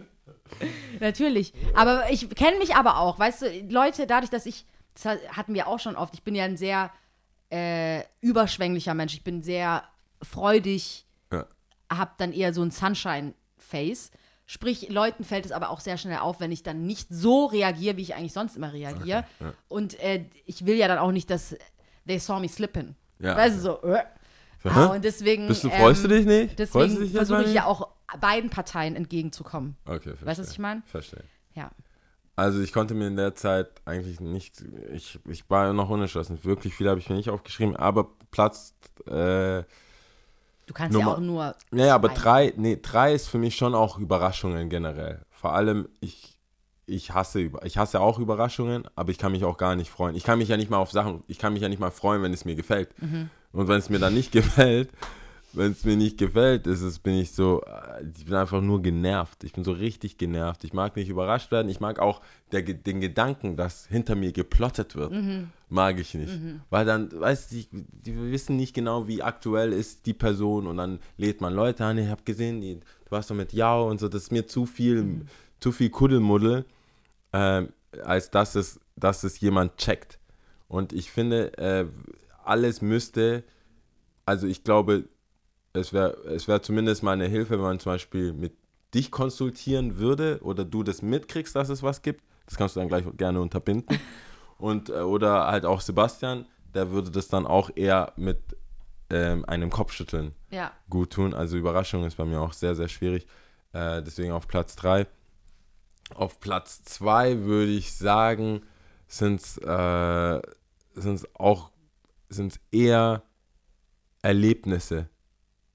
Natürlich. 1.01 1.53
Aber 1.75 2.11
ich 2.11 2.29
kenne 2.31 2.59
mich 2.59 2.75
aber 2.75 2.99
auch, 2.99 3.19
weißt 3.19 3.43
du, 3.43 3.61
Leute, 3.71 4.07
dadurch, 4.07 4.31
dass 4.31 4.47
ich, 4.47 4.67
das 4.95 5.05
hat- 5.07 5.37
hatten 5.37 5.55
wir 5.55 5.69
auch 5.69 5.79
schon 5.79 5.97
oft, 5.97 6.15
ich 6.15 6.23
bin 6.23 6.35
ja 6.35 6.45
ein 6.45 6.57
sehr 6.57 6.91
äh, 7.51 8.03
überschwänglicher 8.21 8.95
Mensch. 8.95 9.15
Ich 9.15 9.25
bin 9.25 9.43
sehr 9.43 9.85
freudig, 10.23 11.07
Ja. 11.33 11.47
hab 11.93 12.19
dann 12.19 12.33
eher 12.33 12.55
so 12.55 12.63
ein 12.63 12.71
Sunshine-Face. 12.71 14.11
Sprich, 14.47 14.91
Leuten 14.91 15.25
fällt 15.25 15.47
es 15.47 15.53
aber 15.53 15.71
auch 15.71 15.81
sehr 15.81 15.97
schnell 15.97 16.19
auf, 16.19 16.39
wenn 16.39 16.53
ich 16.53 16.63
dann 16.63 16.87
nicht 16.87 17.09
so 17.11 17.47
reagiere, 17.47 17.97
wie 17.97 18.03
ich 18.03 18.15
eigentlich 18.15 18.35
sonst 18.35 18.57
immer 18.57 18.73
reagiere. 18.73 19.25
Und 19.69 19.99
äh, 20.01 20.27
ich 20.45 20.67
will 20.67 20.77
ja 20.77 20.87
dann 20.87 20.99
auch 20.99 21.13
nicht, 21.13 21.31
dass 21.31 21.57
they 22.07 22.19
saw 22.19 22.41
me 22.41 22.49
slipping. 22.49 22.95
Ja. 23.21 23.37
Weißt 23.37 23.57
du, 23.57 23.61
so. 23.61 23.83
Äh. 23.83 24.03
Ah, 24.65 24.87
und 24.87 25.05
deswegen. 25.05 25.47
Bist 25.47 25.65
du, 25.65 25.71
freust 25.71 26.05
ähm, 26.05 26.11
du 26.11 26.17
dich 26.17 26.27
nicht? 26.27 26.59
Deswegen 26.59 27.09
versuche 27.11 27.45
ich 27.45 27.55
ja 27.55 27.67
auch 27.67 27.89
beiden 28.21 28.51
Parteien 28.51 28.97
entgegenzukommen. 28.97 29.77
Okay, 29.85 30.01
verstehe. 30.01 30.27
Weißt 30.27 30.39
du, 30.39 30.43
was 30.43 30.53
ich 30.53 30.59
meine? 30.59 30.83
Verstehe. 30.87 31.25
Ja. 31.55 31.71
Also 32.37 32.61
ich 32.61 32.73
konnte 32.73 32.95
mir 32.95 33.07
in 33.07 33.17
der 33.17 33.35
Zeit 33.35 33.69
eigentlich 33.85 34.21
nicht, 34.21 34.65
ich, 34.93 35.21
ich 35.27 35.49
war 35.49 35.73
noch 35.73 35.89
unentschlossen. 35.89 36.43
Wirklich 36.45 36.75
viel 36.75 36.89
habe 36.89 36.99
ich 36.99 37.09
mir 37.09 37.15
nicht 37.15 37.31
aufgeschrieben, 37.31 37.77
aber 37.77 38.09
Platz, 38.31 38.75
äh, 39.07 39.63
Du 40.67 40.75
kannst 40.75 40.93
Nummer- 40.93 41.11
ja 41.11 41.17
auch 41.17 41.21
nur. 41.21 41.55
naja, 41.71 41.95
aber 41.95 42.09
drei, 42.09 42.53
nee, 42.57 42.79
drei 42.81 43.13
ist 43.15 43.29
für 43.29 43.39
mich 43.39 43.57
schon 43.57 43.75
auch 43.75 43.99
Überraschungen 43.99 44.69
generell. 44.71 45.23
Vor 45.31 45.53
allem, 45.53 45.89
ich, 46.01 46.39
ich 46.87 47.13
hasse, 47.13 47.51
ich 47.65 47.77
hasse 47.79 48.01
auch 48.01 48.19
Überraschungen, 48.19 48.85
aber 48.97 49.11
ich 49.11 49.19
kann 49.19 49.33
mich 49.33 49.45
auch 49.45 49.59
gar 49.59 49.77
nicht 49.77 49.91
freuen. 49.91 50.15
Ich 50.17 50.25
kann 50.25 50.39
mich 50.39 50.49
ja 50.49 50.57
nicht 50.57 50.71
mal 50.71 50.79
auf 50.79 50.91
Sachen, 50.91 51.23
ich 51.27 51.39
kann 51.39 51.53
mich 51.53 51.63
ja 51.63 51.69
nicht 51.69 51.81
mal 51.81 51.91
freuen, 51.91 52.23
wenn 52.23 52.33
es 52.33 52.45
mir 52.45 52.55
gefällt. 52.55 52.91
Mhm. 53.03 53.31
Und 53.53 53.69
wenn 53.69 53.79
es 53.79 53.91
mir 53.91 53.99
dann 53.99 54.15
nicht 54.15 54.33
gefällt, 54.33 54.91
wenn 55.57 55.73
es 55.73 55.85
mir 55.85 55.97
nicht 55.97 56.19
gefällt, 56.19 56.67
ist 56.67 56.83
es, 56.83 56.99
bin 56.99 57.15
ich 57.15 57.33
so, 57.33 57.63
äh, 57.63 58.05
ich 58.17 58.25
bin 58.25 58.35
einfach 58.35 58.61
nur 58.61 58.83
genervt. 58.83 59.45
Ich 59.45 59.53
bin 59.53 59.65
so 59.65 59.73
richtig 59.73 60.19
genervt. 60.19 60.65
Ich 60.65 60.73
mag 60.73 60.97
nicht 60.97 61.09
überrascht 61.09 61.51
werden. 61.51 61.69
Ich 61.69 61.81
mag 61.81 61.99
auch 61.99 62.21
der, 62.53 62.63
den 62.63 63.01
Gedanken, 63.01 63.57
dass 63.57 63.87
hinter 63.87 64.15
mir 64.15 64.33
geplottet 64.33 64.95
wird, 64.97 65.13
Mhm. 65.13 65.51
mag 65.69 65.99
ich 65.99 66.15
nicht. 66.15 66.33
Weil 66.71 66.85
dann, 66.85 67.11
weißt 67.13 67.51
du, 67.53 67.57
die, 67.57 67.69
die 67.73 68.33
wissen 68.33 68.57
nicht 68.57 68.75
genau, 68.75 69.09
wie 69.09 69.23
aktuell 69.23 69.73
ist 69.73 70.07
die 70.07 70.15
Person 70.15 70.67
und 70.67 70.77
dann 70.77 70.99
lädt 71.17 71.41
man 71.41 71.55
Leute 71.55 71.85
an, 71.85 71.99
ich 71.99 72.09
habe 72.09 72.23
gesehen, 72.25 72.61
die, 72.61 72.77
du 72.77 73.11
warst 73.11 73.31
doch 73.31 73.35
mit 73.37 73.53
Jao 73.53 73.89
und 73.91 74.01
so, 74.01 74.09
das 74.09 74.23
ist 74.25 74.33
mir 74.33 74.47
zu 74.47 74.67
viel, 74.67 75.23
zu 75.61 75.73
viel 75.73 75.91
Kuddelmuddel, 75.91 76.65
ähm, 77.33 77.69
als 78.05 78.31
dass 78.31 78.55
es, 78.55 78.81
dass 78.97 79.25
es 79.25 79.41
jemand 79.41 79.77
checkt. 79.77 80.19
Und 80.69 80.93
ich 80.93 81.11
finde, 81.11 81.57
äh, 81.59 81.87
alles 82.45 82.83
müsste, 82.83 83.45
also 84.27 84.47
ich 84.47 84.65
glaube, 84.65 85.05
es 85.75 85.93
wäre 85.93 86.13
es 86.29 86.49
wär 86.49 86.63
zumindest 86.63 87.03
mal 87.03 87.13
eine 87.13 87.27
Hilfe, 87.27 87.51
wenn 87.55 87.61
man 87.61 87.81
zum 87.81 87.93
Beispiel 87.93 88.33
mit 88.33 88.55
dich 88.95 89.11
konsultieren 89.11 89.99
würde 89.99 90.39
oder 90.43 90.65
du 90.65 90.83
das 90.83 91.03
mitkriegst, 91.03 91.55
dass 91.55 91.69
es 91.69 91.83
was 91.83 92.01
gibt. 92.03 92.23
Das 92.47 92.57
kannst 92.57 92.77
du 92.77 92.81
dann 92.81 92.89
gleich 92.89 93.05
gerne 93.17 93.41
unterbinden. 93.41 93.99
Und, 94.59 94.89
äh, 94.89 95.01
oder 95.01 95.49
halt 95.49 95.67
auch 95.67 95.81
Sebastian, 95.81 96.47
der 96.75 96.93
würde 96.93 97.11
das 97.11 97.29
dann 97.29 97.45
auch 97.45 97.71
eher 97.75 98.13
mit 98.17 98.39
ähm, 99.11 99.45
einem 99.47 99.69
Kopfschütteln 99.69 100.33
Ja. 100.51 100.73
gut 100.89 101.13
tun. 101.13 101.35
Also 101.35 101.57
Überraschung 101.57 102.05
ist 102.05 102.17
bei 102.17 102.25
mir 102.25 102.41
auch 102.41 102.53
sehr, 102.53 102.77
sehr 102.77 102.89
schwierig. 102.89 103.27
Äh, 103.73 104.03
deswegen 104.03 104.33
auf 104.33 104.47
Platz 104.47 104.77
3. 104.77 105.07
Auf 106.15 106.39
Platz 106.39 106.85
2 106.85 107.41
würde 107.41 107.73
ich 107.73 107.93
sagen, 107.93 108.63
sind 109.09 109.41
es 109.41 109.59
äh, 109.59 110.41
sind's 110.95 111.27
auch 111.35 111.71
sind's 112.29 112.61
eher 112.71 113.23
Erlebnisse. 114.23 115.09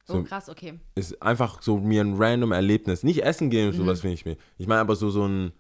Oh, 0.10 0.14
So, 0.14 0.24
krass, 0.24 0.50
okay. 0.50 0.80
ist 0.96 1.22
einfach 1.22 1.62
so 1.62 1.78
mir 1.78 2.02
ein 2.04 2.16
random 2.18 2.52
Erlebnis. 2.52 3.04
Nicht 3.04 3.24
essen 3.24 3.50
gehen 3.50 3.68
und 3.70 3.74
Mhm. 3.76 3.82
sowas 3.84 4.02
finde 4.02 4.14
ich 4.16 4.26
mir. 4.26 4.38
Ich 4.58 4.68
meine 4.68 4.82
aber 4.82 4.96
so, 4.96 5.10
so 5.10 5.26
ein, 5.28 5.52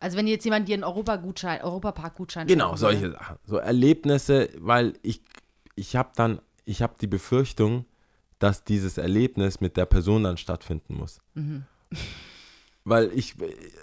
Also 0.00 0.16
wenn 0.16 0.26
jetzt 0.26 0.44
jemand 0.44 0.68
dir 0.68 0.74
einen 0.74 0.84
Europa-Gutschein, 0.84 1.60
Europapark-Gutschein 1.62 2.46
genau, 2.46 2.76
solche 2.76 3.10
Sachen. 3.12 3.36
So 3.44 3.56
Erlebnisse, 3.56 4.48
weil 4.58 4.94
ich, 5.02 5.20
ich 5.74 5.96
habe 5.96 6.10
dann, 6.14 6.40
ich 6.64 6.82
habe 6.82 6.94
die 7.00 7.06
Befürchtung, 7.08 7.84
dass 8.38 8.62
dieses 8.62 8.98
Erlebnis 8.98 9.60
mit 9.60 9.76
der 9.76 9.86
Person 9.86 10.22
dann 10.24 10.36
stattfinden 10.36 10.94
muss. 10.94 11.18
Mhm. 11.34 11.64
Weil 12.84 13.10
ich, 13.14 13.34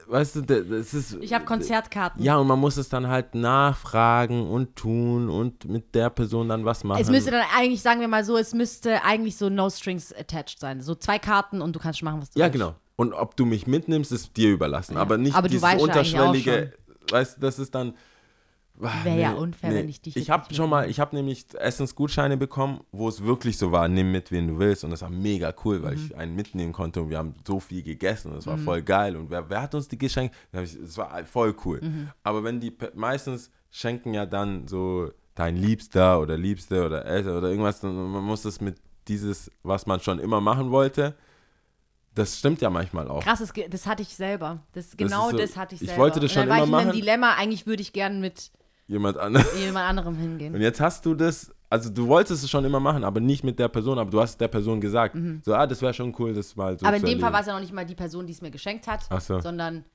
weißt 0.07 0.37
du, 0.37 0.41
das 0.41 0.93
ist. 0.93 1.17
Ich 1.21 1.31
habe 1.33 1.45
Konzertkarten. 1.45 2.23
Ja, 2.23 2.37
und 2.37 2.47
man 2.47 2.59
muss 2.59 2.77
es 2.77 2.89
dann 2.89 3.07
halt 3.07 3.35
nachfragen 3.35 4.47
und 4.49 4.75
tun 4.75 5.29
und 5.29 5.65
mit 5.65 5.93
der 5.93 6.09
Person 6.09 6.49
dann 6.49 6.65
was 6.65 6.83
machen. 6.83 7.01
Es 7.01 7.09
müsste 7.09 7.29
dann 7.31 7.45
eigentlich, 7.55 7.81
sagen 7.83 7.99
wir 7.99 8.07
mal 8.07 8.23
so, 8.23 8.35
es 8.37 8.53
müsste 8.53 9.03
eigentlich 9.03 9.37
so 9.37 9.49
no 9.49 9.69
strings 9.69 10.11
attached 10.13 10.59
sein. 10.59 10.81
So 10.81 10.95
zwei 10.95 11.19
Karten 11.19 11.61
und 11.61 11.75
du 11.75 11.79
kannst 11.79 12.01
machen, 12.01 12.21
was 12.21 12.31
du 12.31 12.39
Ja, 12.39 12.45
willst. 12.45 12.53
genau. 12.53 12.75
Und 12.95 13.13
ob 13.13 13.35
du 13.35 13.45
mich 13.45 13.67
mitnimmst, 13.67 14.11
ist 14.11 14.35
dir 14.37 14.49
überlassen. 14.51 14.95
Ja. 14.95 15.01
Aber 15.01 15.17
nicht 15.17 15.35
Aber 15.35 15.49
dieses 15.49 15.69
ja 15.69 15.77
unterschwellige, 15.77 16.73
weißt 17.11 17.37
du, 17.37 17.41
das 17.41 17.59
ist 17.59 17.75
dann. 17.75 17.93
Wäre 18.77 19.19
ja 19.19 19.31
unfair, 19.33 19.73
wenn 19.73 19.87
ich 19.87 20.01
dich 20.01 20.15
Ich 20.17 20.29
habe 20.29 20.53
schon 20.53 20.69
mal, 20.69 20.89
ich 20.89 20.99
habe 20.99 21.15
nämlich 21.15 21.45
Essensgutscheine 21.53 22.35
bekommen, 22.35 22.81
wo 22.91 23.07
es 23.07 23.23
wirklich 23.23 23.57
so 23.57 23.71
war, 23.71 23.87
nimm 23.87 24.11
mit, 24.11 24.31
wen 24.31 24.47
du 24.49 24.59
willst. 24.59 24.83
Und 24.83 24.89
das 24.91 25.01
war 25.01 25.09
mega 25.09 25.53
cool, 25.63 25.81
weil 25.81 25.95
Mhm. 25.95 26.05
ich 26.05 26.15
einen 26.17 26.35
mitnehmen 26.35 26.73
konnte 26.73 27.01
und 27.01 27.09
wir 27.09 27.17
haben 27.17 27.35
so 27.47 27.59
viel 27.61 27.83
gegessen 27.83 28.31
und 28.33 28.37
es 28.39 28.47
war 28.47 28.57
voll 28.57 28.81
geil. 28.81 29.15
Und 29.15 29.29
wer, 29.29 29.49
wer 29.49 29.61
hat 29.61 29.73
uns 29.75 29.87
die 29.87 29.97
geschenkt? 29.97 30.35
Da 30.51 30.61
ich- 30.61 30.75
Es 30.75 30.97
war 30.97 31.23
voll 31.25 31.55
cool. 31.63 31.79
Mhm. 31.81 32.09
Aber 32.23 32.43
wenn 32.43 32.59
die 32.59 32.75
meistens 32.95 33.49
schenken 33.71 34.13
ja 34.13 34.25
dann 34.25 34.67
so 34.67 35.09
dein 35.35 35.55
Liebster 35.55 36.19
oder 36.19 36.37
Liebste 36.37 36.85
oder 36.85 37.05
Eltern 37.05 37.37
oder 37.37 37.49
irgendwas, 37.49 37.79
dann 37.79 37.95
man 38.11 38.23
muss 38.23 38.41
das 38.41 38.59
mit 38.61 38.77
dieses, 39.07 39.51
was 39.63 39.85
man 39.85 39.99
schon 39.99 40.19
immer 40.19 40.41
machen 40.41 40.71
wollte, 40.71 41.15
das 42.13 42.39
stimmt 42.39 42.61
ja 42.61 42.69
manchmal 42.69 43.07
auch. 43.09 43.23
Krass, 43.23 43.39
das, 43.39 43.51
das 43.69 43.85
hatte 43.87 44.01
ich 44.01 44.15
selber. 44.15 44.59
Das, 44.73 44.95
genau 44.95 45.31
das, 45.31 45.53
so- 45.53 45.57
hatte 45.59 45.75
ich 45.75 45.81
ich 45.81 45.87
selber. 45.89 46.03
wollte 46.03 46.19
das 46.21 46.31
Und 46.31 46.35
dann 46.37 46.43
schon 46.45 46.49
war 46.49 46.57
immer 46.57 46.63
ich 46.65 46.69
in 46.69 46.75
einem 46.75 46.87
machen. 46.87 46.99
Dilemma, 46.99 47.33
eigentlich 47.35 47.67
würde 47.67 47.81
ich 47.81 47.91
gern 47.93 48.21
mit 48.21 48.51
Jemand 48.87 49.17
anderes. 49.17 49.47
jemand 49.59 49.89
anderem 49.89 50.15
hingehen. 50.15 50.53
Und 50.53 50.61
jetzt 50.61 50.79
hast 50.79 51.05
du 51.05 51.15
das, 51.15 51.51
also 51.69 51.89
du 51.89 52.07
wolltest 52.07 52.43
es 52.43 52.49
schon 52.49 52.63
immer 52.65 52.79
machen, 52.79 53.03
aber 53.03 53.19
nicht 53.19 53.43
mit 53.43 53.57
der 53.57 53.67
Person, 53.67 53.97
aber 53.97 54.11
du 54.11 54.21
hast 54.21 54.39
der 54.39 54.47
Person 54.47 54.79
gesagt, 54.79 55.17
so, 55.43 55.53
ah, 55.55 55.65
das 55.65 55.81
wäre 55.81 55.93
schon 55.93 56.13
cool, 56.19 56.33
das 56.33 56.55
mal 56.55 56.77
so 56.77 56.83
Mhm. 56.85 56.87
Aber 56.87 56.97
in 56.97 57.03
dem 57.05 57.19
Fall 57.19 57.33
war 57.33 57.39
es 57.41 57.47
erleben. 57.47 57.47
ja 57.47 57.53
noch 57.55 57.61
nicht 57.61 57.73
mal 57.73 57.85
die 57.85 57.95
Person, 57.95 58.27
die 58.27 58.33
es 58.33 58.41
mir 58.41 58.51
geschenkt 58.51 58.87
hat, 58.87 59.07
so. 59.23 59.39
sondern 59.41 59.85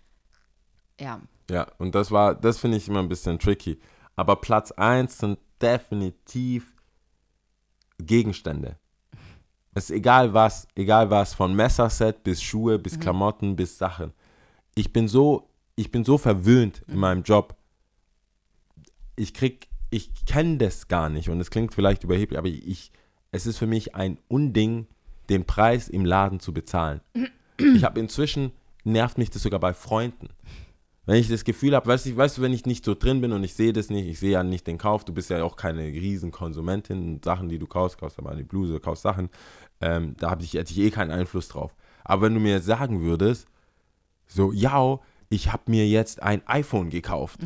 ja. 1.00 1.20
Ja, 1.50 1.66
und 1.78 1.94
das 1.94 2.10
war, 2.10 2.34
das 2.34 2.58
finde 2.58 2.76
ich 2.78 2.88
immer 2.88 2.98
ein 3.00 3.08
bisschen 3.08 3.38
tricky. 3.38 3.78
Aber 4.16 4.36
Platz 4.36 4.70
1 4.72 5.18
sind 5.18 5.38
definitiv 5.62 6.74
Gegenstände. 7.98 8.76
Es 9.74 9.84
ist 9.84 9.90
egal 9.96 10.34
was, 10.34 10.66
egal 10.74 11.10
was, 11.10 11.32
von 11.34 11.54
Messerset 11.54 12.22
bis 12.24 12.42
Schuhe, 12.42 12.78
bis 12.78 12.96
Mhm. 12.96 13.00
Klamotten, 13.00 13.56
bis 13.56 13.78
Sachen. 13.78 14.12
Ich 14.74 14.92
bin 14.92 15.06
so, 15.06 15.48
ich 15.76 15.90
bin 15.90 16.04
so 16.04 16.18
verwöhnt 16.18 16.82
Mhm. 16.86 16.94
in 16.94 17.00
meinem 17.00 17.22
Job. 17.22 17.56
Ich 19.16 19.34
krieg, 19.34 19.68
ich 19.90 20.10
kenne 20.26 20.58
das 20.58 20.88
gar 20.88 21.08
nicht 21.08 21.28
und 21.28 21.40
es 21.40 21.50
klingt 21.50 21.74
vielleicht 21.74 22.04
überheblich, 22.04 22.38
aber 22.38 22.48
ich, 22.48 22.92
es 23.32 23.46
ist 23.46 23.58
für 23.58 23.66
mich 23.66 23.94
ein 23.94 24.18
Unding, 24.28 24.86
den 25.28 25.44
Preis 25.44 25.88
im 25.88 26.04
Laden 26.04 26.40
zu 26.40 26.52
bezahlen. 26.52 27.00
Ich 27.76 27.84
habe 27.84 28.00
inzwischen, 28.00 28.52
nervt 28.84 29.18
mich 29.18 29.28
das 29.28 29.42
sogar 29.42 29.60
bei 29.60 29.74
Freunden. 29.74 30.30
Wenn 31.04 31.16
ich 31.16 31.28
das 31.28 31.44
Gefühl 31.44 31.74
habe, 31.74 31.88
weißt 31.88 32.06
du, 32.06 32.16
weißt 32.16 32.38
du, 32.38 32.42
wenn 32.42 32.54
ich 32.54 32.64
nicht 32.64 32.86
so 32.86 32.94
drin 32.94 33.20
bin 33.20 33.32
und 33.32 33.44
ich 33.44 33.52
sehe 33.52 33.74
das 33.74 33.90
nicht, 33.90 34.06
ich 34.06 34.18
sehe 34.18 34.30
ja 34.30 34.42
nicht 34.42 34.66
den 34.66 34.78
Kauf, 34.78 35.04
du 35.04 35.12
bist 35.12 35.28
ja 35.28 35.42
auch 35.44 35.56
keine 35.56 35.82
Riesenkonsumentin, 35.82 37.20
Sachen, 37.22 37.50
die 37.50 37.58
du 37.58 37.66
kaufst, 37.66 37.98
kaufst 37.98 38.16
ja 38.16 38.24
mal 38.24 38.32
eine 38.32 38.44
Bluse, 38.44 38.80
kaufst 38.80 39.02
Sachen, 39.02 39.28
ähm, 39.82 40.14
da 40.18 40.38
ich, 40.40 40.54
hätte 40.54 40.72
ich 40.72 40.78
eh 40.78 40.90
keinen 40.90 41.10
Einfluss 41.10 41.48
drauf. 41.48 41.74
Aber 42.04 42.22
wenn 42.22 42.34
du 42.34 42.40
mir 42.40 42.60
sagen 42.60 43.02
würdest, 43.02 43.46
so, 44.26 44.52
ja, 44.52 45.00
ich 45.28 45.52
habe 45.52 45.64
mir 45.66 45.86
jetzt 45.86 46.22
ein 46.22 46.40
iPhone 46.46 46.90
gekauft, 46.90 47.40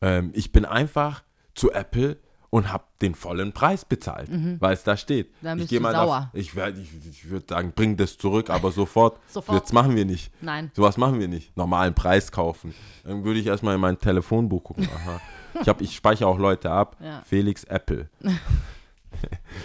ähm, 0.00 0.30
ich 0.34 0.52
bin 0.52 0.64
einfach 0.64 1.22
zu 1.54 1.72
Apple 1.72 2.16
und 2.50 2.72
habe 2.72 2.84
den 3.02 3.14
vollen 3.14 3.52
Preis 3.52 3.84
bezahlt, 3.84 4.30
weil 4.60 4.72
es 4.72 4.82
da 4.82 4.96
steht. 4.96 5.30
Dann 5.42 5.58
ich 5.58 5.64
bist 5.64 5.70
geh 5.70 5.76
du 5.76 5.82
mal 5.82 5.92
sauer. 5.92 6.30
Auf, 6.32 6.38
ich 6.38 6.56
werd- 6.56 6.78
ich, 6.78 6.88
ich 7.06 7.28
würde 7.28 7.44
sagen, 7.48 7.72
bring 7.74 7.96
das 7.98 8.16
zurück, 8.16 8.48
aber 8.48 8.70
sofort. 8.72 9.18
Sofort. 9.28 9.58
Jetzt 9.58 9.72
machen 9.74 9.94
wir 9.94 10.06
nicht. 10.06 10.32
Nein. 10.40 10.70
Sowas 10.74 10.96
machen 10.96 11.20
wir 11.20 11.28
nicht. 11.28 11.54
Normalen 11.58 11.92
Preis 11.94 12.32
kaufen. 12.32 12.74
Dann 13.04 13.22
würde 13.24 13.38
ich 13.40 13.46
erstmal 13.46 13.74
in 13.74 13.80
mein 13.82 13.98
Telefonbuch 13.98 14.64
gucken. 14.64 14.88
Aha. 14.94 15.20
Ich, 15.60 15.68
hab, 15.68 15.80
ich 15.82 15.94
speichere 15.94 16.26
auch 16.28 16.38
Leute 16.38 16.70
ab. 16.70 16.96
Ja. 17.02 17.20
Felix 17.26 17.64
Apple. 17.64 18.08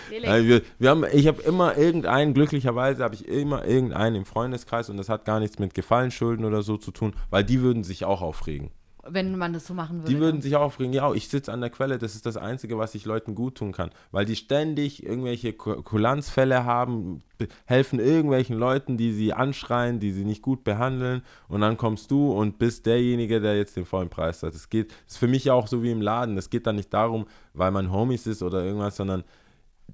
Felix, 0.09 0.27
wir, 0.45 0.61
wir 0.79 0.89
haben, 0.89 1.05
ich 1.11 1.27
habe 1.27 1.41
immer 1.43 1.77
irgendeinen, 1.77 2.33
glücklicherweise 2.33 3.03
habe 3.03 3.15
ich 3.15 3.27
immer 3.27 3.65
irgendeinen 3.65 4.15
im 4.17 4.25
Freundeskreis 4.25 4.89
und 4.89 4.97
das 4.97 5.09
hat 5.09 5.25
gar 5.25 5.39
nichts 5.39 5.59
mit 5.59 5.73
Gefallenschulden 5.73 6.43
oder 6.45 6.63
so 6.63 6.77
zu 6.77 6.91
tun, 6.91 7.13
weil 7.29 7.43
die 7.43 7.61
würden 7.61 7.83
sich 7.83 8.05
auch 8.05 8.21
aufregen. 8.21 8.71
Wenn 9.07 9.37
man 9.37 9.53
das 9.53 9.67
so 9.67 9.73
machen 9.73 9.99
würde. 9.99 10.09
Die 10.11 10.19
würden 10.19 10.35
dann. 10.37 10.41
sich 10.41 10.55
auch 10.55 10.61
aufregen, 10.61 10.93
ja, 10.93 11.13
ich 11.13 11.27
sitze 11.27 11.51
an 11.51 11.61
der 11.61 11.69
Quelle, 11.69 11.97
das 11.97 12.15
ist 12.15 12.25
das 12.25 12.37
Einzige, 12.37 12.77
was 12.77 12.95
ich 12.95 13.05
Leuten 13.05 13.35
gut 13.35 13.55
tun 13.55 13.71
kann. 13.71 13.89
Weil 14.11 14.25
die 14.25 14.35
ständig 14.35 15.03
irgendwelche 15.05 15.53
Ku- 15.53 15.81
Kulanzfälle 15.81 16.63
haben, 16.63 17.21
be- 17.37 17.47
helfen 17.65 17.99
irgendwelchen 17.99 18.57
Leuten, 18.57 18.95
die 18.97 19.11
sie 19.11 19.33
anschreien, 19.33 19.99
die 19.99 20.11
sie 20.11 20.23
nicht 20.23 20.41
gut 20.41 20.63
behandeln 20.63 21.21
und 21.47 21.61
dann 21.61 21.77
kommst 21.77 22.11
du 22.11 22.31
und 22.31 22.59
bist 22.59 22.85
derjenige, 22.85 23.41
der 23.41 23.57
jetzt 23.57 23.75
den 23.75 23.85
vollen 23.85 24.09
Preis 24.09 24.41
hat. 24.43 24.53
Es 24.53 24.69
geht, 24.69 24.93
ist 25.07 25.17
für 25.17 25.27
mich 25.27 25.43
ja 25.45 25.53
auch 25.53 25.67
so 25.67 25.83
wie 25.83 25.91
im 25.91 26.01
Laden, 26.01 26.37
es 26.37 26.49
geht 26.49 26.65
dann 26.65 26.77
nicht 26.77 26.93
darum, 26.93 27.25
weil 27.53 27.71
man 27.71 27.91
Homies 27.91 28.25
ist 28.25 28.41
oder 28.41 28.63
irgendwas, 28.63 28.95
sondern 28.95 29.23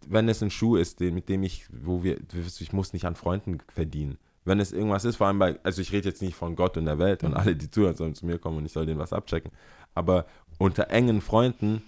wenn 0.07 0.29
es 0.29 0.41
ein 0.43 0.51
Schuh 0.51 0.75
ist, 0.75 0.99
mit 0.99 1.29
dem 1.29 1.43
ich, 1.43 1.65
wo 1.71 2.03
wir, 2.03 2.17
ich 2.59 2.73
muss 2.73 2.93
nicht 2.93 3.05
an 3.05 3.15
Freunden 3.15 3.57
verdienen. 3.73 4.17
Wenn 4.49 4.59
es 4.59 4.71
irgendwas 4.71 5.05
ist, 5.05 5.17
vor 5.17 5.27
allem 5.27 5.37
bei, 5.37 5.59
also 5.61 5.79
ich 5.79 5.91
rede 5.91 6.09
jetzt 6.09 6.23
nicht 6.23 6.35
von 6.35 6.55
Gott 6.55 6.75
und 6.75 6.85
der 6.85 6.97
Welt 6.97 7.23
und 7.23 7.35
alle, 7.35 7.55
die 7.55 7.69
zuhören, 7.69 7.95
sollen 7.95 8.15
zu 8.15 8.25
mir 8.25 8.39
kommen 8.39 8.57
und 8.57 8.65
ich 8.65 8.71
soll 8.71 8.87
denen 8.87 8.97
was 8.97 9.13
abchecken. 9.13 9.51
Aber 9.93 10.25
unter 10.57 10.89
engen 10.89 11.21
Freunden, 11.21 11.83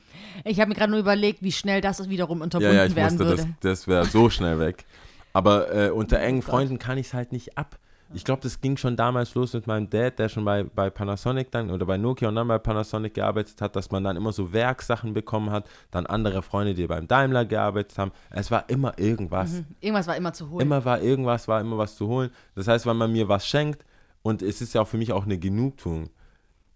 Ich 0.46 0.60
habe 0.60 0.70
mir 0.70 0.76
gerade 0.76 0.92
nur 0.92 1.00
überlegt, 1.00 1.42
wie 1.42 1.52
schnell 1.52 1.82
das 1.82 2.08
wiederum 2.08 2.38
ja, 2.38 2.44
unterbunden 2.44 2.76
ja, 2.76 2.86
ich 2.86 2.96
werden 2.96 3.20
wusste, 3.20 3.26
würde. 3.26 3.56
das, 3.62 3.80
das 3.80 3.88
wäre 3.88 4.06
so 4.06 4.30
schnell 4.30 4.60
weg. 4.60 4.86
Aber 5.34 5.74
äh, 5.74 5.90
unter 5.90 6.20
engen 6.20 6.44
Freunden 6.44 6.78
kann 6.78 7.00
ich 7.00 7.08
es 7.08 7.14
halt 7.16 7.32
nicht 7.32 7.58
ab. 7.58 7.80
Ich 8.14 8.24
glaube, 8.26 8.42
das 8.42 8.60
ging 8.62 8.78
schon 8.78 8.96
damals 8.96 9.34
los 9.36 9.54
mit 9.54 9.68
meinem 9.68 9.90
Dad, 9.90 10.20
der 10.20 10.30
schon 10.30 10.46
bei, 10.46 10.64
bei 10.64 10.90
Panasonic 10.90 11.52
dann 11.52 11.72
oder 11.72 11.86
bei 11.86 11.98
Nokia 11.98 12.30
und 12.30 12.36
dann 12.36 12.48
bei 12.48 12.58
Panasonic 12.58 13.14
gearbeitet 13.14 13.62
hat, 13.62 13.76
dass 13.76 13.92
man 13.92 14.04
dann 14.04 14.18
immer 14.18 14.32
so 14.32 14.52
Werksachen 14.52 15.14
bekommen 15.14 15.52
hat, 15.52 15.70
dann 15.92 16.06
andere 16.06 16.42
Freunde, 16.42 16.74
die 16.74 16.88
beim 16.88 17.08
Daimler 17.08 17.46
gearbeitet 17.46 17.98
haben. 17.98 18.12
Es 18.30 18.52
war 18.52 18.70
immer 18.70 18.98
irgendwas. 18.98 19.52
Mhm. 19.54 19.66
Irgendwas 19.80 20.08
war 20.08 20.16
immer 20.18 20.34
zu 20.34 20.50
holen. 20.50 20.62
Immer 20.62 20.84
war 20.86 21.02
irgendwas, 21.02 21.48
war 21.48 21.62
immer 21.62 21.78
was 21.78 21.96
zu 21.96 22.08
holen. 22.08 22.32
Das 22.56 22.68
heißt, 22.68 22.86
wenn 22.86 22.98
man 22.98 23.12
mir 23.12 23.28
was 23.28 23.48
schenkt, 23.48 23.86
und 24.24 24.42
es 24.42 24.62
ist 24.62 24.74
ja 24.74 24.82
auch 24.82 24.88
für 24.88 24.98
mich 24.98 25.14
auch 25.14 25.26
eine 25.26 25.38
Genugtuung, 25.38 26.10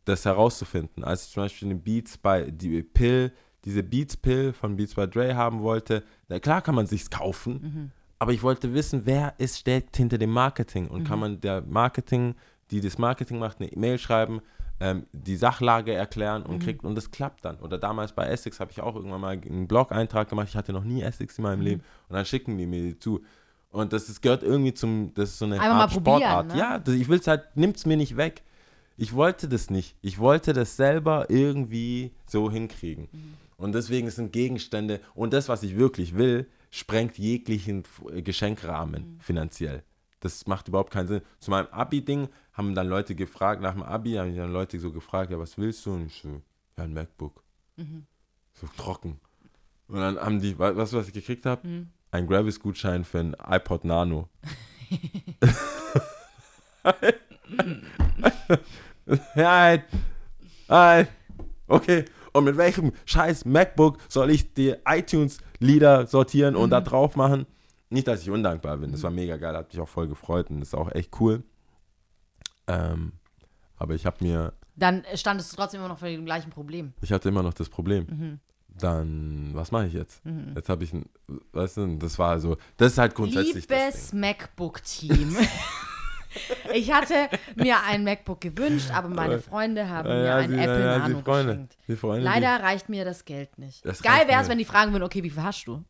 das 0.06 0.26
herauszufinden. 0.26 1.04
Als 1.04 1.28
ich 1.28 1.34
zum 1.34 1.44
Beispiel 1.44 1.68
eine 1.68 1.76
Beats 1.76 2.18
bei, 2.18 2.50
die 2.50 2.82
Pill, 2.82 3.32
diese 3.66 3.84
Beats 3.84 4.16
Pill 4.18 4.54
von 4.54 4.76
Beats 4.76 4.94
by 4.94 5.08
Dre 5.08 5.36
haben 5.36 5.62
wollte, 5.62 6.04
na 6.30 6.40
klar 6.40 6.62
kann 6.62 6.76
man 6.76 6.86
sich's 6.86 7.10
kaufen, 7.10 7.92
aber 8.26 8.34
ich 8.34 8.42
wollte 8.42 8.74
wissen, 8.74 9.04
wer 9.06 9.36
ist, 9.38 9.60
steckt 9.60 9.98
hinter 9.98 10.18
dem 10.18 10.32
Marketing 10.32 10.88
und 10.88 11.04
kann 11.04 11.20
man 11.20 11.40
der 11.42 11.62
Marketing, 11.62 12.34
die 12.72 12.82
das 12.82 12.98
Marketing 12.98 13.38
macht, 13.38 13.60
eine 13.62 13.72
E-Mail 13.72 14.00
schreiben, 14.00 14.42
ähm, 14.80 15.06
die 15.14 15.36
Sachlage 15.36 15.94
erklären 15.94 16.42
und 16.42 16.58
kriegt, 16.58 16.84
und 16.84 16.96
das 16.96 17.12
klappt 17.12 17.46
dann. 17.46 17.58
Oder 17.60 17.78
damals 17.78 18.14
bei 18.14 18.26
Essex 18.26 18.60
habe 18.60 18.72
ich 18.72 18.82
auch 18.82 18.96
irgendwann 18.96 19.22
mal 19.22 19.40
einen 19.40 19.68
Blog-Eintrag 19.68 20.28
gemacht, 20.28 20.48
ich 20.50 20.56
hatte 20.56 20.74
noch 20.74 20.84
nie 20.84 21.04
Essex 21.04 21.38
in 21.38 21.44
meinem 21.44 21.62
Leben 21.62 21.84
und 22.10 22.16
dann 22.16 22.26
schicken 22.26 22.58
die 22.58 22.66
mir 22.66 22.82
die 22.82 22.98
zu. 22.98 23.22
Und 23.70 23.94
das 23.94 24.10
ist, 24.10 24.24
gehört 24.24 24.42
irgendwie 24.42 24.74
zum, 24.74 25.14
das 25.14 25.30
ist 25.30 25.38
so 25.38 25.46
eine 25.46 25.60
Art 25.62 25.92
Sportart. 25.92 26.48
ne? 26.48 26.58
Ja, 26.58 26.80
das, 26.80 26.96
ich 26.96 27.08
will 27.08 27.20
es 27.20 27.28
halt, 27.28 27.44
nimm's 27.54 27.86
mir 27.86 27.96
nicht 27.96 28.18
weg. 28.18 28.42
Ich 28.98 29.14
wollte 29.14 29.48
das 29.48 29.70
nicht. 29.70 29.96
Ich 30.02 30.18
wollte 30.18 30.54
das 30.54 30.78
selber 30.78 31.30
irgendwie 31.30 32.12
so 32.26 32.50
hinkriegen. 32.50 33.08
Und 33.58 33.76
deswegen 33.76 34.10
sind 34.10 34.34
Gegenstände 34.34 35.00
und 35.14 35.32
das, 35.32 35.48
was 35.48 35.62
ich 35.62 35.78
wirklich 35.78 36.16
will, 36.18 36.48
sprengt 36.76 37.18
jeglichen 37.18 37.82
F- 37.84 38.04
Geschenkrahmen 38.24 39.18
finanziell. 39.22 39.84
Das 40.20 40.46
macht 40.48 40.68
überhaupt 40.68 40.92
keinen 40.92 41.08
Sinn. 41.08 41.22
Zu 41.40 41.52
meinem 41.52 41.68
Abi-Ding 41.68 42.30
haben 42.54 42.74
dann 42.76 42.88
Leute 42.88 43.16
gefragt, 43.16 43.62
nach 43.62 43.74
dem 43.74 43.84
Abi 43.84 44.14
haben 44.14 44.36
dann 44.36 44.52
Leute 44.52 44.80
so 44.80 44.92
gefragt, 44.92 45.32
ja, 45.32 45.40
was 45.40 45.58
willst 45.58 45.86
du? 45.86 45.94
Und 45.94 46.08
ich 46.08 46.22
so, 46.22 46.42
ja, 46.78 46.84
ein 46.84 46.94
MacBook. 46.94 47.44
So 48.54 48.68
trocken. 48.78 49.20
Und 49.88 50.00
dann 50.00 50.18
haben 50.20 50.40
die, 50.42 50.58
weißt 50.58 50.94
du, 50.94 50.98
was 50.98 51.08
ich 51.08 51.14
gekriegt 51.14 51.46
habe? 51.46 51.86
Ein 52.12 52.28
Gravis-Gutschein 52.28 53.04
für 53.06 53.20
ein 53.20 53.36
iPod 53.48 53.84
Nano. 53.86 54.30
ja, 59.36 59.52
halt. 59.52 59.84
Halt. 60.70 61.10
Okay. 61.68 62.06
Und 62.36 62.44
mit 62.44 62.58
welchem 62.58 62.92
scheiß 63.06 63.46
MacBook 63.46 63.98
soll 64.10 64.30
ich 64.30 64.54
die 64.54 64.76
iTunes-Lieder 64.86 66.06
sortieren 66.06 66.58
und 66.58 66.70
da 66.70 66.82
drauf 66.82 67.16
machen? 67.16 67.46
Nicht, 67.90 68.10
dass 68.10 68.22
ich 68.24 68.30
undankbar 68.30 68.76
bin. 68.76 68.92
Das 68.92 69.04
war 69.04 69.10
mega 69.12 69.38
geil, 69.38 69.56
hat 69.56 69.72
mich 69.72 69.82
auch 69.82 69.88
voll 69.88 70.10
gefreut 70.10 70.50
und 70.50 70.60
das 70.60 70.70
ist 70.70 70.74
auch 70.74 70.92
echt 70.92 71.12
cool. 71.22 71.44
Ähm, 72.68 73.14
aber 73.78 73.94
ich 73.94 74.06
habe 74.06 74.18
mir, 74.20 74.52
Dann 74.76 75.04
standest 75.14 75.54
du 75.54 75.56
trotzdem 75.56 75.80
immer 75.80 75.88
noch 75.88 76.00
vor 76.00 76.10
dem 76.10 76.26
gleichen 76.26 76.50
Problem. 76.50 76.92
ich 77.02 77.14
hatte 77.14 77.30
immer 77.30 77.42
noch 77.42 77.54
das 77.54 77.70
Problem. 77.70 78.40
Dann, 78.68 79.52
was 79.54 79.72
mache 79.72 79.88
ich 79.88 79.94
jetzt? 79.94 80.22
Jetzt 80.56 80.68
habe 80.68 80.84
ich 80.84 80.92
ein, 80.92 81.06
weißt 81.54 81.78
du, 81.78 81.96
das 81.96 82.20
war 82.20 82.38
so, 82.42 82.58
das 82.76 82.92
ist 82.92 82.98
halt 82.98 83.16
grundsätzlich 83.16 83.66
das 83.66 83.94
Liebes. 83.94 84.14
MacBook-Team. 84.14 85.38
ich 86.74 86.92
hatte 86.92 87.14
mir 87.56 87.78
ein 87.88 88.04
MacBook 88.04 88.42
gewünscht, 88.42 88.90
aber 88.94 89.10
meine 89.10 89.40
Freunde 89.40 89.90
haben 89.90 90.08
Ja, 90.10 90.16
mir 90.16 90.24
ja, 90.26 90.36
ein 90.38 90.50
die- 90.52 90.58
Apple 90.58 90.80
ja, 90.80 90.96
die 91.00 91.12
Nano 91.14 91.22
Freunde. 91.24 91.52
geschenkt. 91.54 91.78
Die 91.88 91.96
Freunde, 91.96 92.20
die- 92.22 92.26
Leider 92.26 92.64
reicht 92.64 92.90
mir 92.90 93.06
das 93.06 93.26
Geld 93.26 93.58
nicht. 93.58 93.86
Das 93.86 94.02
Geil 94.02 94.28
wäre 94.28 94.42
es, 94.42 94.50
wenn 94.50 94.58
die 94.58 94.66
fragen 94.66 94.92
würden, 94.92 95.04
okay, 95.04 95.24
wie 95.24 95.30
viel 95.30 95.44
hast 95.44 95.66
du? 95.68 95.84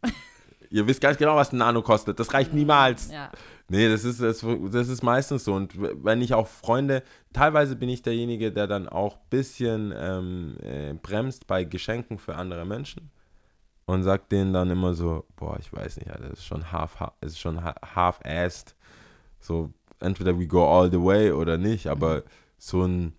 Ihr 0.69 0.87
wisst 0.87 0.99
ganz 1.01 1.17
genau, 1.17 1.35
was 1.35 1.53
ein 1.53 1.57
Nano 1.57 1.81
kostet. 1.81 2.19
Das 2.19 2.33
reicht 2.33 2.53
niemals. 2.53 3.11
Ja. 3.11 3.31
Nee, 3.67 3.87
das 3.89 4.03
ist, 4.03 4.21
das, 4.21 4.45
das 4.71 4.89
ist 4.89 5.03
meistens 5.03 5.43
so. 5.45 5.53
Und 5.53 5.73
wenn 6.03 6.21
ich 6.21 6.33
auch 6.33 6.47
Freunde, 6.47 7.01
teilweise 7.33 7.75
bin 7.75 7.89
ich 7.89 8.01
derjenige, 8.01 8.51
der 8.51 8.67
dann 8.67 8.87
auch 8.89 9.15
ein 9.15 9.21
bisschen 9.29 9.93
ähm, 9.97 10.57
äh, 10.61 10.93
bremst 10.93 11.47
bei 11.47 11.63
Geschenken 11.63 12.17
für 12.19 12.35
andere 12.35 12.65
Menschen 12.65 13.09
und 13.85 14.03
sagt 14.03 14.31
denen 14.31 14.53
dann 14.53 14.69
immer 14.69 14.93
so, 14.95 15.25
boah, 15.35 15.57
ich 15.59 15.71
weiß 15.71 15.97
nicht, 15.97 16.09
Alter, 16.11 16.29
das 16.29 16.39
ist 16.39 16.45
schon 16.45 16.71
half, 16.71 16.97
ist 17.21 17.39
schon 17.39 17.63
ha- 17.63 17.75
half-assed. 17.95 18.75
So, 19.39 19.71
entweder 19.99 20.39
we 20.39 20.47
go 20.47 20.67
all 20.67 20.91
the 20.91 21.01
way 21.01 21.31
oder 21.31 21.57
nicht, 21.57 21.87
aber 21.87 22.23
so 22.57 22.83
ein, 22.83 23.13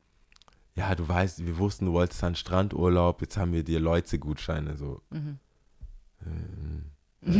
ja, 0.74 0.94
du 0.94 1.08
weißt, 1.08 1.44
wir 1.46 1.58
wussten, 1.58 1.86
du 1.86 1.92
wolltest 1.92 2.22
einen 2.24 2.36
Strandurlaub, 2.36 3.20
jetzt 3.22 3.36
haben 3.36 3.52
wir 3.52 3.64
dir 3.64 3.80
Leute-Gutscheine, 3.80 4.76
so. 4.76 5.00
Ähm, 5.12 6.90
so, 7.26 7.32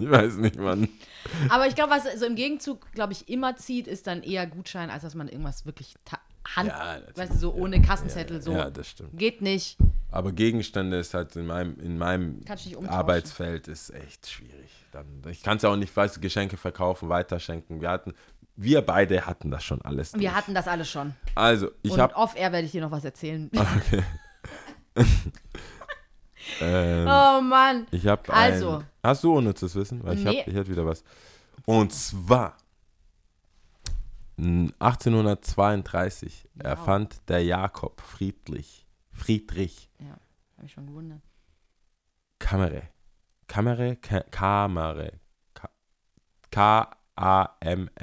ich 0.00 0.10
weiß 0.10 0.36
nicht, 0.36 0.58
Mann. 0.58 0.88
Aber 1.50 1.66
ich 1.66 1.74
glaube, 1.74 1.90
was 1.90 2.04
so 2.18 2.24
im 2.24 2.34
Gegenzug, 2.34 2.90
glaube 2.92 3.12
ich, 3.12 3.28
immer 3.28 3.56
zieht, 3.56 3.86
ist 3.86 4.06
dann 4.06 4.22
eher 4.22 4.46
Gutschein, 4.46 4.88
als 4.90 5.02
dass 5.02 5.14
man 5.14 5.28
irgendwas 5.28 5.66
wirklich 5.66 5.94
Hand, 6.54 6.68
Ja, 6.68 7.00
weißt 7.14 7.32
du, 7.32 7.38
so 7.38 7.54
ohne 7.54 7.82
Kassenzettel, 7.82 8.40
so. 8.40 8.52
Ja, 8.52 8.70
das 8.70 8.88
stimmt. 8.88 9.18
Geht 9.18 9.42
nicht. 9.42 9.76
Aber 10.10 10.32
Gegenstände 10.32 10.98
ist 10.98 11.14
halt 11.14 11.34
in 11.36 11.46
meinem, 11.46 11.78
in 11.80 11.98
meinem. 11.98 12.40
Arbeitsfeld 12.86 13.68
ist 13.68 13.90
echt 13.90 14.28
schwierig. 14.28 14.70
Dann, 14.96 15.22
ich 15.30 15.42
kann 15.42 15.58
es 15.58 15.62
ja 15.62 15.68
auch 15.68 15.76
nicht, 15.76 15.94
weißt 15.94 16.22
Geschenke 16.22 16.56
verkaufen, 16.56 17.10
weiterschenken. 17.10 17.82
Wir 17.82 17.90
hatten, 17.90 18.14
wir 18.56 18.80
beide 18.80 19.26
hatten 19.26 19.50
das 19.50 19.62
schon 19.62 19.82
alles. 19.82 20.14
Wir 20.14 20.20
durch. 20.20 20.34
hatten 20.34 20.54
das 20.54 20.66
alles 20.68 20.88
schon. 20.88 21.14
also, 21.34 21.70
ich 21.82 21.98
habe 21.98 22.14
off-air 22.16 22.50
werde 22.50 22.64
ich 22.64 22.72
dir 22.72 22.80
noch 22.80 22.90
was 22.90 23.04
erzählen. 23.04 23.50
okay. 23.76 24.02
ähm, 26.60 27.06
oh 27.06 27.40
Mann. 27.42 27.86
ich 27.90 28.06
habe 28.06 28.32
also. 28.32 28.78
ein, 28.78 28.84
Hast 29.02 29.22
du 29.24 29.36
unnützes 29.36 29.74
Wissen? 29.74 30.02
Weil 30.02 30.16
ich, 30.18 30.24
Nee. 30.24 30.40
hab, 30.40 30.48
ich 30.48 30.54
hätte 30.54 30.70
wieder 30.70 30.86
was. 30.86 31.04
Und 31.66 31.92
zwar 31.92 32.56
m, 34.38 34.72
1832 34.78 36.48
erfand 36.58 37.20
der 37.28 37.44
Jakob 37.44 38.00
Friedrich, 38.00 38.86
Friedrich 39.10 39.90
Ja, 39.98 40.16
habe 40.56 40.64
ich 40.66 40.72
schon 40.72 40.86
gewundert. 40.86 41.20
Kamere. 42.38 42.82
Kamere, 43.48 43.96
Ka 43.96 44.20
Kamere. 44.30 45.20
Ka- 45.54 45.70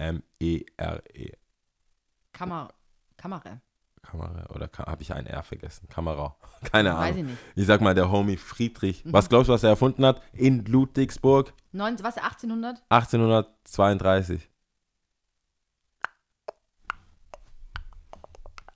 K-A-M-M-E-R-E. 0.03 1.31
Kamera. 2.31 2.69
Kamera. 3.17 3.61
Kamera 4.01 4.45
oder 4.53 4.69
habe 4.85 5.01
ich 5.01 5.13
ein 5.13 5.25
R 5.27 5.43
vergessen? 5.43 5.87
Kamera. 5.87 6.35
Keine 6.71 6.93
Weiß 6.93 7.13
Ahnung. 7.15 7.17
ich 7.17 7.23
nicht. 7.25 7.37
Ich 7.55 7.65
sag 7.65 7.81
mal, 7.81 7.93
der 7.95 8.11
Homie 8.11 8.35
Friedrich. 8.37 9.01
Was 9.05 9.29
glaubst 9.29 9.49
du, 9.49 9.53
was 9.53 9.63
er 9.63 9.69
erfunden 9.71 10.05
hat? 10.05 10.21
In 10.33 10.65
Ludwigsburg 10.65 11.53
19, 11.71 12.03
was, 12.05 12.17
1800? 12.17 12.83
1832. 12.89 14.49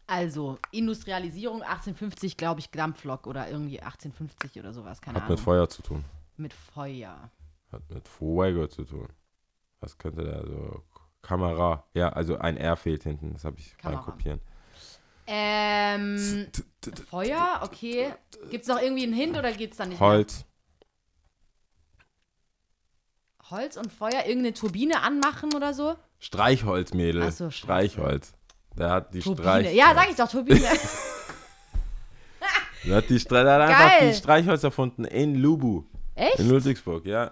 Also, 0.10 0.58
Industrialisierung 0.72 1.62
1850, 1.64 2.38
glaube 2.38 2.62
ich, 2.62 2.70
Dampflok 2.72 3.28
oder 3.28 3.50
irgendwie 3.50 3.82
1850 3.82 4.58
oder 4.60 4.72
sowas, 4.74 5.02
keine 5.02 5.16
Hat 5.18 5.24
Ahnung. 5.24 5.36
mit 5.36 5.44
Feuer 5.44 5.68
zu 5.68 5.82
tun. 5.82 6.06
Mit 6.38 6.54
Feuer. 6.54 7.32
Hat 7.72 7.90
mit 7.90 8.08
Fuego 8.08 8.68
zu 8.68 8.84
tun. 8.84 9.08
Was 9.80 9.98
könnte 9.98 10.24
der 10.24 10.46
so? 10.46 10.84
Kamera. 11.22 11.86
Ja, 11.94 12.10
also 12.10 12.38
ein 12.38 12.58
R 12.58 12.78
fehlt 12.78 13.04
hinten. 13.04 13.34
Das 13.34 13.44
habe 13.44 13.58
ich 13.60 13.76
beim 13.84 14.00
Kopieren. 14.02 14.40
Ähm, 15.26 16.48
Feuer, 17.10 17.62
okay. 17.64 18.14
Gibt 18.50 18.64
es 18.64 18.70
noch 18.70 18.82
irgendwie 18.82 19.04
einen 19.04 19.14
Hint 19.14 19.38
oder 19.38 19.52
geht 19.52 19.72
es 19.72 19.78
dann 19.78 19.90
nicht 19.90 20.00
Holz. 20.00 20.46
mehr? 23.50 23.60
Holz 23.60 23.78
und 23.78 23.92
Feuer, 23.92 24.26
irgendeine 24.26 24.54
Turbine 24.54 25.02
anmachen 25.02 25.54
oder 25.54 25.74
so? 25.74 25.96
Streichholz, 26.20 26.94
Mädel. 26.94 27.24
Ach 27.24 27.32
so. 27.32 27.50
Streichholz. 27.50 28.34
Der 28.78 28.90
hat 28.90 29.14
die 29.14 29.20
Turbine. 29.20 29.62
Streich. 29.62 29.76
Ja, 29.76 29.94
sag 29.96 30.10
ich 30.10 30.16
doch, 30.16 30.30
Turbine. 30.30 30.62
Der 32.86 32.96
hat, 32.98 33.10
die 33.10 33.20
Stre 33.20 33.44
der 33.44 33.56
hat 33.56 33.62
einfach 33.70 34.00
die 34.08 34.14
Streichholz 34.14 34.64
erfunden 34.64 35.04
in 35.04 35.36
Lubu. 35.36 35.84
Echt? 36.18 36.40
In 36.40 36.50
Ludwigsburg, 36.50 37.06
ja. 37.06 37.32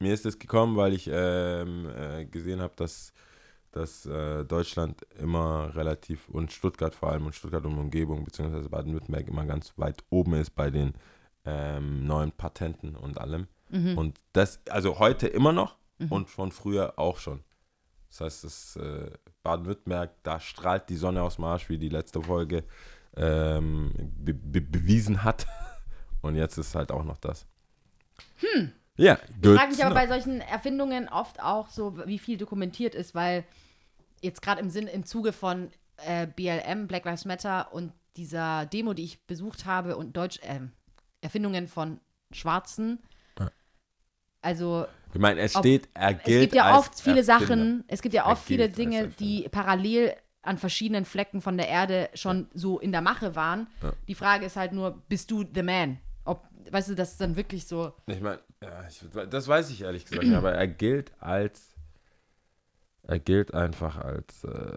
Mir 0.00 0.12
ist 0.12 0.24
das 0.24 0.38
gekommen, 0.38 0.76
weil 0.76 0.92
ich 0.92 1.08
ähm, 1.10 1.88
äh, 1.88 2.26
gesehen 2.26 2.60
habe, 2.60 2.74
dass, 2.76 3.12
dass 3.70 4.04
äh, 4.06 4.44
Deutschland 4.44 5.06
immer 5.18 5.74
relativ 5.74 6.28
und 6.28 6.52
Stuttgart 6.52 6.94
vor 6.94 7.12
allem 7.12 7.26
und 7.26 7.34
Stuttgart 7.34 7.64
und 7.64 7.78
Umgebung, 7.78 8.24
beziehungsweise 8.24 8.68
Baden-Württemberg 8.68 9.28
immer 9.28 9.46
ganz 9.46 9.72
weit 9.76 10.02
oben 10.10 10.34
ist 10.34 10.50
bei 10.50 10.70
den 10.70 10.94
ähm, 11.44 12.06
neuen 12.06 12.32
Patenten 12.32 12.96
und 12.96 13.18
allem. 13.18 13.46
Und 13.96 14.18
das, 14.32 14.60
also 14.68 14.98
heute 14.98 15.28
immer 15.28 15.52
noch 15.52 15.76
und 16.10 16.28
von 16.28 16.52
früher 16.52 16.98
auch 16.98 17.18
schon. 17.18 17.40
Das 18.08 18.20
heißt, 18.20 18.44
das 18.44 18.76
äh, 18.76 19.10
Baden-Württemberg, 19.42 20.10
da 20.22 20.40
strahlt 20.40 20.88
die 20.88 20.96
Sonne 20.96 21.22
aus 21.22 21.36
dem 21.36 21.44
Arsch, 21.44 21.68
wie 21.68 21.78
die 21.78 21.88
letzte 21.88 22.20
Folge 22.20 22.64
ähm, 23.16 23.92
be 23.96 24.34
be 24.34 24.60
bewiesen 24.60 25.22
hat. 25.22 25.46
Und 26.22 26.34
jetzt 26.34 26.58
ist 26.58 26.74
halt 26.74 26.90
auch 26.90 27.04
noch 27.04 27.18
das. 27.18 27.46
Hm. 28.38 28.72
Ja, 28.96 29.18
Ich 29.28 29.42
gut. 29.42 29.58
frage 29.58 29.72
mich 29.72 29.84
aber 29.84 29.94
bei 29.94 30.06
solchen 30.06 30.40
Erfindungen 30.40 31.08
oft 31.08 31.40
auch 31.42 31.68
so, 31.68 32.06
wie 32.06 32.18
viel 32.18 32.38
dokumentiert 32.38 32.94
ist, 32.94 33.14
weil 33.14 33.44
jetzt 34.22 34.40
gerade 34.42 34.60
im 34.60 34.70
Sinn, 34.70 34.86
im 34.86 35.04
Zuge 35.04 35.32
von 35.32 35.70
äh, 36.06 36.26
BLM, 36.26 36.86
Black 36.86 37.04
Lives 37.04 37.24
Matter 37.24 37.72
und 37.72 37.92
dieser 38.16 38.66
Demo, 38.66 38.94
die 38.94 39.04
ich 39.04 39.26
besucht 39.26 39.66
habe 39.66 39.96
und 39.96 40.16
Deutsch, 40.16 40.38
ähm, 40.42 40.72
Erfindungen 41.20 41.68
von 41.68 42.00
Schwarzen. 42.32 43.00
Ja. 43.38 43.50
Also 44.40 44.86
Ich 45.12 45.20
meine, 45.20 45.40
es 45.40 45.52
steht, 45.52 45.88
er 45.92 46.14
gilt 46.14 46.36
es 46.36 46.40
gibt 46.42 46.54
ja 46.54 46.78
oft 46.78 46.98
viele 46.98 47.18
Erfinder. 47.26 47.46
Sachen, 47.46 47.84
es 47.88 48.00
gibt 48.00 48.14
ja 48.14 48.26
oft 48.26 48.44
viele 48.44 48.68
Dinge, 48.70 49.08
die 49.08 49.48
parallel 49.50 50.14
an 50.42 50.58
verschiedenen 50.58 51.04
Flecken 51.04 51.42
von 51.42 51.56
der 51.56 51.68
Erde 51.68 52.08
schon 52.14 52.48
so 52.54 52.78
in 52.78 52.92
der 52.92 53.02
Mache 53.02 53.34
waren. 53.34 53.66
Die 54.08 54.14
Frage 54.14 54.46
ist 54.46 54.56
halt 54.56 54.72
nur, 54.72 55.02
bist 55.08 55.30
du 55.30 55.44
the 55.54 55.62
man? 55.62 55.98
Ob, 56.26 56.42
weißt 56.70 56.90
du, 56.90 56.94
das 56.94 57.12
ist 57.12 57.20
dann 57.20 57.36
wirklich 57.36 57.66
so, 57.66 57.92
Ich 58.06 58.20
meine, 58.20 58.40
ja, 58.62 58.86
ich, 58.88 59.00
das 59.30 59.48
weiß 59.48 59.70
ich 59.70 59.82
ehrlich 59.82 60.04
gesagt 60.04 60.26
aber 60.32 60.52
er 60.52 60.66
gilt 60.68 61.12
als. 61.20 61.72
Er 63.08 63.20
gilt 63.20 63.54
einfach 63.54 63.98
als 63.98 64.42
äh, 64.42 64.76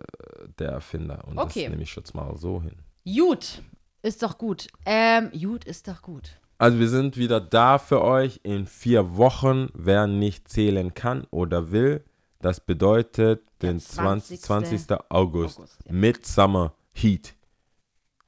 der 0.59 0.69
Erfinder. 0.69 1.23
Und 1.27 1.39
Okay. 1.39 1.63
das 1.63 1.71
nehme 1.71 1.81
ich 1.81 1.95
jetzt 1.95 2.13
mal 2.13 2.37
so 2.37 2.61
hin. 2.61 2.75
gut, 3.03 3.63
ist 4.03 4.21
doch 4.21 4.37
gut. 4.37 4.67
Ähm, 4.85 5.31
gut 5.31 5.65
ist 5.65 5.87
doch 5.87 6.03
gut. 6.03 6.39
Also 6.59 6.77
wir 6.77 6.89
sind 6.89 7.17
wieder 7.17 7.41
da 7.41 7.79
für 7.79 8.03
euch 8.03 8.39
in 8.43 8.67
vier 8.67 9.17
Wochen. 9.17 9.69
Wer 9.73 10.05
nicht 10.05 10.47
zählen 10.47 10.93
kann 10.93 11.25
oder 11.31 11.71
will, 11.71 12.03
das 12.39 12.59
bedeutet 12.59 13.41
Der 13.63 13.71
den 13.71 13.79
20. 13.79 14.41
20. 14.41 14.79
20. 14.87 14.99
August, 15.09 15.57
August, 15.57 15.79
ja. 15.85 15.91
Midsummer 15.93 16.73
Heat. 16.93 17.33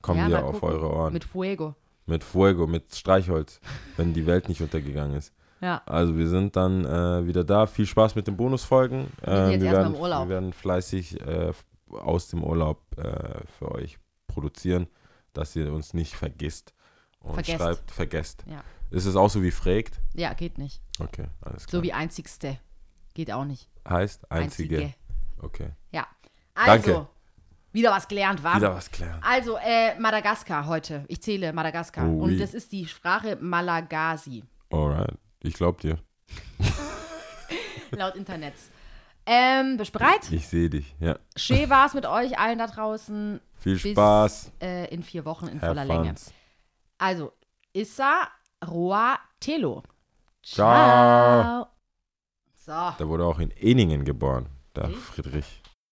Kommen 0.01 0.19
Ja, 0.21 0.29
wir 0.29 0.45
auf 0.45 0.61
gucken. 0.61 0.69
eure 0.77 0.91
Ohren. 0.91 1.13
Mit 1.13 1.25
Fuego. 1.25 1.75
Mit 2.11 2.23
Fuego, 2.23 2.67
mit 2.67 2.93
Streichholz, 2.93 3.59
wenn 3.97 4.13
die 4.13 4.25
Welt 4.25 4.49
nicht 4.49 4.61
untergegangen 4.61 5.15
ist. 5.17 5.33
Ja. 5.61 5.81
Also 5.85 6.17
wir 6.17 6.27
sind 6.27 6.55
dann 6.55 6.83
äh, 6.85 7.25
wieder 7.25 7.43
da. 7.43 7.67
Viel 7.67 7.85
Spaß 7.85 8.15
mit 8.15 8.27
den 8.27 8.35
Bonusfolgen. 8.35 9.07
Wir 9.23 9.35
sind 9.35 9.45
Äh, 9.47 9.51
jetzt 9.51 9.61
wir, 9.61 9.67
erstmal 9.67 9.83
werden, 9.83 9.95
im 9.95 10.01
Urlaub. 10.01 10.23
wir 10.25 10.29
werden 10.29 10.53
fleißig 10.53 11.21
äh, 11.21 11.53
aus 11.89 12.27
dem 12.27 12.43
Urlaub 12.43 12.81
äh, 12.97 13.39
für 13.57 13.71
euch 13.71 13.97
produzieren, 14.27 14.87
dass 15.33 15.55
ihr 15.55 15.71
uns 15.71 15.93
nicht 15.93 16.15
vergisst 16.15 16.73
und 17.19 17.33
Vergesst. 17.35 17.57
schreibt, 17.57 17.91
vergesst. 17.91 18.43
Ja. 18.47 18.63
Ist 18.89 19.05
es 19.05 19.15
auch 19.15 19.29
so 19.29 19.41
wie 19.43 19.51
fragt? 19.51 19.99
Ja, 20.13 20.33
geht 20.33 20.57
nicht. 20.57 20.81
Okay, 20.99 21.27
alles 21.41 21.65
klar. 21.67 21.79
So 21.79 21.83
wie 21.83 21.93
einzigste. 21.93 22.59
Geht 23.13 23.31
auch 23.31 23.45
nicht. 23.45 23.69
heißt 23.87 24.29
einzige. 24.31 24.77
Einzige. 24.77 24.93
Okay. 25.41 25.69
Ja. 25.91 26.07
Also, 26.55 26.91
Danke. 26.91 27.07
Wieder 27.71 27.91
was 27.91 28.07
gelernt, 28.07 28.43
war. 28.43 28.55
Wieder 28.57 28.75
was 28.75 28.91
klären. 28.91 29.19
Also, 29.21 29.57
äh, 29.57 29.97
Madagaskar 29.99 30.65
heute. 30.67 31.05
Ich 31.07 31.21
zähle 31.21 31.53
Madagaskar. 31.53 32.07
Oh, 32.07 32.23
Und 32.23 32.31
oui. 32.31 32.37
das 32.37 32.53
ist 32.53 32.71
die 32.71 32.85
Sprache 32.87 33.37
Malagasi, 33.39 34.43
Alright. 34.71 35.17
Ich 35.43 35.53
glaub 35.55 35.81
dir. 35.81 35.97
laut 37.91 38.15
Internets. 38.15 38.71
Ähm, 39.25 39.77
bist 39.77 39.93
du 39.93 39.99
bereit? 39.99 40.31
Ich 40.31 40.47
sehe 40.47 40.69
dich. 40.69 40.95
Ja. 40.99 41.17
Schön 41.35 41.69
war's 41.69 41.93
mit 41.93 42.05
euch 42.05 42.39
allen 42.39 42.57
da 42.57 42.67
draußen. 42.67 43.39
Viel 43.59 43.77
Bis, 43.79 43.91
Spaß. 43.91 44.51
Äh, 44.61 44.93
in 44.93 45.03
vier 45.03 45.25
Wochen 45.25 45.47
in 45.47 45.61
Have 45.61 45.67
voller 45.67 45.85
Länge. 45.85 46.15
Also, 46.97 47.33
Issa 47.73 48.27
Roa 48.67 49.19
Telo. 49.39 49.83
Ciao. 50.43 51.67
So. 52.55 52.71
Der 52.99 53.07
wurde 53.07 53.25
auch 53.25 53.39
in 53.39 53.51
Eningen 53.51 54.05
geboren. 54.05 54.47
Der? 54.75 54.89
Friedrich. 54.89 55.60